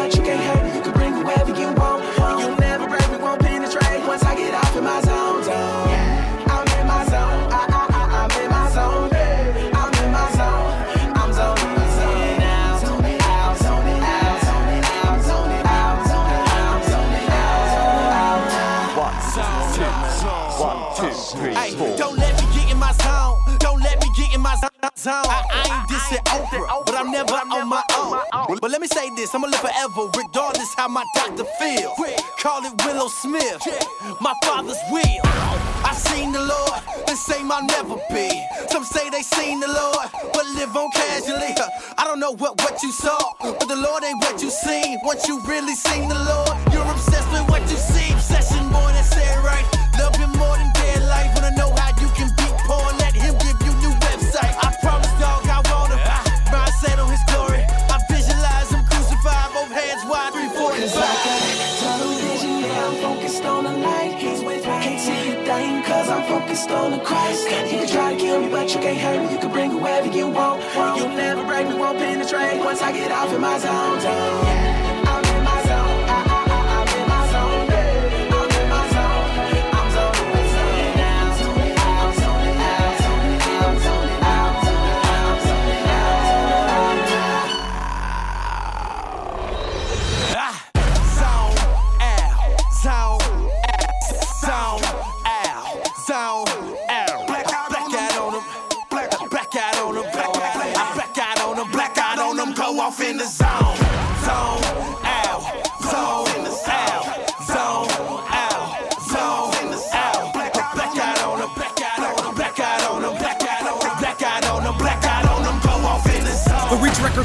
in 25.06 25.12
my 25.12 25.22
zo- 25.22 25.24
zone. 25.24 25.32
I, 25.32 25.44
I 25.52 25.82
ain't 25.82 25.90
dissing 25.90 26.24
Oprah, 26.26 26.86
but 26.86 26.96
I'm 26.96 27.12
never 27.12 27.34
on 27.34 27.70
my 27.70 27.84
own. 27.96 28.58
But 28.60 28.72
let 28.72 28.82
me 28.82 28.88
say 28.88 29.10
this, 29.16 29.34
I'ma 29.34 29.48
live 29.48 29.60
forever, 29.60 30.10
regardless 30.18 30.74
how 30.76 30.88
my 30.88 31.06
doctor 31.16 31.46
feels. 31.60 31.98
Call 32.40 32.66
it 32.66 32.74
Willow 32.86 33.08
Smith, 33.08 33.62
my 34.22 34.34
father's 34.44 34.80
will. 34.92 35.22
I 35.84 35.94
seen 35.94 36.32
the 36.32 36.42
Lord, 36.42 36.82
the 37.08 37.16
same 37.16 37.52
I'll 37.52 37.66
never 37.66 37.96
be. 38.10 38.30
Some 38.70 38.84
say 38.84 39.10
they 39.10 39.22
seen 39.22 39.60
the 39.60 39.68
Lord, 39.68 40.08
but 40.34 40.46
live 40.56 40.76
on 40.76 40.90
casually. 40.92 41.54
I 41.98 42.04
don't 42.06 42.20
know 42.20 42.32
what, 42.36 42.62
what 42.62 42.82
you 42.84 42.92
saw, 42.92 43.18
but 43.42 43.68
the 43.68 43.76
Lord 43.76 44.04
ain't 44.04 44.20
what 44.22 44.42
you 44.42 44.50
seen. 44.50 45.00
Once 45.04 45.28
you 45.28 45.40
really 45.42 45.76
seen 45.76 46.08
the 46.10 46.16
Lord, 46.16 46.74
you're 46.74 46.86
obsessed 46.86 47.32
with 47.32 47.50
what 47.50 47.62
you 47.70 47.78
see. 47.78 48.01
The 66.68 67.02
Christ. 67.04 67.50
You 67.72 67.80
can 67.80 67.88
try 67.88 68.14
to 68.14 68.20
kill 68.20 68.40
me, 68.40 68.50
but 68.50 68.74
you 68.74 68.80
can't 68.80 68.98
hurt 68.98 69.26
me. 69.26 69.34
You 69.34 69.40
can 69.40 69.52
bring 69.52 69.74
me 69.74 69.80
wherever 69.80 70.08
you 70.08 70.28
want. 70.28 70.62
You'll 70.98 71.10
never 71.10 71.44
break 71.44 71.68
me, 71.68 71.74
won't 71.74 71.98
penetrate. 71.98 72.60
Once 72.60 72.82
I 72.84 72.92
get 72.92 73.12
off 73.12 73.34
in 73.34 73.42
my 73.42 73.58
zone, 73.58 74.00
zone. 74.00 74.61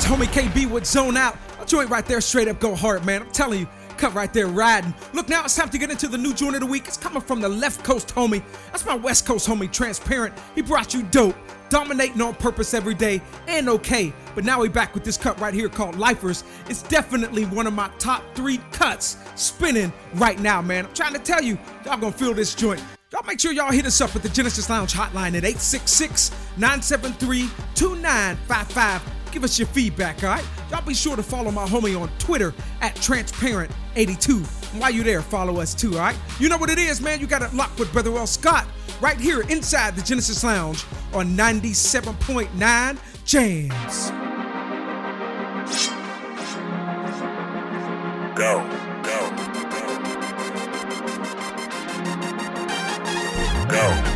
Homie 0.05 0.26
KB 0.26 0.68
would 0.68 0.86
zone 0.86 1.16
out. 1.16 1.38
A 1.61 1.64
joint 1.64 1.88
right 1.88 2.05
there, 2.05 2.20
straight 2.20 2.49
up 2.49 2.61
go 2.61 2.74
hard, 2.74 3.05
man. 3.07 3.22
I'm 3.22 3.30
telling 3.30 3.61
you, 3.61 3.68
cut 3.97 4.14
right 4.14 4.32
there 4.32 4.47
riding. 4.47 4.92
Look, 5.12 5.28
now 5.28 5.44
it's 5.44 5.55
time 5.55 5.70
to 5.70 5.78
get 5.78 5.90
into 5.90 6.09
the 6.09 6.18
new 6.18 6.34
joint 6.34 6.55
of 6.55 6.61
the 6.61 6.66
week. 6.66 6.86
It's 6.86 6.97
coming 6.97 7.22
from 7.22 7.40
the 7.40 7.49
left 7.49 7.84
coast 7.84 8.09
homie. 8.09 8.42
That's 8.72 8.84
my 8.84 8.94
west 8.94 9.26
coast 9.26 9.49
homie, 9.49 9.72
Transparent. 9.72 10.34
He 10.55 10.62
brought 10.62 10.92
you 10.92 11.03
dope, 11.05 11.36
dominating 11.68 12.20
on 12.20 12.34
purpose 12.34 12.74
every 12.74 12.94
day, 12.94 13.22
and 13.49 13.68
okay. 13.68 14.12
But 14.34 14.44
now 14.44 14.61
we 14.61 14.68
back 14.68 14.92
with 14.92 15.05
this 15.05 15.16
cut 15.16 15.40
right 15.40 15.55
here 15.55 15.68
called 15.68 15.97
Lifers. 15.97 16.44
It's 16.68 16.82
definitely 16.82 17.44
one 17.44 17.66
of 17.66 17.72
my 17.72 17.88
top 17.99 18.22
three 18.34 18.59
cuts 18.72 19.16
spinning 19.34 19.92
right 20.14 20.38
now, 20.38 20.61
man. 20.61 20.86
I'm 20.86 20.94
trying 20.94 21.14
to 21.14 21.20
tell 21.20 21.42
you, 21.42 21.59
y'all 21.84 21.97
gonna 21.97 22.12
feel 22.12 22.34
this 22.34 22.55
joint. 22.55 22.82
Y'all 23.12 23.24
make 23.24 23.40
sure 23.40 23.53
y'all 23.53 23.72
hit 23.72 23.86
us 23.86 24.01
up 24.01 24.14
at 24.16 24.22
the 24.22 24.28
Genesis 24.28 24.68
Lounge 24.68 24.92
hotline 24.92 25.36
at 25.36 25.44
866 25.44 26.30
973 26.59 27.49
2955. 27.74 29.16
Give 29.37 29.45
us 29.45 29.59
your 29.59 29.68
feedback, 29.68 30.24
all 30.24 30.30
right? 30.30 30.45
Y'all 30.70 30.80
be 30.80 30.95
sure 30.95 31.14
to 31.14 31.22
follow 31.22 31.51
my 31.51 31.66
homie 31.66 32.01
on 32.01 32.09
Twitter 32.18 32.55
at 32.80 32.95
Transparent82. 32.95 34.72
And 34.72 34.80
while 34.80 34.91
you're 34.91 35.05
there, 35.05 35.20
follow 35.20 35.61
us 35.61 35.74
too, 35.74 35.93
all 35.93 35.99
right? 35.99 36.16
You 36.41 36.49
know 36.49 36.57
what 36.57 36.70
it 36.70 36.78
is, 36.78 37.03
man. 37.03 37.20
You 37.20 37.26
got 37.26 37.43
it 37.43 37.53
locked 37.53 37.78
with 37.78 37.93
Brother 37.93 38.16
L. 38.16 38.26
Scott 38.26 38.66
right 38.99 39.18
here 39.18 39.43
inside 39.51 39.95
the 39.95 40.01
Genesis 40.01 40.43
Lounge 40.43 40.87
on 41.12 41.37
97.9 41.37 42.99
Jams. 43.26 44.11
Go, 48.34 48.66
go, 49.03 49.37
go. 53.68 54.12
Go. 54.12 54.16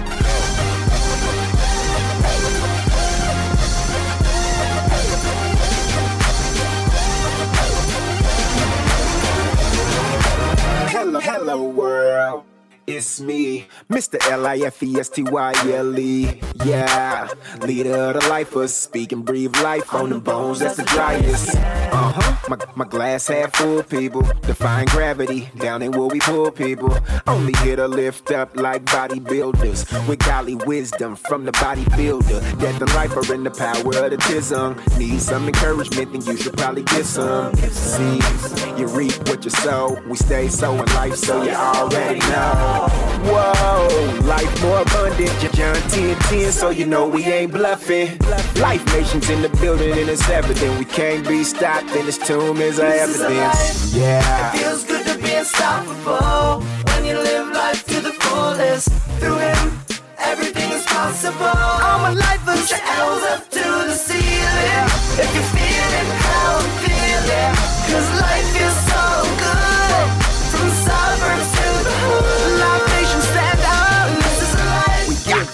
hello 11.20 11.62
world. 11.62 12.44
It's 12.92 13.20
me, 13.20 13.68
Mr. 13.88 14.18
L 14.32 14.44
I 14.48 14.56
F 14.58 14.82
E 14.82 14.98
S 14.98 15.08
T 15.08 15.22
Y 15.22 15.52
L 15.64 15.96
E. 15.96 16.40
Yeah, 16.64 17.28
leader 17.60 17.94
of 17.94 18.20
the 18.20 18.28
lifers, 18.28 18.74
speak 18.74 19.12
and 19.12 19.24
breathe 19.24 19.54
life 19.58 19.94
on 19.94 20.10
the 20.10 20.18
bones 20.18 20.58
that's 20.58 20.76
the 20.76 20.82
driest. 20.82 21.54
Uh 21.54 22.12
huh. 22.12 22.30
My, 22.48 22.58
my 22.74 22.84
glass 22.84 23.28
half 23.28 23.54
full, 23.54 23.84
people. 23.84 24.22
Defying 24.42 24.86
gravity, 24.86 25.48
down 25.58 25.82
in 25.82 25.92
where 25.92 26.08
we 26.08 26.18
pull 26.18 26.50
people. 26.50 26.92
Only 27.28 27.52
here 27.62 27.76
to 27.76 27.86
lift 27.86 28.32
up 28.32 28.56
like 28.56 28.84
bodybuilders 28.86 30.08
with 30.08 30.18
golly 30.18 30.56
wisdom 30.56 31.14
from 31.14 31.44
the 31.44 31.52
bodybuilder. 31.52 32.40
And 32.60 32.94
life 32.94 33.16
are 33.16 33.32
in 33.32 33.44
the 33.44 33.52
power 33.52 34.04
of 34.04 34.10
the 34.10 34.16
tism. 34.16 34.98
Need 34.98 35.20
some 35.20 35.46
encouragement, 35.46 36.12
then 36.12 36.22
you 36.22 36.36
should 36.36 36.56
probably 36.56 36.82
get 36.82 37.06
some. 37.06 37.54
See, 37.54 38.20
you 38.76 38.88
reap 38.88 39.16
what 39.28 39.44
you 39.44 39.50
sow. 39.50 39.96
We 40.08 40.16
stay 40.16 40.48
sowing 40.48 40.86
life, 40.86 41.14
so 41.14 41.42
you 41.42 41.52
already 41.52 42.18
know. 42.18 42.79
Whoa, 42.88 44.20
life 44.24 44.62
more 44.62 44.80
abundant. 44.82 45.30
John 45.54 45.74
10 45.90 46.16
10, 46.16 46.52
so 46.52 46.70
you 46.70 46.86
know 46.86 47.06
we 47.06 47.24
ain't 47.24 47.52
bluffing. 47.52 48.18
Life 48.56 48.84
nations 48.94 49.28
in 49.28 49.42
the 49.42 49.48
building, 49.60 49.92
and 49.92 50.08
it's 50.08 50.28
everything. 50.28 50.78
we 50.78 50.84
can't 50.84 51.26
be 51.26 51.44
stopped. 51.44 51.90
And 51.90 52.08
this 52.08 52.18
tomb 52.18 52.58
is 52.58 52.78
our 52.80 52.86
evidence. 52.86 53.94
Yeah. 53.94 54.54
It 54.54 54.58
feels 54.58 54.84
good 54.84 55.04
to 55.06 55.18
be 55.18 55.34
unstoppable 55.34 56.62
when 56.86 57.04
you 57.04 57.14
live 57.14 57.48
life 57.52 57.84
to 57.86 58.00
the 58.00 58.12
fullest. 58.12 58.88
Through 59.20 59.38
him, 59.38 59.78
everything 60.18 60.70
is 60.72 60.84
possible. 60.86 61.44
All 61.44 61.98
my 62.00 62.12
life, 62.14 62.40
put 62.44 62.70
your 62.70 62.80
elbows 62.80 63.24
up 63.32 63.50
to 63.50 63.64
the 63.88 63.94
ceiling. 63.94 64.86
If 65.22 65.28
you're 65.34 65.50
feeling 65.52 66.08
how 66.24 66.58
I'm 66.58 66.70
feeling, 66.84 67.52
cause 67.90 68.08
life 68.20 68.46
feels 68.56 68.78
so 68.88 69.36
good. 69.40 69.49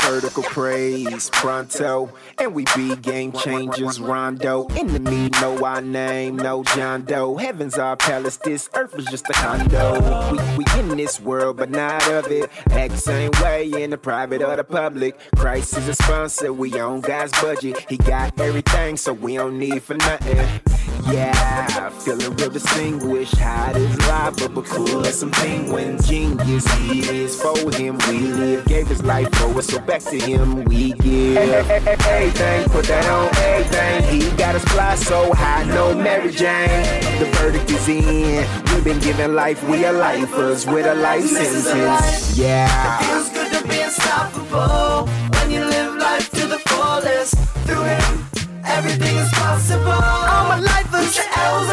Vertical 0.07 0.45
praise 0.45 1.31
pronto, 1.31 2.13
and 2.39 2.55
we 2.55 2.65
be 2.77 2.95
game 2.97 3.33
changers. 3.33 3.99
Rondo, 3.99 4.69
in 4.69 4.89
enemy 4.89 5.31
know 5.41 5.65
our 5.65 5.81
name, 5.81 6.37
no 6.37 6.63
John 6.63 7.05
Doe. 7.05 7.37
Heaven's 7.37 7.77
our 7.77 7.97
palace, 7.97 8.37
this 8.37 8.71
earth 8.75 8.97
is 8.97 9.07
just 9.07 9.29
a 9.29 9.33
condo. 9.33 10.33
We, 10.33 10.39
we 10.59 10.81
in 10.81 10.97
this 10.97 11.21
world, 11.21 11.57
but 11.57 11.71
not 11.71 12.09
of 12.09 12.31
it. 12.31 12.49
Act 12.71 12.99
same 12.99 13.33
way 13.43 13.69
in 13.83 13.91
the 13.91 13.99
private 13.99 14.43
or 14.43 14.55
the 14.55 14.65
public. 14.65 15.19
Christ 15.35 15.77
is 15.77 15.89
a 15.89 15.95
sponsor, 15.95 16.53
we 16.53 16.79
on 16.79 17.01
God's 17.01 17.33
budget. 17.41 17.85
He 17.89 17.97
got 17.97 18.39
everything, 18.41 18.97
so 18.97 19.13
we 19.13 19.37
don't 19.37 19.59
need 19.59 19.83
for 19.83 19.95
nothing. 19.95 20.86
Yeah, 21.05 21.89
feeling 21.91 22.35
real 22.37 22.51
distinguished, 22.51 23.37
hot 23.39 23.77
as 23.77 23.99
lava, 24.09 24.49
but 24.49 24.65
cool 24.67 25.05
as 25.07 25.19
some 25.21 25.31
penguins. 25.31 26.09
Genius, 26.09 26.67
he 26.75 27.01
is 27.23 27.41
for 27.41 27.57
him. 27.73 27.99
We 28.09 28.19
live, 28.19 28.65
gave 28.67 28.89
his 28.89 29.03
life 29.03 29.29
for 29.37 29.57
us, 29.59 29.67
so 29.67 29.79
back 29.81 30.03
to 30.03 30.19
him 30.19 30.65
we 30.65 30.93
give. 30.95 31.37
hey 31.37 32.27
Everything, 32.29 32.69
put 32.71 32.85
that 32.87 33.07
on 33.07 33.29
everything. 33.37 34.21
He 34.21 34.37
got 34.37 34.55
us 34.57 34.65
fly 34.65 34.95
so 34.97 35.33
high, 35.33 35.65
no 35.65 35.95
Mary 35.95 36.33
Jane. 36.33 36.83
The 37.21 37.27
verdict 37.37 37.71
is 37.71 37.89
in. 37.89 38.47
We've 38.75 38.85
been 38.85 38.99
given 39.01 39.35
life, 39.35 39.63
we 39.69 39.85
are 39.85 39.93
lifers 39.93 40.67
with 40.67 40.87
a 40.87 40.95
life 40.95 41.25
sentence. 41.27 42.33
It 42.33 42.39
Yeah. 42.39 42.99
feels 42.99 43.29
good 43.31 43.53
to 43.53 43.69
be 43.69 43.81
unstoppable 43.81 45.07
when 45.33 45.51
you 45.51 45.65
live 45.65 45.95
life 45.97 46.31
to 46.33 46.47
the 46.47 46.59
fullest. 46.69 47.35
Through 47.67 47.85
him, 47.85 48.27
everything 48.65 49.17
is 49.17 49.31
possible. 49.33 50.26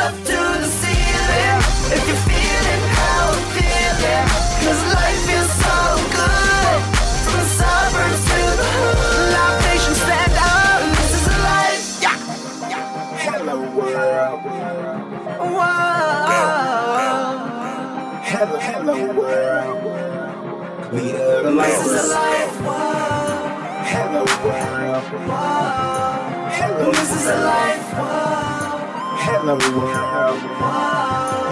Up 0.03 0.11
to 0.11 0.39
the 0.63 0.69
ceiling. 0.81 1.59
If 1.95 2.01
you're 2.07 2.23
feeling 2.27 2.83
how 2.97 3.31
I'm 3.31 3.43
feeling, 3.55 4.27
cause 4.63 4.81
life 4.95 5.19
feels 5.27 5.51
so 5.63 5.77
good. 6.17 6.79
From 7.23 7.35
the 7.39 7.47
suburbs 7.59 8.21
to 8.29 8.39
the 8.59 8.67
hood, 8.75 8.97
Live 9.35 9.57
Nation 9.63 9.95
stand 10.03 10.35
up. 10.51 10.79
This 10.99 11.11
is 11.19 11.25
a 11.27 11.35
life. 11.47 11.83
Yeah. 12.03 12.17
Hello 13.23 13.55
world. 13.77 14.39
Whoa. 15.55 15.71
Hello, 18.31 18.57
hello 18.67 18.95
world. 19.19 19.79
Leader 20.93 21.31
of 21.37 21.43
the 21.45 21.51
This 21.63 21.79
is 21.85 21.93
a 21.93 22.05
life. 22.13 22.55
life. 22.67 23.41
Hello 23.93 24.23
world. 24.43 25.03
Hello. 26.59 26.91
This 26.91 27.11
is 27.15 27.25
a 27.27 27.37
life. 27.51 28.22
Hello 29.25 29.55
world. 29.55 30.35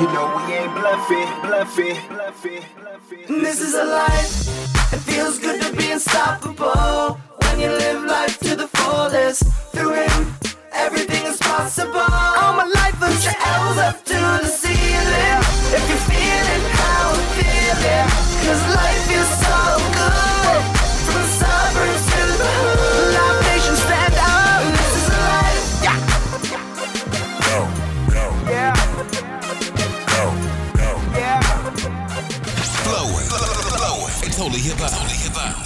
You 0.01 0.07
know 0.11 0.27
we 0.35 0.53
ain't 0.53 0.75
bluffing, 0.75 1.29
bluffing, 1.41 1.95
bluffing, 2.09 2.63
bluffing. 2.75 3.41
This 3.41 3.61
is 3.61 3.73
a 3.75 3.85
life. 3.85 4.93
It 4.93 4.99
feels 5.07 5.39
good 5.39 5.61
to 5.61 5.71
be 5.77 5.89
unstoppable 5.91 7.17
when 7.39 7.59
you 7.61 7.69
live 7.69 8.03
life 8.03 8.37
to 8.39 8.57
the 8.57 8.67
fullest. 8.67 9.43
Through 9.71 9.93
him, 9.93 10.35
everything 10.73 11.25
is 11.25 11.37
possible. 11.37 11.95
All 11.95 12.53
my 12.59 12.67
life, 12.75 12.99
put 12.99 13.23
your 13.23 13.39
elbows 13.39 13.77
up 13.77 14.03
to 14.03 14.19
the 14.43 14.51
ceiling. 14.51 15.39
If 15.71 15.83
you're 15.87 16.05
feeling 16.11 16.63
how 16.75 17.15
I'm 17.15 17.23
feeling, 17.39 18.07
cause 18.43 18.63
life 18.75 19.01
feels 19.07 19.31
so 19.47 19.80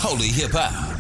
Holy 0.06 0.28
hip 0.28 0.52
hop. 0.54 0.95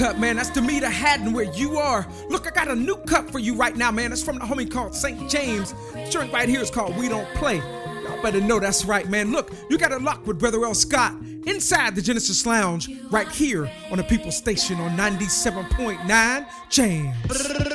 Cut, 0.00 0.18
man. 0.18 0.36
That's 0.36 0.48
Deitrick 0.48 0.90
Haddon 0.90 1.34
where 1.34 1.52
you 1.52 1.76
are. 1.76 2.08
Look, 2.30 2.46
I 2.46 2.50
got 2.52 2.68
a 2.68 2.74
new 2.74 2.96
cup 2.96 3.28
for 3.28 3.38
you 3.38 3.54
right 3.54 3.76
now, 3.76 3.90
man. 3.90 4.12
It's 4.12 4.22
from 4.22 4.38
the 4.38 4.46
homie 4.46 4.70
called 4.70 4.94
St. 4.94 5.28
James. 5.28 5.74
This 5.92 6.10
joint 6.10 6.32
right 6.32 6.48
here 6.48 6.62
is 6.62 6.70
called 6.70 6.96
We 6.96 7.06
Don't 7.06 7.28
Play. 7.34 7.58
Y'all 7.58 8.22
better 8.22 8.40
know 8.40 8.58
that's 8.58 8.86
right, 8.86 9.06
man. 9.10 9.30
Look, 9.30 9.50
you 9.68 9.76
got 9.76 9.92
it 9.92 10.00
lock 10.00 10.26
with 10.26 10.38
Brother 10.38 10.64
L. 10.64 10.72
Scott 10.72 11.16
inside 11.44 11.94
the 11.96 12.00
Genesis 12.00 12.46
Lounge 12.46 12.88
right 13.10 13.28
here 13.28 13.70
on 13.90 13.98
the 13.98 14.04
People 14.04 14.32
Station 14.32 14.80
on 14.80 14.96
97.9 14.96 16.46
Jams. 16.70 17.69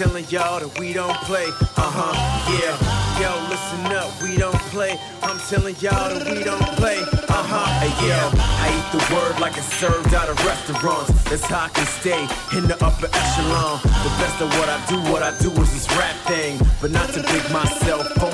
Telling 0.00 0.24
y'all 0.30 0.58
that 0.58 0.78
we 0.78 0.94
don't 0.94 1.12
play. 1.28 1.44
Uh 1.76 1.92
huh, 1.92 2.16
yeah. 2.56 2.72
Yo, 3.20 3.28
listen 3.52 3.84
up, 3.92 4.08
we 4.24 4.38
don't 4.38 4.56
play. 4.72 4.96
I'm 5.20 5.36
telling 5.52 5.76
y'all 5.76 6.08
that 6.08 6.24
we 6.24 6.40
don't 6.42 6.64
play. 6.80 6.96
Uh 7.28 7.44
huh, 7.44 7.68
hey 7.84 7.92
yo. 8.08 8.16
I 8.64 8.72
eat 8.72 8.88
the 8.96 9.02
word 9.12 9.36
like 9.44 9.58
it's 9.58 9.68
served 9.76 10.14
out 10.14 10.30
of 10.30 10.40
restaurants. 10.40 11.12
That's 11.28 11.44
how 11.44 11.66
I 11.66 11.68
can 11.68 11.84
stay 11.84 12.22
in 12.56 12.64
the 12.64 12.80
upper 12.80 13.12
echelon. 13.12 13.76
The 14.00 14.12
best 14.16 14.40
of 14.40 14.48
what 14.56 14.72
I 14.72 14.80
do, 14.88 14.96
what 15.12 15.20
I 15.22 15.36
do 15.36 15.52
is 15.60 15.68
this 15.68 15.84
rap 15.92 16.16
thing. 16.24 16.56
But 16.80 16.92
not 16.92 17.12
to 17.12 17.20
big 17.20 17.44
myself, 17.52 18.08
only 18.24 18.29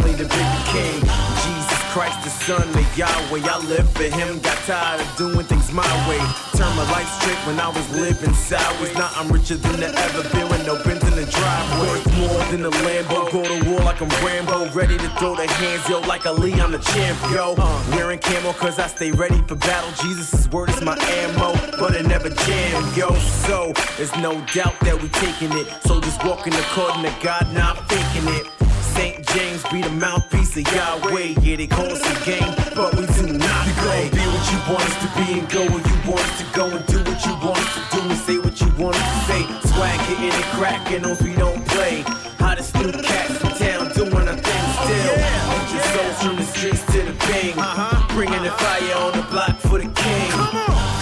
Son 2.46 2.62
of 2.62 2.96
Yahweh. 2.96 3.42
I 3.42 3.58
live 3.66 3.90
for 3.90 4.04
Him. 4.04 4.38
Got 4.38 4.56
tired 4.70 5.00
of 5.00 5.16
doing 5.16 5.44
things 5.46 5.72
my 5.72 5.82
way. 6.08 6.22
Turned 6.54 6.76
my 6.76 6.88
life 6.92 7.08
straight 7.18 7.38
when 7.44 7.58
I 7.58 7.66
was 7.66 7.82
living 7.90 8.32
sideways. 8.34 8.94
Now 8.94 9.10
I'm 9.16 9.26
richer 9.32 9.56
than 9.56 9.82
I 9.82 9.90
ever 10.06 10.22
been 10.30 10.48
with 10.48 10.64
no 10.64 10.80
bins 10.84 11.02
in 11.02 11.16
the 11.16 11.26
driveway. 11.26 11.88
Worth 11.88 12.06
more 12.16 12.44
than 12.52 12.64
a 12.64 12.70
Lambo. 12.86 13.32
Go 13.32 13.42
to 13.42 13.68
war 13.68 13.80
like 13.80 14.00
I'm 14.00 14.08
Rambo. 14.24 14.70
Ready 14.70 14.96
to 14.96 15.08
throw 15.18 15.34
the 15.34 15.48
hands, 15.48 15.88
yo, 15.88 15.98
like 16.02 16.24
Ali. 16.24 16.52
I'm 16.54 16.70
the 16.70 16.78
champ, 16.78 17.18
yo. 17.34 17.56
Uh. 17.58 17.82
Wearing 17.90 18.20
camo 18.20 18.52
cause 18.52 18.78
I 18.78 18.86
stay 18.86 19.10
ready 19.10 19.42
for 19.48 19.56
battle. 19.56 19.90
Jesus' 20.06 20.48
word 20.52 20.70
is 20.70 20.80
my 20.82 20.96
ammo, 20.96 21.52
but 21.80 21.96
it 21.96 22.06
never 22.06 22.30
jam, 22.30 22.94
yo. 22.94 23.12
So 23.42 23.72
there's 23.96 24.14
no 24.18 24.40
doubt 24.54 24.78
that 24.82 24.96
we 25.02 25.08
taking 25.08 25.50
it. 25.58 25.66
So 25.82 26.00
just 26.00 26.22
walking 26.24 26.54
according 26.54 27.02
to 27.02 27.14
God, 27.24 27.52
not 27.52 27.90
faking 27.90 28.28
it. 28.38 28.55
St. 28.94 29.26
James 29.28 29.62
be 29.72 29.82
the 29.82 29.90
mouthpiece 29.90 30.56
of 30.56 30.64
Yahweh. 30.72 31.34
Yeah, 31.40 31.56
they 31.56 31.66
call 31.66 31.86
us 31.86 32.02
a 32.04 32.14
game, 32.24 32.52
but 32.74 32.94
we 32.94 33.06
do 33.06 33.32
not 33.32 33.66
play. 33.82 34.08
Be 34.10 34.24
what 34.32 34.46
you 34.52 34.58
want 34.70 34.84
us 34.84 34.96
to 35.02 35.08
be 35.18 35.40
and 35.40 35.48
go 35.48 35.62
where 35.66 35.84
you 35.84 35.96
want 36.08 36.20
us 36.20 36.38
to 36.40 36.46
go 36.54 36.64
and 36.66 36.86
do 36.86 36.98
what 36.98 37.20
you 37.26 37.34
want 37.44 37.58
us 37.58 37.72
to 37.74 37.82
do 37.96 38.00
and 38.08 38.18
say 38.18 38.38
what 38.38 38.60
you 38.60 38.68
want 38.78 38.96
us 38.96 39.06
to 39.12 39.32
say. 39.32 39.42
Swag 39.72 40.00
hitting 40.08 40.30
and 40.30 40.48
cracking 40.56 41.02
those 41.02 41.20
we 41.22 41.34
don't 41.34 41.64
play. 41.68 42.02
Hottest 42.38 42.74
new 42.76 42.92
cats 42.92 43.40
in 43.42 43.50
town 43.58 43.92
doing 43.92 44.28
our 44.28 44.36
thing 44.36 44.64
oh, 44.68 44.84
still. 44.84 45.14
Put 45.50 45.66
your 45.74 45.84
souls 45.92 46.18
from 46.22 46.36
the 46.36 46.46
streets 46.52 46.84
to 46.92 47.02
the 47.02 47.14
bang. 47.26 47.58
Uh-huh. 47.58 48.14
Bringing 48.14 48.42
the 48.42 48.52
uh-huh. 48.52 48.64
fire 48.64 48.96
on 49.04 49.12
the 49.18 49.26
block 49.30 49.58
for 49.58 49.78
the 49.78 49.90
king. 49.90 50.30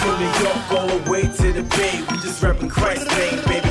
From 0.01 0.15
New 0.19 0.33
York 0.43 0.71
all 0.71 0.87
the 0.87 1.09
way 1.09 1.21
to 1.21 1.53
the 1.53 1.63
Bay. 1.75 2.01
We 2.11 2.17
just 2.21 2.41
repping 2.41 2.69
Christ's 2.69 3.09
name, 3.17 3.43
baby. 3.45 3.64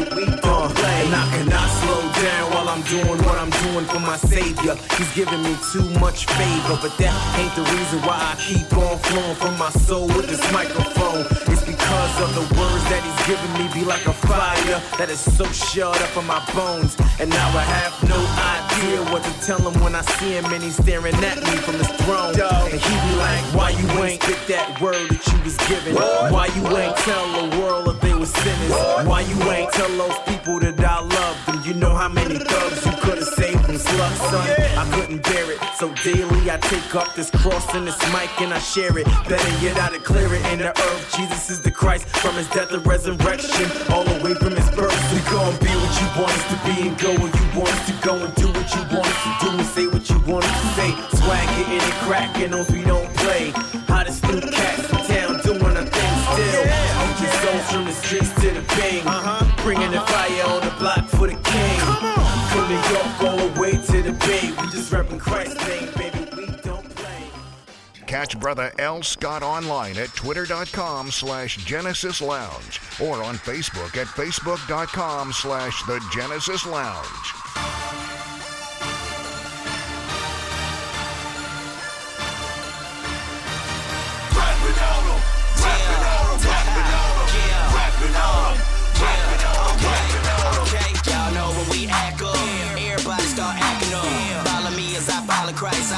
Doing 2.89 3.19
what 3.25 3.37
I'm 3.39 3.51
doing 3.65 3.85
for 3.87 4.01
my 4.01 4.17
savior. 4.17 4.77
He's 4.97 5.13
giving 5.15 5.43
me 5.43 5.57
too 5.73 5.89
much 6.01 6.27
favor, 6.27 6.77
but 6.81 6.93
that 6.99 7.15
ain't 7.39 7.55
the 7.57 7.65
reason 7.73 8.01
why 8.03 8.17
I 8.17 8.35
keep 8.37 8.69
on 8.77 8.99
flowing 8.99 9.37
from 9.37 9.59
my 9.59 9.71
soul 9.71 10.07
with 10.09 10.29
this 10.29 10.43
microphone. 10.53 11.27
It's 11.53 11.65
because 11.65 11.84
of 11.95 12.35
the 12.35 12.47
words 12.59 12.85
that 12.91 13.03
he's 13.03 13.21
giving 13.27 13.53
me 13.59 13.67
be 13.73 13.85
like 13.85 14.07
a 14.07 14.13
fire 14.13 14.79
that 14.99 15.09
is 15.11 15.21
so 15.21 15.45
shut 15.47 16.01
up 16.01 16.17
on 16.17 16.27
my 16.27 16.43
bones. 16.55 16.97
And 17.21 17.31
now 17.31 17.49
I 17.55 17.63
have 17.63 17.95
no 18.09 18.19
idea 18.19 18.99
what 19.13 19.23
to 19.23 19.33
tell 19.47 19.59
him 19.59 19.81
when 19.83 19.95
I 19.95 20.03
see 20.19 20.33
him 20.33 20.47
and 20.47 20.63
he's 20.63 20.77
staring 20.77 21.15
at 21.15 21.39
me 21.39 21.57
from 21.63 21.75
his 21.75 21.89
throne. 22.03 22.35
And 22.35 22.81
he 22.81 22.95
be 23.07 23.15
like, 23.17 23.43
Why 23.55 23.71
you 23.71 23.87
ain't 24.03 24.23
spit 24.23 24.43
that 24.49 24.81
word 24.81 25.09
that 25.11 25.23
you 25.31 25.39
was 25.45 25.57
given? 25.69 25.95
Why 25.95 26.47
you 26.57 26.65
ain't 26.77 26.97
tell 26.99 27.27
the 27.41 27.59
world 27.59 27.87
that 27.87 28.01
they 28.01 28.15
was 28.15 28.33
sinners? 28.33 28.71
Why 29.07 29.21
you 29.21 29.39
ain't 29.51 29.73
tell 29.73 29.91
those 29.97 30.19
people 30.27 30.59
that 30.61 30.81
I 30.81 31.01
love 31.01 31.37
them? 31.47 31.63
You 31.65 31.75
know 31.75 31.95
how 31.95 32.09
many 32.09 32.39
thugs 32.39 32.85
you 32.87 32.93
could 33.03 33.19
have 33.19 33.33
saved 33.39 33.54
son? 33.79 34.49
I 34.77 34.85
couldn't 34.95 35.23
bear 35.23 35.51
it, 35.51 35.59
so 35.79 35.93
daily 36.03 36.51
I 36.51 36.59
take 36.59 36.95
up 36.95 37.15
this 37.15 37.31
cross 37.31 37.75
and 37.75 37.87
this 37.87 37.99
mic 38.13 38.31
and 38.41 38.53
I 38.53 38.59
share 38.59 38.97
it. 38.99 39.07
Better 39.29 39.53
yet, 39.65 39.77
I 39.79 39.91
declare 39.91 40.33
it 40.33 40.45
in 40.53 40.59
the 40.59 40.71
earth. 40.71 41.15
Jesus 41.17 41.51
is 41.51 41.61
the 41.61 41.71
Christ 41.71 42.07
from 42.23 42.35
his 42.35 42.49
death 42.51 42.73
and 42.73 42.87
resurrection, 42.87 43.71
all 43.93 44.05
the 44.05 44.19
way 44.25 44.35
from 44.35 44.55
his 44.55 44.71
birth. 44.71 44.95
We 45.13 45.21
gon' 45.31 45.57
be 45.59 45.73
what 45.75 45.95
you 46.01 46.09
want 46.21 46.33
us 46.33 46.47
to 46.53 46.59
be 46.67 46.89
and 46.89 46.99
go 46.99 47.11
where 47.15 47.33
you 47.33 47.47
want 47.59 47.71
us 47.73 47.87
to 47.87 47.95
go 48.07 48.15
and 48.17 48.35
do 48.35 48.49
what 48.49 48.69
you 48.75 48.83
want 48.95 49.07
us 49.07 49.21
to 49.25 49.31
do 49.45 49.51
and 49.59 49.67
say 49.67 49.87
what 49.87 50.09
you 50.09 50.19
want 50.31 50.45
us 50.45 50.57
to 50.61 50.69
say. 50.79 50.91
Swag 51.19 51.49
hitting 51.57 51.81
and 51.81 51.97
cracking 52.05 52.51
those 52.51 52.71
we 52.71 52.83
don't 52.83 53.13
play. 53.17 53.51
Hottest 53.89 54.23
new 54.25 54.41
cats 54.41 54.91
in 54.91 54.99
town 55.09 55.41
doing 55.43 55.77
our 55.77 55.85
thing 55.85 56.15
still. 56.33 56.65
I'm 57.01 57.11
just 57.21 57.37
souls 57.43 57.67
from 57.73 57.85
the 57.85 57.93
streets 57.93 58.33
to 58.41 58.51
the 58.51 58.63
bang. 58.77 59.07
Uh-huh. 59.07 59.63
Bringing 59.63 59.91
the 59.91 60.01
fire 60.01 60.45
on 60.53 60.61
the 60.63 60.75
block 60.79 61.09
for 61.09 61.27
the 61.27 61.35
king. 61.35 61.74
New 62.75 62.81
York 62.91 63.23
all 63.23 63.37
the 63.37 63.61
way 63.61 63.73
to 63.73 64.03
the 64.03 64.13
Bay. 64.27 64.51
We 64.51 64.71
just 64.73 64.93
repping 64.93 65.21
Christ's 65.21 65.65
name, 65.69 65.89
baby. 65.97 66.29
We 66.37 66.47
don't 66.63 66.89
play. 66.97 67.23
Catch 68.09 68.41
Brother 68.41 68.73
L. 68.81 69.01
Scott 69.05 69.45
online 69.45 69.97
at 69.97 70.09
twitter.com 70.09 71.13
slash 71.13 71.57
Genesis 71.65 72.21
Lounge 72.21 72.81
or 73.01 73.23
on 73.23 73.37
Facebook 73.37 73.97
at 73.97 74.09
facebook.com 74.09 75.33
slash 75.33 75.85
The 75.85 76.05
Genesis 76.13 76.67
Lounge. 76.67 78.34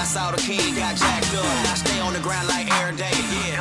Saw 0.07 0.31
the 0.31 0.39
king 0.39 0.71
got 0.79 0.95
jacked 0.95 1.35
up. 1.35 1.43
I 1.67 1.75
stay 1.75 1.99
on 1.99 2.15
the 2.15 2.23
ground 2.23 2.47
like 2.47 2.71
every 2.79 2.95
day. 2.95 3.11
Yeah. 3.51 3.59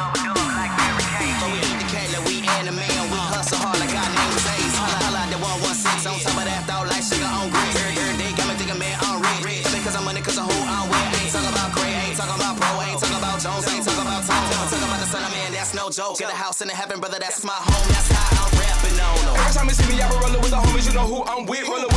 So 1.42 1.46
we 1.50 1.58
eat 1.58 1.78
the 1.82 1.90
cat 1.90 2.06
like 2.14 2.26
we 2.30 2.46
anime 2.62 2.86
and 2.86 3.08
we 3.10 3.18
uh. 3.18 3.34
hustle 3.34 3.58
hard 3.58 3.82
like 3.82 3.90
our 3.90 4.06
name 4.14 4.34
is 4.38 4.46
Ace. 4.54 4.78
Holla, 4.78 4.94
holla 5.10 5.26
the 5.34 5.42
116 5.42 6.06
on 6.06 6.22
top 6.22 6.38
of 6.38 6.46
that 6.46 6.62
thought 6.70 6.86
like 6.86 7.02
sugar 7.02 7.26
on 7.26 7.50
grid. 7.50 7.74
Every, 7.82 7.98
every 7.98 8.18
day 8.22 8.30
got 8.38 8.46
me 8.46 8.54
thinking, 8.62 8.78
man, 8.78 8.94
I'm 9.02 9.26
rich. 9.42 9.66
Because 9.74 9.98
I'm 9.98 10.06
money, 10.06 10.22
I'm 10.22 10.46
who 10.46 10.58
I'm 10.70 10.86
with. 10.86 11.18
Ain't 11.18 11.34
talking 11.34 11.50
about 11.50 11.74
Gray, 11.74 11.94
ain't 11.98 12.14
talking 12.14 12.38
about 12.38 12.54
Pro, 12.62 12.70
ain't 12.86 13.02
talking 13.02 13.18
about 13.18 13.38
Jones, 13.42 13.66
ain't 13.66 13.82
talking 13.82 14.06
about 14.06 14.22
Tom. 14.30 14.38
Talking 14.70 14.86
about 14.86 15.02
the 15.02 15.10
son 15.10 15.26
of 15.26 15.34
man, 15.34 15.50
that's 15.50 15.74
no 15.74 15.90
joke. 15.90 16.22
Got 16.22 16.30
a 16.30 16.38
house 16.38 16.62
in 16.62 16.70
the 16.70 16.78
heaven, 16.78 17.02
brother, 17.02 17.18
that's 17.18 17.42
my 17.42 17.58
home. 17.58 17.86
That's 17.90 18.10
how 18.14 18.46
I'm 18.46 18.54
rapping 18.62 18.98
on 19.02 19.34
'em. 19.34 19.42
Every 19.42 19.54
time 19.58 19.66
you 19.66 19.78
see 19.78 19.88
me, 19.90 19.98
I 19.98 20.06
be 20.10 20.18
rolling 20.22 20.42
with 20.46 20.54
the 20.54 20.62
homies, 20.62 20.86
you 20.86 20.94
know 20.94 21.10
who 21.10 21.26
I'm 21.26 21.50
with. 21.50 21.66
Rolling 21.66 21.90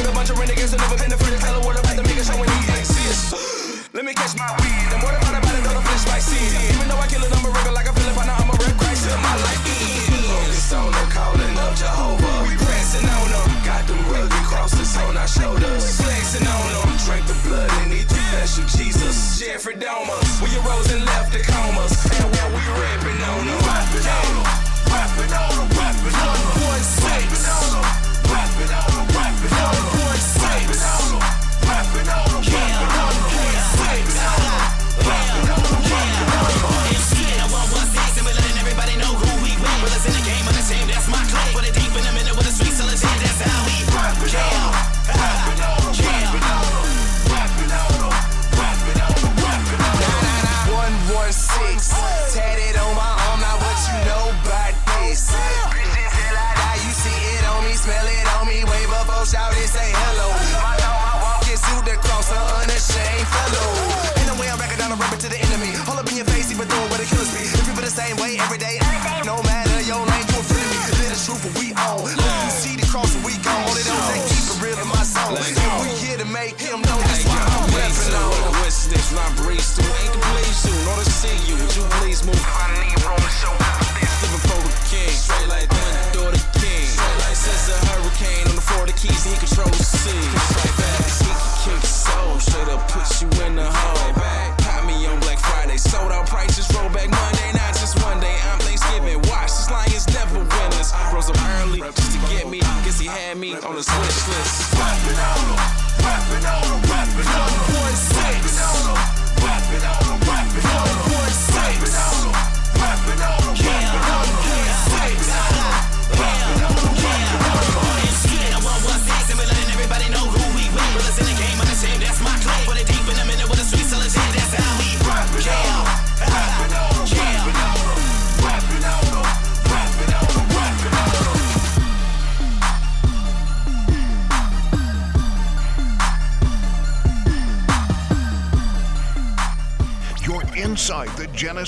Me 4.34 4.40
my 4.44 4.52
weed. 4.60 4.92
What 5.00 5.16
about 5.16 5.56
it, 5.56 5.64
know 5.64 5.72
the 5.72 5.80
flesh 5.88 6.04
like 6.04 6.20
seed. 6.20 6.52
Even 6.68 6.88
though 6.88 7.00
I 7.00 7.06
kill 7.08 7.24
it, 7.24 7.32
I'm 7.32 7.48
a 7.48 7.72
like 7.72 7.88
a 7.88 7.92
I'm 7.96 8.50
a 8.50 8.54
red 8.60 8.76
Christ 8.76 9.08
my 9.08 9.34
life. 9.40 9.62
Focus 9.64 10.72
on 10.72 10.92
them, 10.92 11.08
calling 11.08 11.56
up 11.56 11.72
Jehovah. 11.74 12.44
We 12.44 12.52
pressing 12.60 13.08
on 13.08 13.28
them. 13.32 13.48
Got 13.64 13.88
them 13.88 13.96
rugged 14.12 14.44
crosses 14.44 14.96
on 14.98 15.16
our 15.16 15.28
shoulders. 15.28 15.96
Flexing 15.96 16.46
on 16.46 16.66
them. 16.76 16.88
Drink 17.08 17.24
the 17.24 17.40
blood 17.48 17.70
and 17.80 17.92
eat 17.94 18.08
the 18.08 18.20
flesh 18.28 18.58
of 18.58 18.68
Jesus. 18.68 19.40
Jeffrey 19.40 19.76
Dahmer. 19.76 20.17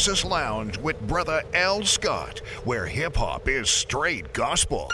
Genesis 0.01 0.25
Lounge 0.25 0.79
with 0.79 0.99
brother 1.07 1.43
L. 1.53 1.85
Scott, 1.85 2.39
where 2.65 2.87
hip 2.87 3.17
hop 3.17 3.49
is 3.49 3.69
straight 3.69 4.33
gospel. 4.33 4.89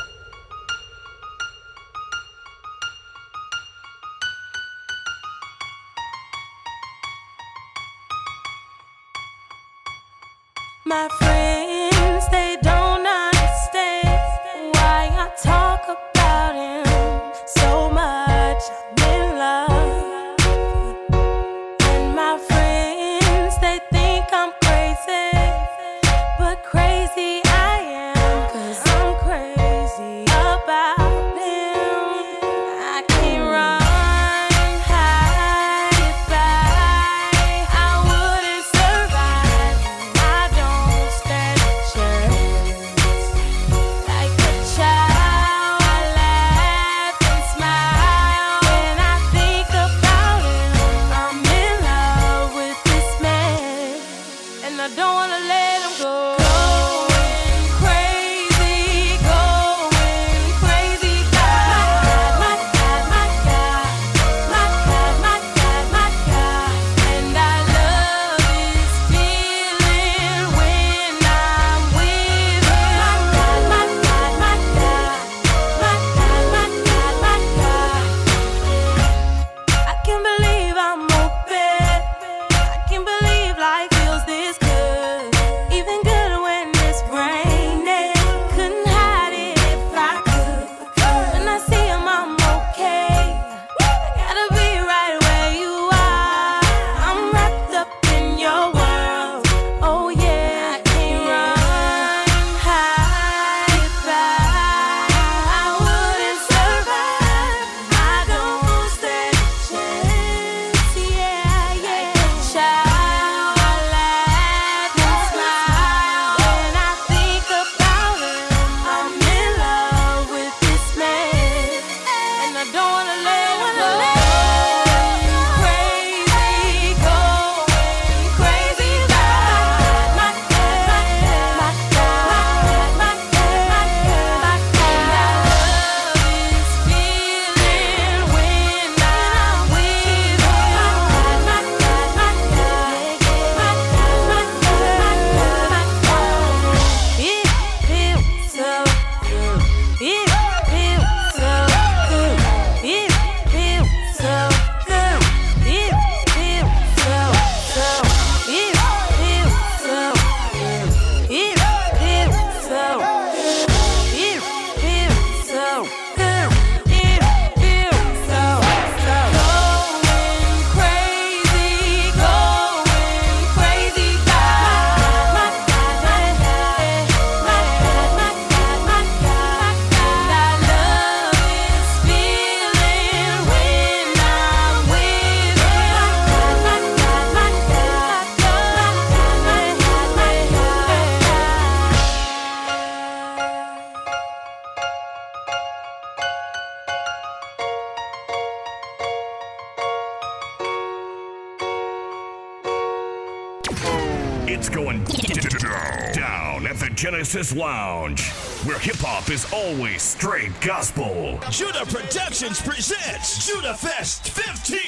is 209.30 209.52
always 209.52 210.02
straight 210.02 210.52
gospel. 210.60 211.38
Judah 211.50 211.84
Productions 211.86 212.60
presents 212.60 213.46
Judah 213.46 213.74
Fest 213.74 214.28
15. 214.28 214.78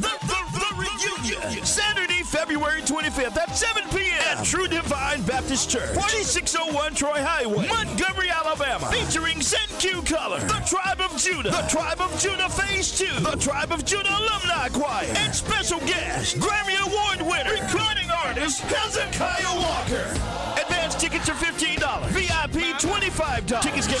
the, 0.00 0.30
reunion. 0.76 1.64
Saturday, 1.64 2.22
February 2.22 2.80
25th 2.82 3.36
at 3.36 3.56
7 3.56 3.82
p.m. 3.90 4.38
at 4.38 4.44
True 4.44 4.66
Divine 4.68 5.22
Baptist 5.22 5.68
Church, 5.70 5.94
4601 5.94 6.94
Troy 6.94 7.20
Highway, 7.22 7.68
Montgomery, 7.68 8.30
Alabama. 8.30 8.90
Featuring 8.90 9.40
Zen 9.42 9.68
Q 9.78 10.02
Color, 10.02 10.40
The 10.40 10.62
Tribe 10.66 11.00
of 11.00 11.16
Judah, 11.18 11.50
The 11.50 11.66
Tribe 11.68 12.00
of 12.00 12.18
Judah 12.18 12.48
Phase 12.48 12.98
2, 12.98 13.20
The 13.20 13.36
Tribe 13.36 13.72
of 13.72 13.84
Judah 13.84 14.10
Alumni 14.10 14.68
Choir, 14.68 15.12
and 15.16 15.34
special 15.34 15.80
guest, 15.80 16.36
Grammy 16.38 16.78
Award 16.86 17.20
winner, 17.22 17.52
recording 17.52 18.10
artist, 18.24 18.60
Hezekiah 18.62 19.60
Walker. 19.60 20.60
Advance 20.60 20.94
tickets 20.94 21.28
are 21.28 21.34
15 21.34 21.69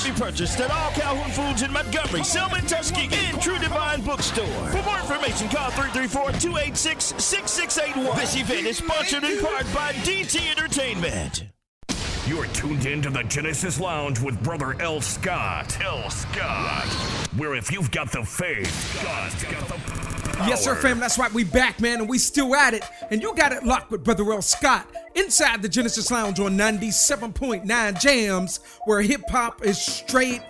can 0.00 0.14
be 0.14 0.20
purchased 0.20 0.60
at 0.60 0.70
all 0.70 0.90
Calhoun 0.92 1.30
Foods 1.30 1.62
in 1.62 1.72
Montgomery, 1.72 2.22
Selma, 2.24 2.60
Tuskegee, 2.62 3.26
and 3.26 3.40
True 3.40 3.58
Divine 3.58 4.02
Bookstore. 4.02 4.46
For 4.68 4.82
more 4.82 4.98
information, 4.98 5.48
call 5.48 5.70
334-286-6681. 5.70 8.16
This 8.16 8.36
event 8.36 8.66
is 8.66 8.78
sponsored 8.78 9.24
in 9.24 9.42
part 9.44 9.66
by 9.74 9.92
DT 10.04 10.50
Entertainment. 10.50 11.44
You're 12.26 12.46
tuned 12.46 12.86
in 12.86 13.02
to 13.02 13.10
the 13.10 13.22
Genesis 13.24 13.78
Lounge 13.80 14.20
with 14.20 14.42
brother 14.42 14.80
L. 14.80 15.00
Scott. 15.00 15.76
L. 15.82 16.08
Scott. 16.10 16.86
Where 17.36 17.54
if 17.54 17.72
you've 17.72 17.90
got 17.90 18.12
the 18.12 18.22
faith, 18.22 19.00
God's 19.02 19.42
got 19.44 19.66
the 19.68 19.74
power. 19.90 20.09
Yes, 20.46 20.64
sir, 20.64 20.74
fam. 20.74 20.98
That's 20.98 21.18
right. 21.18 21.32
We 21.32 21.44
back, 21.44 21.80
man, 21.80 22.00
and 22.00 22.08
we 22.08 22.18
still 22.18 22.54
at 22.54 22.74
it. 22.74 22.84
And 23.10 23.22
you 23.22 23.34
got 23.34 23.52
it 23.52 23.64
locked 23.64 23.90
with 23.90 24.02
Brother 24.04 24.30
L. 24.32 24.42
Scott 24.42 24.86
inside 25.14 25.62
the 25.62 25.68
Genesis 25.68 26.10
Lounge 26.10 26.40
on 26.40 26.56
97.9 26.56 28.00
Jams, 28.00 28.60
where 28.84 29.02
hip 29.02 29.22
hop 29.28 29.64
is 29.64 29.80
straight 29.80 30.42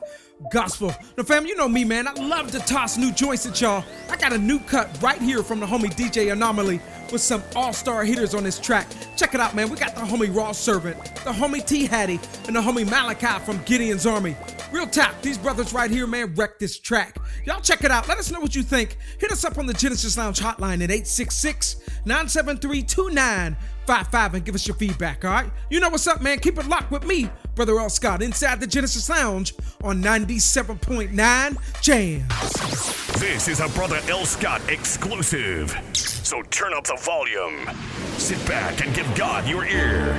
gospel. 0.51 0.95
Now, 1.17 1.25
fam, 1.25 1.47
you 1.47 1.57
know 1.57 1.69
me, 1.69 1.85
man. 1.85 2.09
I 2.09 2.13
love 2.15 2.51
to 2.53 2.59
toss 2.61 2.97
new 2.97 3.13
joints 3.13 3.47
at 3.47 3.61
y'all. 3.61 3.85
I 4.09 4.17
got 4.17 4.33
a 4.33 4.39
new 4.39 4.59
cut 4.61 4.91
right 5.03 5.21
here 5.21 5.43
from 5.43 5.61
the 5.61 5.67
homie 5.67 5.93
DJ 5.93 6.33
Anomaly 6.33 6.81
with 7.13 7.21
some 7.21 7.43
all-star 7.55 8.05
hitters 8.05 8.35
on 8.35 8.45
this 8.45 8.59
track. 8.59 8.87
Check 9.17 9.35
it 9.35 9.41
out, 9.41 9.55
man. 9.55 9.69
We 9.69 9.77
got 9.77 9.95
the 9.95 10.01
homie 10.03 10.35
Raw 10.35 10.53
Servant, 10.53 11.03
the 11.17 11.33
homie 11.33 11.65
T 11.65 11.87
Hattie, 11.87 12.21
and 12.47 12.57
the 12.57 12.61
homie 12.61 12.89
Malachi 12.89 13.45
from 13.45 13.63
Gideon's 13.65 14.07
Army. 14.07 14.37
Real 14.73 14.87
tap, 14.87 15.21
these 15.23 15.37
brothers 15.37 15.73
right 15.73 15.91
here, 15.91 16.07
man, 16.07 16.35
wreck 16.35 16.59
this 16.59 16.79
track. 16.79 17.17
Y'all 17.45 17.61
check 17.61 17.83
it 17.83 17.91
out. 17.91 18.09
Let 18.09 18.19
us 18.19 18.31
know 18.31 18.41
what 18.41 18.55
you 18.55 18.63
think. 18.63 18.97
Hit 19.19 19.33
us 19.33 19.45
up 19.45 19.59
on 19.59 19.67
the 19.67 19.75
Genesis 19.75 20.17
Lounge 20.17 20.39
hotline 20.39 20.83
at 20.83 20.91
866 20.91 21.81
973 22.05 22.83
2955 22.83 24.35
and 24.35 24.45
give 24.45 24.55
us 24.55 24.67
your 24.67 24.77
feedback, 24.77 25.25
all 25.25 25.33
right? 25.33 25.51
You 25.71 25.81
know 25.81 25.91
what's 25.91 26.07
up, 26.07 26.23
man. 26.23 26.39
Keep 26.39 26.59
it 26.59 26.69
locked 26.69 26.91
with 26.91 27.05
me, 27.05 27.29
Brother 27.61 27.79
L. 27.79 27.91
Scott, 27.91 28.23
inside 28.23 28.59
the 28.59 28.67
Genesis 28.67 29.11
Lounge 29.11 29.55
on 29.85 30.03
97.9 30.03 31.83
Jams. 31.83 33.21
This 33.21 33.49
is 33.49 33.61
a 33.61 33.69
brother 33.69 34.01
L. 34.09 34.25
Scott 34.25 34.63
exclusive. 34.71 35.77
So 35.93 36.41
turn 36.45 36.73
up 36.73 36.85
the 36.85 36.97
volume. 37.03 37.69
Sit 38.17 38.43
back 38.47 38.83
and 38.83 38.95
give 38.95 39.15
God 39.15 39.47
your 39.47 39.67
ear. 39.67 40.17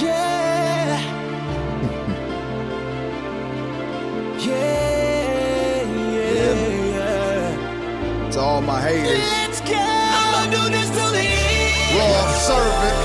Yeah. 0.00 1.14
Yeah, 4.38 5.82
yeah, 5.82 6.54
yeah. 8.24 8.30
To 8.30 8.40
all 8.40 8.62
my 8.62 8.80
haters. 8.80 9.18
Let's 9.18 9.60
go. 9.60 9.74
I'ma 9.74 10.50
do 10.50 10.70
this 10.70 10.88
till 10.88 11.10
the 11.12 11.18
end. 11.18 11.98
Raw 11.98 12.32
servant. 12.32 12.97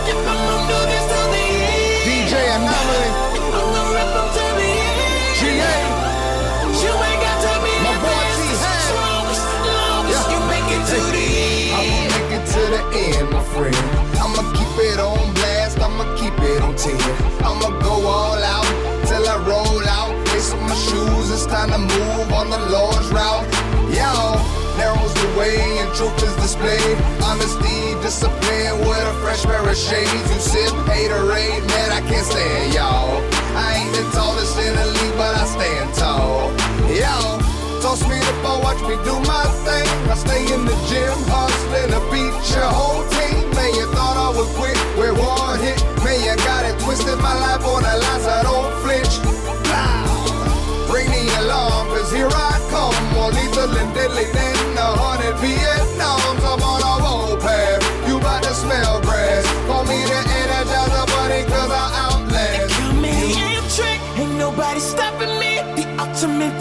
Time 21.53 21.69
to 21.69 21.77
move 21.77 22.34
on 22.34 22.49
the 22.49 22.57
Lord's 22.73 23.13
route. 23.13 23.45
Y'all, 23.93 24.41
narrows 24.73 25.13
the 25.13 25.30
way 25.38 25.53
and 25.77 25.93
truth 25.93 26.17
is 26.25 26.34
displayed. 26.41 26.97
Honesty, 27.21 27.93
discipline 28.01 28.81
with 28.89 29.05
a 29.05 29.13
fresh 29.21 29.45
pair 29.45 29.61
of 29.61 29.77
shades. 29.77 30.25
You 30.34 30.39
sip 30.41 30.73
haterade, 30.89 31.61
man, 31.69 31.91
I 31.93 32.01
can't 32.09 32.25
stand 32.25 32.73
y'all. 32.73 33.21
I 33.53 33.85
ain't 33.85 33.93
the 33.93 34.01
tallest 34.17 34.57
in 34.57 34.73
the 34.73 34.88
league, 34.97 35.13
but 35.15 35.38
I 35.38 35.45
stand 35.45 35.93
tall. 35.93 36.49
Y'all. 36.89 37.38
Toss 37.85 38.01
me 38.09 38.17
the 38.17 38.34
ball, 38.41 38.59
watch 38.63 38.81
me 38.89 38.97
do 39.05 39.13
my 39.30 39.45
thing. 39.61 39.85
I 40.09 40.15
stay 40.15 40.41
in 40.55 40.65
the 40.65 40.73
gym, 40.89 41.13
hustling 41.30 41.93
to 41.93 42.01
beat 42.09 42.34
your 42.49 42.65
whole 42.65 43.05
team. 43.13 43.45
Man, 43.53 43.75
you 43.77 43.85
thought 43.93 44.17
I 44.17 44.30
was 44.34 44.49
quick 44.57 44.80
where 44.97 45.13
one 45.13 45.59
hit. 45.59 45.77
Man, 46.01 46.17
you 46.17 46.34
got 46.49 46.65
it 46.65 46.80
twisted. 46.81 47.19
My 47.19 47.35
life 47.45 47.61
on 47.61 47.84
the 47.84 47.93
line, 47.93 48.21
so 48.25 48.31
I 48.31 48.41
don't 48.41 48.73
flinch. 48.81 49.42
Blah. 51.53 51.85
Bring 51.85 51.85
the 51.85 51.85
alarm, 51.85 51.88
cause 51.88 52.11
here 52.11 52.30
I 52.30 52.59
come. 52.69 53.13
More 53.13 53.31
lethal 53.31 53.77
and 53.77 53.93
deadly 53.93 54.25
than 54.34 54.77
a 54.77 54.89
hundred 54.97 55.35
Vietnams. 55.38 56.43
I'm 56.43 56.61
on 56.61 56.81
a 56.81 56.93
warpath. 57.03 58.07
You 58.07 58.19
bout 58.19 58.43
to 58.43 58.53
smell 58.53 59.01
grass. 59.01 59.45
Call 59.67 59.84
me 59.85 60.01
the 60.03 60.19
energizer 60.39 61.05
bunny, 61.07 61.43
cause 61.45 61.71
I 61.71 61.85
outlast. 62.05 62.73
Come 62.73 63.05
in, 63.05 63.63
trick. 63.69 64.01
Ain't 64.17 64.38
nobody 64.38 64.80
stopping 64.80 65.39
me. 65.39 65.61
The 65.77 65.85
ultimate 65.99 66.55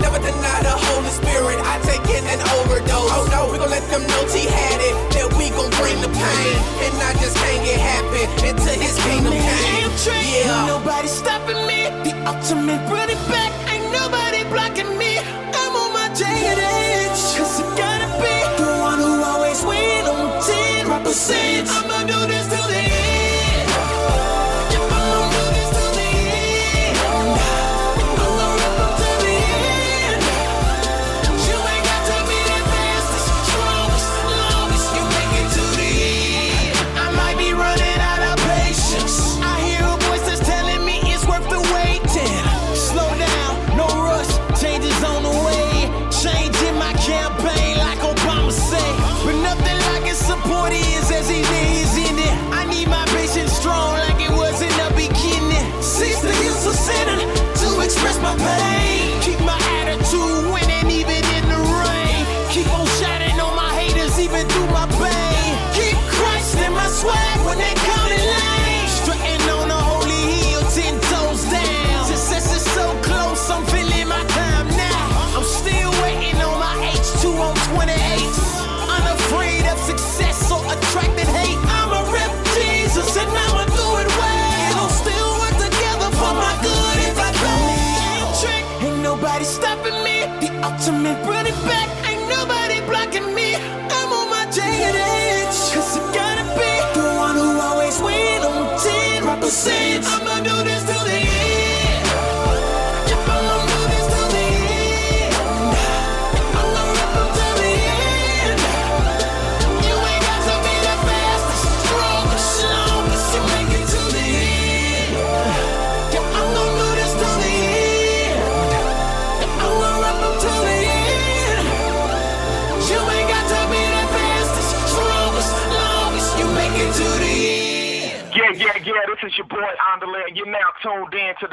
Never 0.00 0.18
deny 0.18 0.58
the 0.62 0.74
Holy 0.74 1.10
Spirit. 1.10 1.58
I 1.62 1.80
take 1.82 2.04
in 2.14 2.24
an 2.26 2.40
overdose. 2.58 3.10
Oh 3.14 3.26
no, 3.30 3.50
we 3.50 3.58
gon' 3.58 3.70
let 3.70 3.84
them 3.90 4.02
know 4.06 4.22
T 4.28 4.46
had 4.46 4.80
it. 4.80 4.94
That 5.14 5.28
we 5.38 5.50
gon' 5.50 5.70
bring 5.80 5.98
the 6.00 6.10
pain. 6.12 6.56
And 6.84 6.94
I 7.02 7.12
just 7.22 7.36
can't 7.36 7.62
get 7.64 7.80
happy 7.80 8.24
until 8.48 8.76
his 8.78 8.96
kingdom 9.02 9.32
came. 9.32 9.90
Yeah. 10.06 10.66
nobody 10.66 11.08
stopping 11.08 11.66
me. 11.66 11.88
The 12.04 12.12
ultimate 12.26 12.82
running 12.90 13.22
back. 13.30 13.63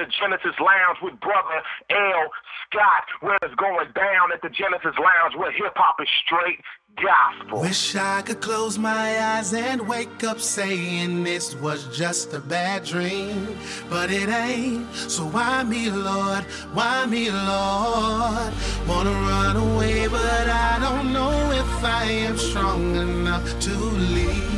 The 0.01 0.11
Genesis 0.19 0.57
Lounge 0.59 0.97
with 1.03 1.19
brother 1.19 1.61
L. 1.91 2.25
Scott, 2.65 3.05
where 3.19 3.37
it's 3.43 3.53
going 3.55 3.87
down 3.93 4.31
at 4.33 4.41
the 4.41 4.49
Genesis 4.49 4.97
Lounge, 4.97 5.35
where 5.37 5.51
hip 5.51 5.73
hop 5.75 5.97
is 6.01 6.09
straight 6.25 6.59
gospel. 6.95 7.61
Wish 7.61 7.95
I 7.95 8.23
could 8.23 8.41
close 8.41 8.79
my 8.79 9.21
eyes 9.21 9.53
and 9.53 9.87
wake 9.87 10.23
up 10.23 10.39
saying 10.39 11.23
this 11.23 11.53
was 11.55 11.85
just 11.95 12.33
a 12.33 12.39
bad 12.39 12.83
dream, 12.83 13.55
but 13.89 14.09
it 14.11 14.29
ain't. 14.29 14.91
So 14.95 15.23
why 15.25 15.63
me, 15.63 15.91
Lord? 15.91 16.43
Why 16.73 17.05
me, 17.05 17.29
Lord? 17.29 18.53
Wanna 18.87 19.11
run 19.11 19.55
away, 19.55 20.07
but 20.07 20.49
I 20.49 20.79
don't 20.79 21.13
know 21.13 21.51
if 21.51 21.83
I 21.83 22.03
am 22.05 22.37
strong 22.37 22.95
enough 22.95 23.59
to 23.61 23.75
leave. 23.77 24.50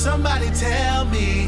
Somebody 0.00 0.48
tell 0.52 1.04
me 1.04 1.44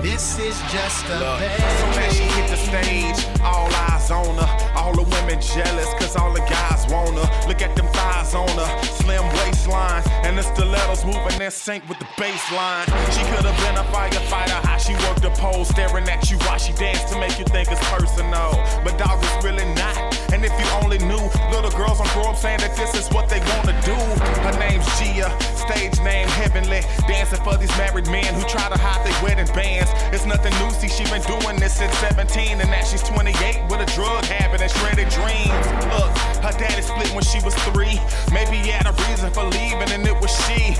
this 0.00 0.38
is 0.38 0.58
just 0.72 1.04
a 1.04 1.20
Look, 1.20 1.38
bad 1.38 1.60
soon 1.76 2.02
as 2.02 2.16
she 2.16 2.22
hit 2.22 2.48
the 2.48 2.56
stage, 2.56 3.40
all 3.42 3.68
eyes 3.92 4.10
on 4.10 4.36
her. 4.36 4.72
All 4.74 4.94
the 4.94 5.02
women 5.02 5.38
jealous, 5.38 5.92
cause 6.00 6.16
all 6.16 6.32
the 6.32 6.40
guys 6.40 6.86
want 6.90 7.18
her. 7.18 7.46
Look 7.46 7.60
at 7.60 7.76
them 7.76 7.84
thighs 7.88 8.34
on 8.34 8.48
her, 8.48 8.82
slim 8.84 9.22
waistline. 9.44 10.02
And 10.24 10.38
the 10.38 10.42
stilettos 10.42 11.04
moving 11.04 11.42
in 11.42 11.50
sync 11.50 11.86
with 11.90 11.98
the 11.98 12.06
baseline. 12.16 12.86
She 13.12 13.20
could 13.28 13.44
have 13.44 13.60
been 13.68 13.76
a 13.76 13.84
firefighter, 13.92 14.64
how 14.64 14.78
she 14.78 14.94
worked 15.04 15.20
the 15.20 15.28
pole, 15.36 15.66
staring 15.66 16.08
at 16.08 16.30
you 16.30 16.38
while 16.38 16.56
she 16.56 16.72
danced 16.72 17.08
to 17.08 17.20
make 17.20 17.38
you 17.38 17.44
think 17.44 17.70
it's 17.70 17.86
personal. 17.90 18.56
But 18.82 18.96
dog, 18.96 19.22
it's 19.22 19.44
really 19.44 19.66
not. 19.74 20.09
And 20.32 20.44
if 20.44 20.52
you 20.58 20.66
only 20.82 20.98
knew, 20.98 21.22
little 21.50 21.70
girls 21.74 21.98
don't 21.98 22.12
grow 22.14 22.30
up 22.30 22.36
saying 22.36 22.60
that 22.60 22.76
this 22.76 22.94
is 22.94 23.08
what 23.10 23.28
they 23.28 23.40
wanna 23.52 23.74
do. 23.82 23.98
Her 24.46 24.54
name's 24.58 24.86
Gia, 24.98 25.28
stage 25.58 25.98
name 26.00 26.28
Heavenly. 26.28 26.80
Dancing 27.08 27.42
for 27.42 27.56
these 27.56 27.74
married 27.76 28.06
men 28.06 28.32
who 28.34 28.42
try 28.46 28.68
to 28.68 28.78
hide 28.78 29.04
their 29.04 29.16
wedding 29.22 29.52
bands. 29.54 29.90
It's 30.14 30.26
nothing 30.26 30.54
new, 30.62 30.70
see, 30.70 30.88
she 30.88 31.04
been 31.10 31.22
doing 31.22 31.58
this 31.58 31.76
since 31.76 31.96
17, 31.98 32.60
and 32.60 32.70
now 32.70 32.84
she's 32.84 33.02
28 33.02 33.66
with 33.70 33.80
a 33.80 33.88
drug 33.94 34.24
habit 34.24 34.60
and 34.60 34.70
shredded 34.70 35.08
dreams. 35.10 35.66
Look, 35.90 36.12
her 36.46 36.54
daddy 36.58 36.82
split 36.82 37.10
when 37.10 37.24
she 37.24 37.42
was 37.44 37.54
three. 37.70 37.98
Maybe 38.32 38.56
he 38.62 38.70
had 38.70 38.86
a 38.86 38.94
reason 39.10 39.30
for 39.32 39.44
leaving, 39.44 39.90
and 39.90 40.06
it 40.06 40.16
was 40.20 40.30
she. 40.46 40.76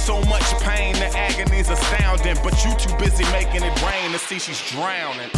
So 0.00 0.20
much 0.22 0.42
pain, 0.60 0.94
the 0.94 1.06
agony's 1.16 1.68
astounding. 1.68 2.36
But 2.42 2.64
you 2.64 2.74
too 2.76 2.94
busy 2.96 3.24
making 3.32 3.62
it 3.62 3.82
rain 3.82 4.12
to 4.12 4.18
see 4.18 4.38
she's 4.38 4.60
drowning. 4.70 5.30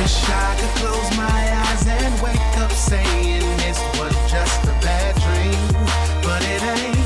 Wish 0.00 0.28
I 0.28 0.56
could 0.60 0.74
close 0.80 1.16
my 1.16 1.38
eyes 1.64 1.86
and 1.86 2.22
wake 2.22 2.58
up 2.58 2.72
saying 2.72 3.40
this 3.58 3.78
was 3.98 4.14
just 4.30 4.64
a 4.64 4.74
bad 4.82 5.14
dream, 5.14 6.22
but 6.22 6.42
it 6.42 6.62
ain't. 6.62 6.97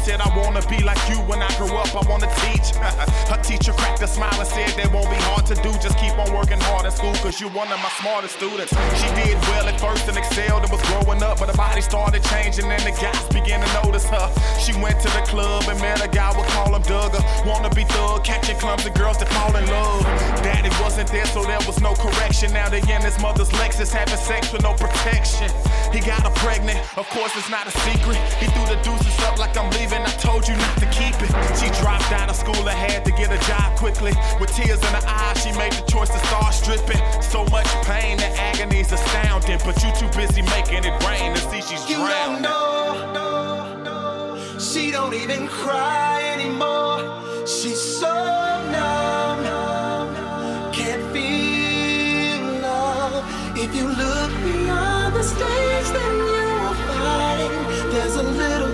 Said, 0.00 0.20
I 0.20 0.28
wanna 0.36 0.64
be 0.66 0.82
like 0.82 1.00
you 1.08 1.20
when 1.28 1.42
I 1.42 1.50
grow 1.58 1.76
up, 1.76 1.92
I 1.92 2.02
wanna 2.08 2.28
teach. 2.48 2.72
Her 3.30 3.40
teacher 3.42 3.72
cracked 3.72 4.00
a 4.02 4.08
smile 4.08 4.34
and 4.40 4.48
said, 4.48 4.72
that 4.80 4.88
won't 4.92 5.10
be 5.12 5.20
hard 5.28 5.44
to 5.46 5.54
do. 5.60 5.70
Just 5.78 5.98
keep 5.98 6.16
on 6.16 6.32
working 6.32 6.60
hard 6.72 6.86
at 6.86 6.94
school, 6.96 7.12
cause 7.20 7.40
you're 7.40 7.52
one 7.52 7.68
of 7.68 7.78
my 7.84 7.92
smartest 8.00 8.36
students. 8.40 8.72
She 8.96 9.08
did 9.20 9.36
well 9.52 9.68
at 9.68 9.78
first 9.78 10.08
and 10.08 10.16
excelled 10.16 10.64
and 10.64 10.72
was 10.72 10.80
growing 10.88 11.22
up, 11.22 11.38
but 11.38 11.52
her 11.52 11.56
body 11.56 11.82
started 11.84 12.24
changing 12.32 12.64
and 12.64 12.82
the 12.82 12.96
guys 12.96 13.20
began 13.28 13.60
to 13.60 13.70
notice 13.84 14.08
her. 14.08 14.26
She 14.56 14.72
went 14.80 15.00
to 15.04 15.10
the 15.12 15.22
club 15.28 15.68
and 15.68 15.78
met 15.80 16.00
a 16.00 16.08
guy, 16.08 16.32
we'll 16.32 16.48
call 16.56 16.74
him 16.74 16.82
Duggar. 16.82 17.20
Wanna 17.44 17.68
be 17.70 17.84
thug, 17.84 18.24
catching 18.24 18.56
clumsy 18.56 18.90
girls 18.96 19.18
that 19.18 19.28
fall 19.36 19.54
in 19.54 19.66
love. 19.68 20.02
Daddy 20.40 20.72
wasn't 20.80 21.12
there, 21.12 21.26
so 21.26 21.44
there 21.44 21.60
was 21.68 21.80
no 21.80 21.92
correction. 21.94 22.52
Now 22.52 22.68
they 22.68 22.80
in 22.80 23.02
his 23.04 23.20
mother's 23.20 23.50
Lexus 23.60 23.92
having 23.92 24.16
sex 24.16 24.52
with 24.52 24.62
no 24.62 24.72
protection. 24.74 25.52
He 25.92 26.00
got 26.00 26.22
her 26.24 26.34
pregnant, 26.40 26.80
of 26.96 27.06
course 27.10 27.36
it's 27.36 27.50
not 27.50 27.66
a 27.66 27.74
secret. 27.84 28.16
He 28.40 28.46
threw 28.46 28.64
the 28.64 28.80
deuces 28.82 29.18
up 29.28 29.38
like 29.38 29.56
I'm 29.56 29.68
leaving. 29.76 29.89
I 29.92 30.10
told 30.22 30.46
you 30.46 30.56
not 30.56 30.76
to 30.78 30.86
keep 30.86 31.14
it. 31.20 31.30
She 31.58 31.68
dropped 31.82 32.12
out 32.12 32.30
of 32.30 32.36
school 32.36 32.68
and 32.68 32.78
had 32.78 33.04
to 33.04 33.12
get 33.12 33.32
a 33.32 33.38
job 33.46 33.76
quickly. 33.76 34.12
With 34.40 34.54
tears 34.54 34.78
in 34.78 34.92
her 34.94 35.06
eyes, 35.06 35.42
she 35.42 35.52
made 35.58 35.72
the 35.72 35.82
choice 35.90 36.10
to 36.10 36.18
start 36.26 36.54
stripping. 36.54 37.00
So 37.22 37.44
much 37.46 37.66
pain, 37.84 38.16
the 38.18 38.30
agony's 38.38 38.92
astounding. 38.92 39.58
But 39.64 39.82
you 39.82 39.90
too 39.98 40.08
busy 40.16 40.42
making 40.42 40.84
it 40.84 41.04
rain 41.04 41.34
to 41.34 41.40
see 41.40 41.62
she's 41.62 41.88
You 41.90 41.96
don't 41.96 42.42
know. 42.42 42.70
She 44.58 44.90
don't 44.90 45.14
even 45.14 45.48
cry 45.48 46.22
anymore. 46.34 47.00
She's 47.46 47.80
so 47.80 48.12
numb. 48.70 50.14
Can't 50.72 51.02
feel 51.12 52.60
love. 52.60 53.24
If 53.56 53.74
you 53.74 53.88
look 53.88 54.30
beyond 54.44 55.14
the 55.16 55.22
stage, 55.22 55.88
then 55.96 56.14
you 56.16 56.46
will 56.60 56.74
find 56.86 57.92
there's 57.92 58.16
a 58.16 58.22
little 58.22 58.69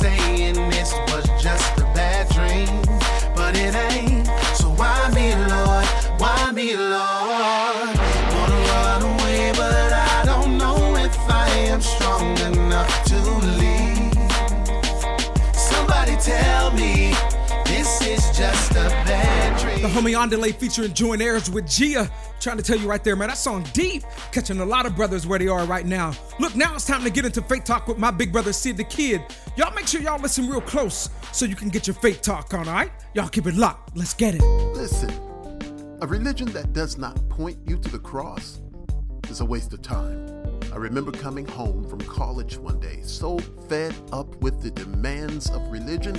saying 0.00 0.54
this 0.70 0.92
was 1.08 1.24
just 1.42 1.83
homie 19.94 20.18
Andale 20.18 20.52
featuring 20.52 20.92
Join 20.92 21.22
Airs 21.22 21.48
with 21.48 21.68
Gia. 21.68 22.10
Trying 22.40 22.56
to 22.56 22.64
tell 22.64 22.76
you 22.76 22.88
right 22.88 23.02
there, 23.04 23.14
man, 23.14 23.28
that 23.28 23.38
song 23.38 23.64
deep, 23.72 24.02
catching 24.32 24.58
a 24.58 24.64
lot 24.64 24.86
of 24.86 24.96
brothers 24.96 25.24
where 25.24 25.38
they 25.38 25.46
are 25.46 25.64
right 25.66 25.86
now. 25.86 26.12
Look, 26.40 26.56
now 26.56 26.74
it's 26.74 26.84
time 26.84 27.04
to 27.04 27.10
get 27.10 27.24
into 27.24 27.40
Faith 27.42 27.62
Talk 27.62 27.86
with 27.86 27.96
my 27.96 28.10
big 28.10 28.32
brother 28.32 28.52
Sid 28.52 28.76
the 28.76 28.82
Kid. 28.82 29.22
Y'all 29.56 29.72
make 29.72 29.86
sure 29.86 30.00
y'all 30.00 30.20
listen 30.20 30.48
real 30.48 30.60
close 30.60 31.08
so 31.30 31.46
you 31.46 31.54
can 31.54 31.68
get 31.68 31.86
your 31.86 31.94
Faith 31.94 32.22
Talk 32.22 32.52
on, 32.54 32.66
all 32.66 32.74
right? 32.74 32.90
Y'all 33.14 33.28
keep 33.28 33.46
it 33.46 33.54
locked. 33.54 33.96
Let's 33.96 34.14
get 34.14 34.34
it. 34.34 34.42
Listen, 34.74 35.10
a 36.00 36.06
religion 36.08 36.50
that 36.52 36.72
does 36.72 36.98
not 36.98 37.28
point 37.28 37.58
you 37.64 37.78
to 37.78 37.88
the 37.88 38.00
cross 38.00 38.60
is 39.30 39.40
a 39.40 39.44
waste 39.44 39.72
of 39.72 39.82
time. 39.82 40.28
I 40.72 40.76
remember 40.76 41.12
coming 41.12 41.46
home 41.46 41.88
from 41.88 42.00
college 42.00 42.56
one 42.56 42.80
day, 42.80 43.00
so 43.02 43.38
fed 43.68 43.94
up 44.12 44.34
with 44.42 44.60
the 44.60 44.72
demands 44.72 45.48
of 45.50 45.62
religion, 45.70 46.16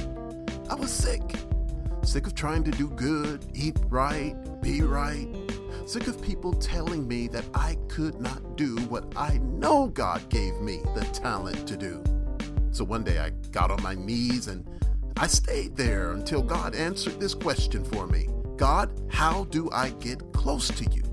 I 0.69 0.75
was 0.75 0.91
sick. 0.91 1.21
Sick 2.05 2.27
of 2.27 2.35
trying 2.35 2.63
to 2.63 2.71
do 2.71 2.87
good, 2.89 3.43
eat 3.55 3.75
right, 3.89 4.35
be 4.61 4.83
right. 4.83 5.27
Sick 5.87 6.05
of 6.05 6.21
people 6.21 6.53
telling 6.53 7.07
me 7.07 7.27
that 7.29 7.43
I 7.55 7.77
could 7.87 8.21
not 8.21 8.55
do 8.55 8.75
what 8.89 9.11
I 9.17 9.39
know 9.39 9.87
God 9.87 10.29
gave 10.29 10.55
me 10.61 10.81
the 10.93 11.03
talent 11.05 11.67
to 11.67 11.75
do. 11.75 12.03
So 12.71 12.83
one 12.83 13.03
day 13.03 13.17
I 13.17 13.31
got 13.51 13.71
on 13.71 13.81
my 13.81 13.95
knees 13.95 14.47
and 14.47 14.63
I 15.17 15.25
stayed 15.25 15.75
there 15.75 16.11
until 16.11 16.43
God 16.43 16.75
answered 16.75 17.19
this 17.19 17.33
question 17.33 17.83
for 17.83 18.05
me 18.05 18.29
God, 18.55 18.91
how 19.09 19.45
do 19.45 19.69
I 19.71 19.89
get 19.89 20.31
close 20.31 20.67
to 20.67 20.85
you? 20.91 21.03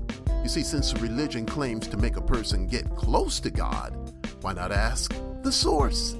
You 0.43 0.49
see, 0.49 0.61
since 0.61 0.93
religion 0.93 1.45
claims 1.47 1.87
to 1.87 1.97
make 1.97 2.17
a 2.17 2.21
person 2.21 2.67
get 2.67 2.95
close 2.95 3.39
to 3.39 3.49
God, 3.49 4.13
why 4.41 4.53
not 4.53 4.71
ask 4.71 5.11
the 5.41 5.51
source? 5.51 6.15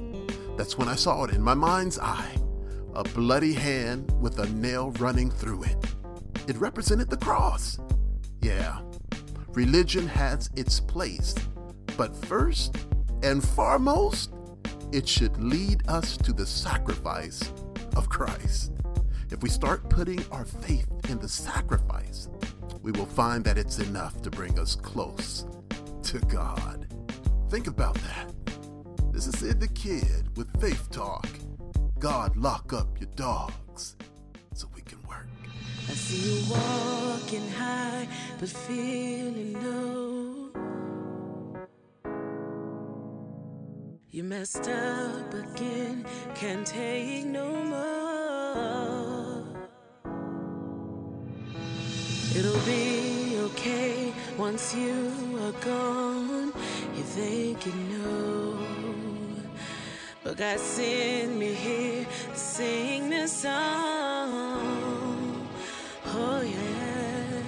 That's 0.57 0.79
when 0.79 0.87
I 0.87 0.95
saw 0.95 1.25
it 1.25 1.31
in 1.31 1.43
my 1.43 1.53
mind's 1.53 1.99
eye 1.99 2.42
a 2.95 3.03
bloody 3.03 3.53
hand 3.53 4.11
with 4.21 4.39
a 4.39 4.49
nail 4.53 4.91
running 4.99 5.31
through 5.31 5.63
it. 5.63 5.77
It 6.47 6.57
represented 6.57 7.09
the 7.09 7.17
cross. 7.17 7.79
Yeah, 8.41 8.81
religion 9.49 10.07
has 10.07 10.49
its 10.55 10.79
place, 10.79 11.33
but 11.97 12.15
first 12.25 12.75
and 13.23 13.43
foremost, 13.43 14.31
it 14.91 15.07
should 15.07 15.41
lead 15.41 15.87
us 15.87 16.17
to 16.17 16.33
the 16.33 16.45
sacrifice 16.45 17.51
of 17.95 18.09
Christ. 18.09 18.71
If 19.31 19.41
we 19.41 19.49
start 19.49 19.89
putting 19.89 20.23
our 20.31 20.45
faith 20.45 20.87
in 21.09 21.19
the 21.19 21.29
sacrifice, 21.29 22.29
we 22.83 22.91
will 22.91 23.05
find 23.05 23.43
that 23.45 23.57
it's 23.57 23.79
enough 23.79 24.21
to 24.21 24.29
bring 24.29 24.59
us 24.59 24.75
close 24.75 25.45
to 26.03 26.19
God. 26.19 26.87
Think 27.49 27.67
about 27.67 27.95
that. 27.95 28.31
This 29.11 29.25
is 29.25 29.39
Sid 29.39 29.59
the 29.59 29.67
Kid 29.69 30.35
with 30.37 30.49
Faith 30.61 30.91
Talk. 30.91 31.27
God, 32.03 32.35
lock 32.35 32.73
up 32.73 32.99
your 32.99 33.09
dogs 33.15 33.95
so 34.53 34.67
we 34.75 34.81
can 34.81 35.01
work. 35.07 35.25
I 35.89 35.93
see 35.93 36.31
you 36.31 36.51
walking 36.51 37.49
high, 37.51 38.09
but 38.41 38.49
feeling 38.49 39.53
low. 39.63 40.51
You 44.09 44.25
messed 44.25 44.67
up 44.67 45.33
again, 45.33 46.05
can't 46.35 46.67
take 46.67 47.23
no 47.25 47.47
more. 47.71 49.45
It'll 52.35 52.65
be 52.65 53.37
okay 53.47 54.13
once 54.37 54.75
you 54.75 55.09
are 55.41 55.53
gone. 55.63 56.51
You 56.97 57.03
think 57.03 57.65
you 57.65 57.71
know. 57.71 58.72
But 60.23 60.37
God 60.37 60.57
sent 60.57 61.35
me 61.35 61.53
here 61.53 62.05
to 62.31 62.39
sing 62.39 63.09
this 63.09 63.41
song. 63.41 63.51
Oh, 66.05 66.41
yes. 66.41 67.43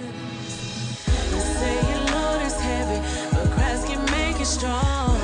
You 1.32 1.40
say 1.40 1.74
your 1.90 2.04
load 2.12 2.42
is 2.42 2.60
heavy, 2.60 3.00
but 3.32 3.50
Christ 3.52 3.86
can 3.86 4.04
make 4.10 4.38
it 4.38 4.46
strong. 4.46 5.16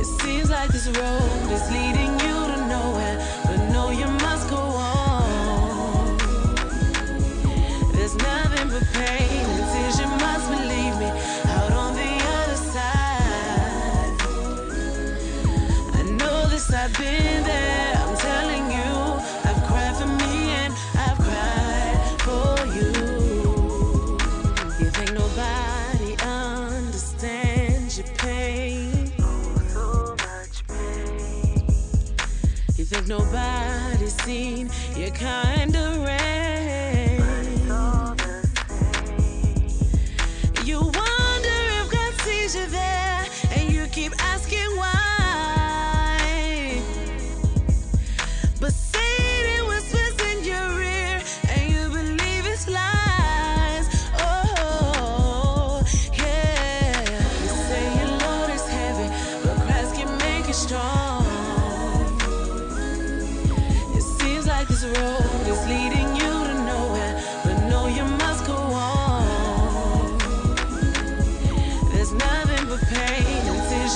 It 0.00 0.06
seems 0.22 0.48
like 0.48 0.70
this 0.70 0.86
road 0.86 1.52
is 1.52 1.70
leading 1.70 2.17
I've 16.80 16.96
been 16.96 17.42
there. 17.42 17.94
I'm 17.96 18.16
telling 18.16 18.70
you, 18.70 19.20
I've 19.44 19.62
cried 19.66 19.96
for 19.96 20.06
me 20.06 20.50
and 20.62 20.72
I've 20.94 21.18
cried 21.18 21.98
for 22.20 22.66
you. 22.76 22.92
You 24.78 24.90
think 24.92 25.12
nobody 25.12 26.16
understands 26.22 27.98
your 27.98 28.06
pain? 28.18 29.12
So 29.68 30.14
much 30.24 30.64
pain. 30.68 31.66
You 32.76 32.84
think 32.84 33.08
nobody's 33.08 34.14
seen 34.22 34.70
your 34.96 35.10
kind 35.10 35.74
of 35.74 36.04
rain? 36.04 36.37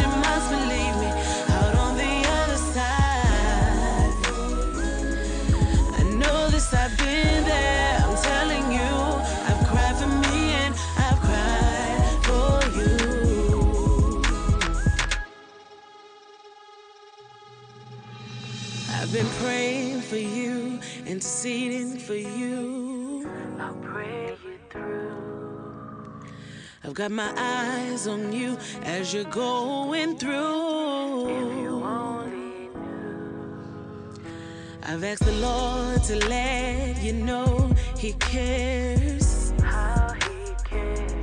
You 0.01 0.07
must 0.09 0.49
believe 0.51 0.97
me. 1.03 1.11
Out 1.55 1.75
on 1.75 1.97
the 1.99 2.15
other 2.39 2.57
side, 2.57 4.15
I 5.99 6.03
know 6.17 6.49
this. 6.49 6.73
I've 6.73 6.97
been 6.97 7.45
there. 7.45 7.99
I'm 8.03 8.17
telling 8.17 8.73
you, 8.73 8.93
I've 9.49 9.63
cried 9.69 9.97
for 9.97 10.07
me 10.07 10.55
and 10.63 10.75
I've 10.97 11.21
cried 11.29 12.01
for 12.25 12.53
you. 12.79 14.23
I've 18.97 19.13
been 19.13 19.31
praying 19.43 20.01
for 20.01 20.17
you, 20.17 20.81
interceding 21.05 21.99
for 21.99 22.15
you. 22.15 22.72
I've 26.93 26.97
got 26.97 27.11
my 27.11 27.33
eyes 27.39 28.07
on 28.07 28.35
you 28.35 28.59
as 28.83 29.15
you're 29.15 29.25
going 29.25 30.19
through. 30.19 31.31
If 31.31 31.57
you 31.63 31.83
only 31.83 32.69
knew. 32.69 34.21
I've 34.83 35.03
asked 35.03 35.25
the 35.25 35.33
Lord 35.33 36.03
to 36.03 36.17
let 36.29 37.03
you 37.03 37.15
know 37.15 37.73
He 37.97 38.13
cares. 38.13 39.55
How 39.63 40.13
He 40.13 40.55
cares. 40.67 41.15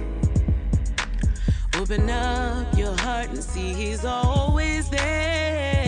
Open 1.75 2.09
up 2.09 2.75
your 2.75 2.97
heart 3.01 3.29
and 3.29 3.43
see 3.43 3.71
He's 3.71 4.05
always 4.05 4.89
there. 4.89 5.78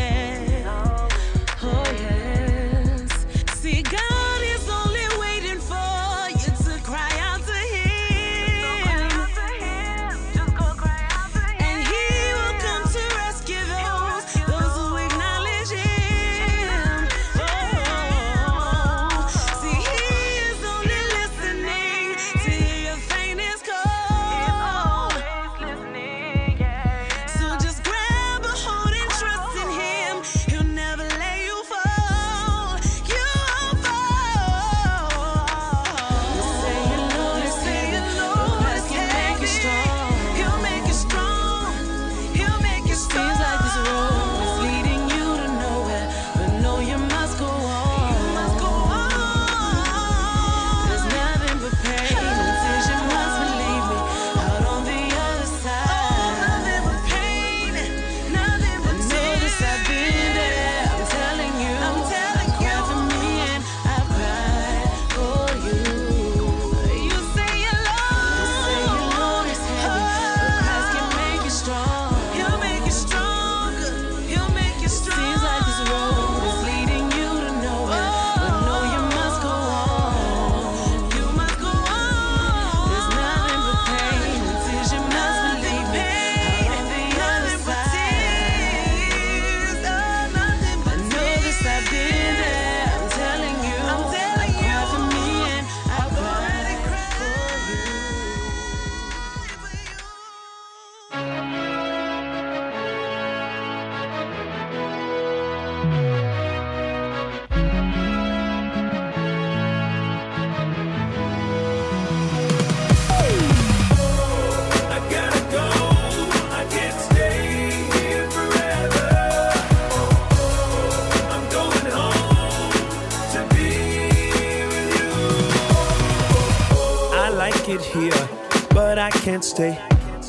Can't 129.20 129.44
stay. 129.44 129.78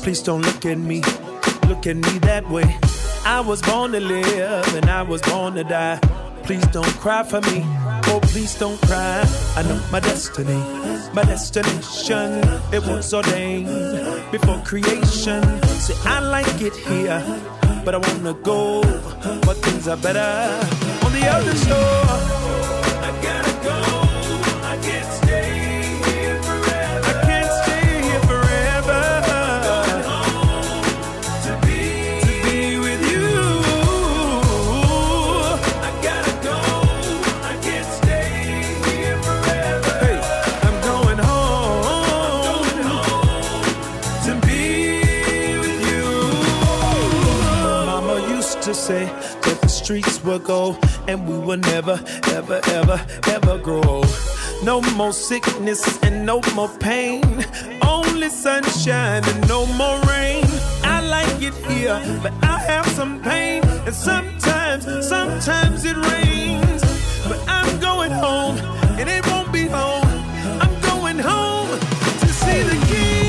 Please 0.03 0.21
don't 0.21 0.41
look 0.41 0.65
at 0.65 0.77
me, 0.77 1.01
look 1.67 1.87
at 1.87 1.95
me 1.95 2.19
that 2.19 2.49
way. 2.49 2.77
I 3.25 3.39
was 3.39 3.61
born 3.61 3.91
to 3.93 3.99
live 3.99 4.75
and 4.75 4.89
I 4.89 5.01
was 5.01 5.21
born 5.21 5.55
to 5.55 5.63
die. 5.63 5.99
Please 6.43 6.65
don't 6.67 6.93
cry 6.99 7.23
for 7.23 7.39
me. 7.41 7.63
Oh, 8.07 8.19
please 8.21 8.53
don't 8.59 8.79
cry. 8.81 9.23
I 9.55 9.63
know 9.63 9.81
my 9.91 10.01
destiny, 10.01 10.61
my 11.13 11.23
destination. 11.23 12.43
It 12.73 12.85
was 12.85 13.13
ordained 13.13 13.67
before 14.31 14.61
creation. 14.65 15.41
Say, 15.79 15.95
I 16.03 16.19
like 16.19 16.61
it 16.61 16.75
here, 16.75 17.23
but 17.85 17.95
I 17.95 17.99
wanna 17.99 18.33
go. 18.33 18.81
But 19.45 19.57
things 19.63 19.87
are 19.87 19.97
better 19.97 20.19
on 21.05 21.13
the 21.13 21.25
other 21.27 21.55
shore. 21.55 22.12
Will 50.23 50.39
go 50.39 50.77
and 51.07 51.27
we 51.27 51.37
will 51.37 51.57
never, 51.57 51.99
ever, 52.27 52.61
ever, 52.65 53.05
ever 53.27 53.57
grow. 53.57 54.03
No 54.63 54.81
more 54.95 55.13
sickness 55.13 56.01
and 56.03 56.25
no 56.25 56.41
more 56.55 56.69
pain. 56.79 57.23
Only 57.81 58.29
sunshine 58.29 59.23
and 59.25 59.47
no 59.47 59.65
more 59.65 59.99
rain. 60.01 60.45
I 60.83 61.01
like 61.01 61.41
it 61.41 61.53
here, 61.69 61.99
but 62.21 62.33
I 62.41 62.59
have 62.59 62.87
some 62.87 63.21
pain. 63.21 63.63
And 63.85 63.93
sometimes, 63.93 64.85
sometimes 65.07 65.83
it 65.85 65.97
rains. 65.97 66.81
But 67.27 67.39
I'm 67.47 67.79
going 67.79 68.11
home, 68.11 68.57
and 68.99 69.09
it 69.09 69.25
won't 69.27 69.51
be 69.51 69.65
home. 69.67 70.07
I'm 70.61 70.81
going 70.81 71.19
home 71.19 71.69
to 72.19 72.27
see 72.27 72.61
the 72.63 72.85
king. 72.87 73.22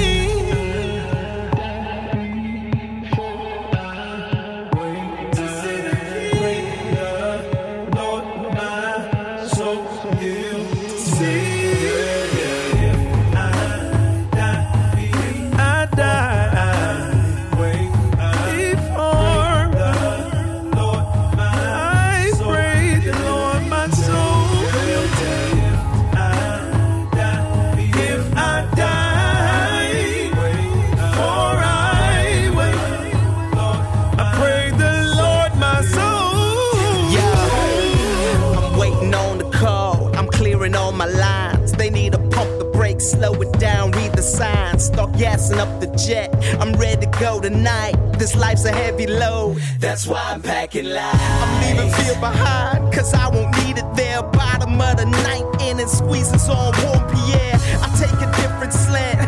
Gassing 45.19 45.59
up 45.59 45.81
the 45.81 45.87
jet. 45.97 46.31
I'm 46.61 46.73
ready 46.75 47.07
to 47.07 47.19
go 47.19 47.41
tonight. 47.41 47.95
This 48.19 48.35
life's 48.35 48.65
a 48.65 48.73
heavy 48.73 49.07
load. 49.07 49.59
That's 49.79 50.07
why 50.07 50.23
I'm 50.27 50.43
packing 50.43 50.87
light. 50.87 51.15
I'm 51.15 51.77
leaving 51.77 51.93
fear 51.93 52.15
behind, 52.21 52.93
cause 52.93 53.13
I 53.15 53.29
won't 53.29 53.57
need 53.65 53.79
it 53.79 53.95
there. 53.95 54.23
Bottom 54.23 54.81
of 54.81 54.97
the 54.97 55.07
night, 55.07 55.45
in 55.63 55.81
and 55.81 55.91
squeezing 55.91 56.39
so 56.39 56.53
on 56.53 56.75
warm 56.83 57.03
Pierre. 57.11 57.59
I 57.83 57.89
take 57.99 58.21
a 58.21 58.31
different 58.41 58.73
slant. 58.73 59.19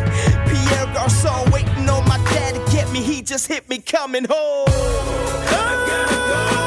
Pierre 0.47 0.93
Garcon 0.93 1.51
waiting 1.51 1.89
on 1.89 2.07
my 2.07 2.17
dad 2.31 2.55
to 2.55 2.71
get 2.71 2.91
me. 2.91 3.01
He 3.01 3.21
just 3.21 3.47
hit 3.47 3.67
me 3.69 3.79
coming 3.79 4.25
home. 4.25 4.65
I 5.49 6.66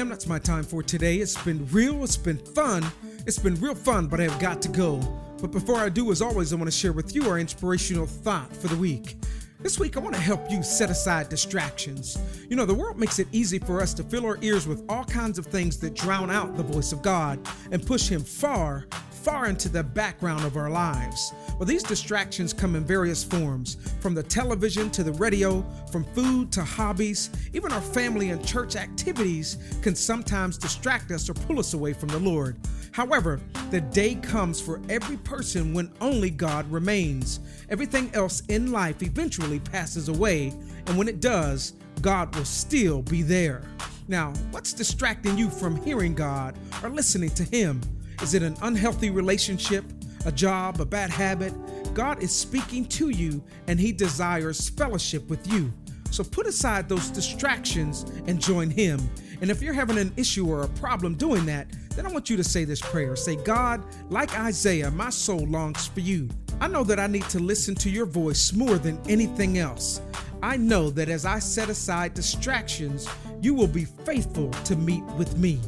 Fam, 0.00 0.08
that's 0.08 0.26
my 0.26 0.38
time 0.38 0.64
for 0.64 0.82
today. 0.82 1.16
It's 1.16 1.36
been 1.44 1.68
real, 1.70 2.02
it's 2.04 2.16
been 2.16 2.38
fun. 2.38 2.82
It's 3.26 3.38
been 3.38 3.54
real 3.56 3.74
fun, 3.74 4.06
but 4.06 4.18
I've 4.18 4.38
got 4.38 4.62
to 4.62 4.70
go. 4.70 4.98
But 5.42 5.52
before 5.52 5.76
I 5.76 5.90
do, 5.90 6.10
as 6.10 6.22
always, 6.22 6.54
I 6.54 6.56
want 6.56 6.68
to 6.68 6.74
share 6.74 6.94
with 6.94 7.14
you 7.14 7.28
our 7.28 7.38
inspirational 7.38 8.06
thought 8.06 8.50
for 8.56 8.68
the 8.68 8.76
week. 8.76 9.16
This 9.58 9.78
week, 9.78 9.98
I 9.98 10.00
want 10.00 10.14
to 10.14 10.20
help 10.22 10.50
you 10.50 10.62
set 10.62 10.88
aside 10.88 11.28
distractions. 11.28 12.18
You 12.48 12.56
know, 12.56 12.64
the 12.64 12.72
world 12.72 12.98
makes 12.98 13.18
it 13.18 13.28
easy 13.30 13.58
for 13.58 13.82
us 13.82 13.92
to 13.92 14.02
fill 14.02 14.24
our 14.24 14.38
ears 14.40 14.66
with 14.66 14.82
all 14.88 15.04
kinds 15.04 15.38
of 15.38 15.44
things 15.44 15.76
that 15.80 15.92
drown 15.92 16.30
out 16.30 16.56
the 16.56 16.62
voice 16.62 16.92
of 16.92 17.02
God 17.02 17.38
and 17.70 17.84
push 17.84 18.08
Him 18.08 18.22
far, 18.24 18.86
far 19.22 19.46
into 19.46 19.68
the 19.68 19.82
background 19.82 20.44
of 20.44 20.56
our 20.56 20.70
lives. 20.70 21.32
Well, 21.58 21.66
these 21.66 21.82
distractions 21.82 22.52
come 22.54 22.74
in 22.74 22.84
various 22.84 23.22
forms 23.22 23.76
from 24.00 24.14
the 24.14 24.22
television 24.22 24.90
to 24.90 25.02
the 25.02 25.12
radio, 25.12 25.62
from 25.92 26.04
food 26.04 26.50
to 26.52 26.64
hobbies. 26.64 27.30
Even 27.52 27.70
our 27.72 27.82
family 27.82 28.30
and 28.30 28.44
church 28.46 28.76
activities 28.76 29.58
can 29.82 29.94
sometimes 29.94 30.56
distract 30.56 31.10
us 31.10 31.28
or 31.28 31.34
pull 31.34 31.58
us 31.58 31.74
away 31.74 31.92
from 31.92 32.08
the 32.08 32.18
Lord. 32.18 32.56
However, 32.92 33.40
the 33.70 33.82
day 33.82 34.14
comes 34.16 34.60
for 34.60 34.80
every 34.88 35.18
person 35.18 35.74
when 35.74 35.92
only 36.00 36.30
God 36.30 36.70
remains. 36.70 37.40
Everything 37.68 38.10
else 38.14 38.42
in 38.48 38.72
life 38.72 39.02
eventually 39.02 39.60
passes 39.60 40.08
away, 40.08 40.52
and 40.86 40.96
when 40.96 41.08
it 41.08 41.20
does, 41.20 41.74
God 42.00 42.34
will 42.34 42.46
still 42.46 43.02
be 43.02 43.22
there. 43.22 43.62
Now, 44.08 44.32
what's 44.50 44.72
distracting 44.72 45.38
you 45.38 45.50
from 45.50 45.76
hearing 45.84 46.14
God 46.14 46.58
or 46.82 46.88
listening 46.88 47.30
to 47.30 47.44
Him? 47.44 47.80
Is 48.22 48.34
it 48.34 48.42
an 48.42 48.56
unhealthy 48.62 49.10
relationship, 49.10 49.84
a 50.26 50.32
job, 50.32 50.80
a 50.80 50.84
bad 50.84 51.10
habit? 51.10 51.52
God 51.94 52.22
is 52.22 52.34
speaking 52.34 52.84
to 52.86 53.08
you 53.08 53.42
and 53.66 53.80
He 53.80 53.92
desires 53.92 54.68
fellowship 54.68 55.28
with 55.28 55.46
you. 55.52 55.72
So 56.10 56.24
put 56.24 56.46
aside 56.46 56.88
those 56.88 57.08
distractions 57.08 58.02
and 58.26 58.40
join 58.40 58.70
Him. 58.70 59.00
And 59.40 59.50
if 59.50 59.62
you're 59.62 59.72
having 59.72 59.96
an 59.96 60.12
issue 60.16 60.46
or 60.46 60.62
a 60.62 60.68
problem 60.68 61.14
doing 61.14 61.46
that, 61.46 61.68
then 61.96 62.06
I 62.06 62.10
want 62.10 62.28
you 62.28 62.36
to 62.36 62.44
say 62.44 62.64
this 62.64 62.80
prayer. 62.80 63.16
Say, 63.16 63.36
God, 63.36 63.82
like 64.10 64.38
Isaiah, 64.38 64.90
my 64.90 65.10
soul 65.10 65.46
longs 65.46 65.86
for 65.86 66.00
you. 66.00 66.28
I 66.60 66.68
know 66.68 66.84
that 66.84 67.00
I 67.00 67.06
need 67.06 67.24
to 67.30 67.38
listen 67.38 67.74
to 67.76 67.90
your 67.90 68.06
voice 68.06 68.52
more 68.52 68.76
than 68.76 69.00
anything 69.08 69.58
else. 69.58 70.02
I 70.42 70.56
know 70.56 70.90
that 70.90 71.08
as 71.08 71.24
I 71.24 71.38
set 71.38 71.70
aside 71.70 72.14
distractions, 72.14 73.08
you 73.40 73.54
will 73.54 73.66
be 73.66 73.84
faithful 73.84 74.50
to 74.50 74.76
meet 74.76 75.04
with 75.16 75.38
me. 75.38 75.58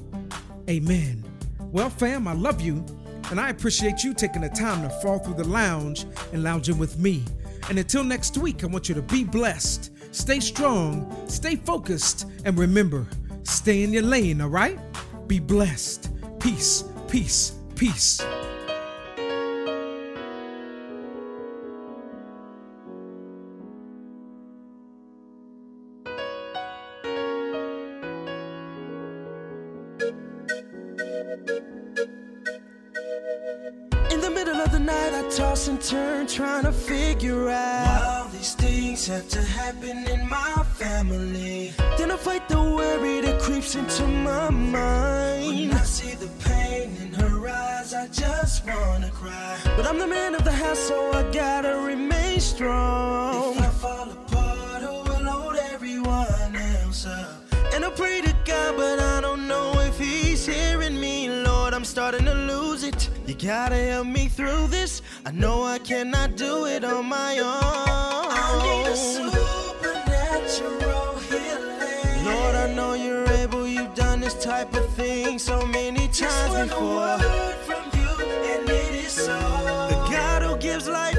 Amen. 0.68 1.21
Well, 1.72 1.88
fam, 1.88 2.28
I 2.28 2.34
love 2.34 2.60
you, 2.60 2.84
and 3.30 3.40
I 3.40 3.48
appreciate 3.48 4.04
you 4.04 4.12
taking 4.12 4.42
the 4.42 4.50
time 4.50 4.82
to 4.82 4.90
fall 5.00 5.18
through 5.18 5.42
the 5.42 5.48
lounge 5.48 6.04
and 6.30 6.44
lounging 6.44 6.76
with 6.76 6.98
me. 6.98 7.24
And 7.70 7.78
until 7.78 8.04
next 8.04 8.36
week, 8.36 8.62
I 8.62 8.66
want 8.66 8.90
you 8.90 8.94
to 8.94 9.00
be 9.00 9.24
blessed, 9.24 9.90
stay 10.14 10.38
strong, 10.38 11.10
stay 11.28 11.56
focused, 11.56 12.28
and 12.44 12.58
remember, 12.58 13.06
stay 13.44 13.84
in 13.84 13.92
your 13.94 14.02
lane, 14.02 14.42
all 14.42 14.50
right? 14.50 14.78
Be 15.28 15.38
blessed. 15.38 16.10
Peace, 16.40 16.84
peace, 17.08 17.52
peace. 17.74 18.20
turn 35.92 36.26
trying 36.26 36.64
to 36.64 36.72
figure 36.72 37.50
out 37.50 38.02
all 38.02 38.28
these 38.28 38.54
things 38.54 39.06
have 39.06 39.28
to 39.28 39.42
happen 39.42 39.98
in 40.08 40.26
my 40.26 40.64
family. 40.80 41.74
Then 41.98 42.10
I 42.10 42.16
fight 42.16 42.48
the 42.48 42.62
worry 42.78 43.20
that 43.20 43.38
creeps 43.42 43.74
into 43.74 44.06
my 44.06 44.48
mind. 44.48 45.46
When 45.46 45.72
I 45.72 45.84
see 45.84 46.14
the 46.14 46.30
pain 46.48 46.96
in 47.02 47.12
her 47.12 47.46
eyes, 47.46 47.92
I 47.92 48.06
just 48.08 48.64
wanna 48.66 49.10
cry. 49.10 49.58
But 49.76 49.84
I'm 49.86 49.98
the 49.98 50.06
man 50.06 50.34
of 50.34 50.44
the 50.44 50.56
house, 50.64 50.78
so 50.78 51.12
I 51.12 51.30
gotta 51.30 51.74
remain 51.90 52.40
strong. 52.40 53.52
If 53.52 53.60
I 53.60 53.70
fall 53.84 54.08
apart, 54.10 54.80
who 54.86 54.94
will 55.08 55.26
hold 55.34 55.56
everyone 55.74 56.56
else 56.56 57.04
up. 57.04 57.42
And 57.74 57.84
I 57.84 57.90
pray 57.90 58.22
to 58.22 58.32
God, 58.46 58.76
but 58.78 58.98
I 58.98 59.11
gotta 63.42 63.74
help 63.74 64.06
me 64.06 64.28
through 64.28 64.68
this. 64.68 65.02
I 65.26 65.32
know 65.32 65.64
I 65.64 65.80
cannot 65.80 66.36
do 66.36 66.66
it 66.66 66.84
on 66.84 67.06
my 67.06 67.40
own. 67.40 67.48
I 67.50 68.62
need 68.62 68.86
a 68.86 68.94
supernatural 68.96 71.16
healing. 71.28 72.24
Lord, 72.24 72.54
I 72.54 72.72
know 72.72 72.94
you're 72.94 73.28
able. 73.32 73.66
You've 73.66 73.94
done 73.94 74.20
this 74.20 74.34
type 74.34 74.72
of 74.74 74.88
thing 74.94 75.40
so 75.40 75.66
many 75.66 76.06
times 76.08 76.70
before. 76.70 77.02
I 77.02 77.18
from 77.66 77.82
you, 77.98 78.08
and 78.52 78.68
it 78.68 78.94
is 78.94 79.12
so. 79.12 79.40
The 79.90 79.96
God 80.12 80.42
who 80.42 80.56
gives 80.58 80.86
life 80.88 81.11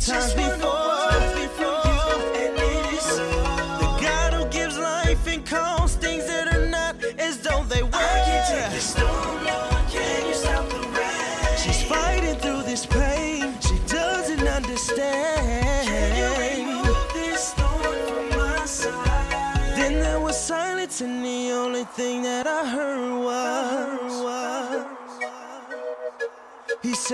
times 0.00 0.32
before. 0.32 0.69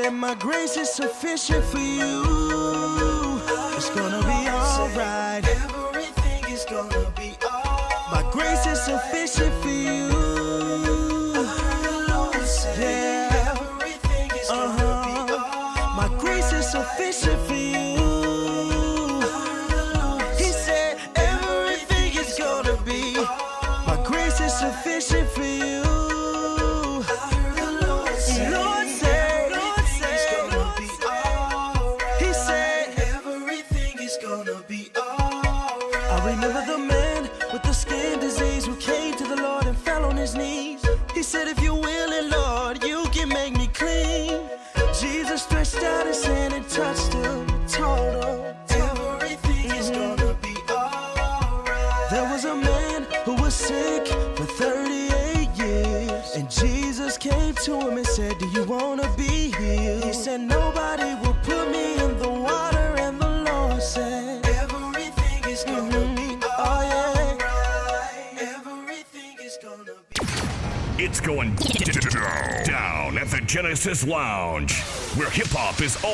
And 0.07 0.21
my 0.21 0.37
grace 0.37 0.77
is 0.77 0.89
sufficient 0.89 1.65
for 1.65 1.81
you. 1.81 3.16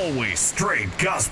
always 0.03 0.41
straight 0.41 0.91
gospel. 0.99 1.32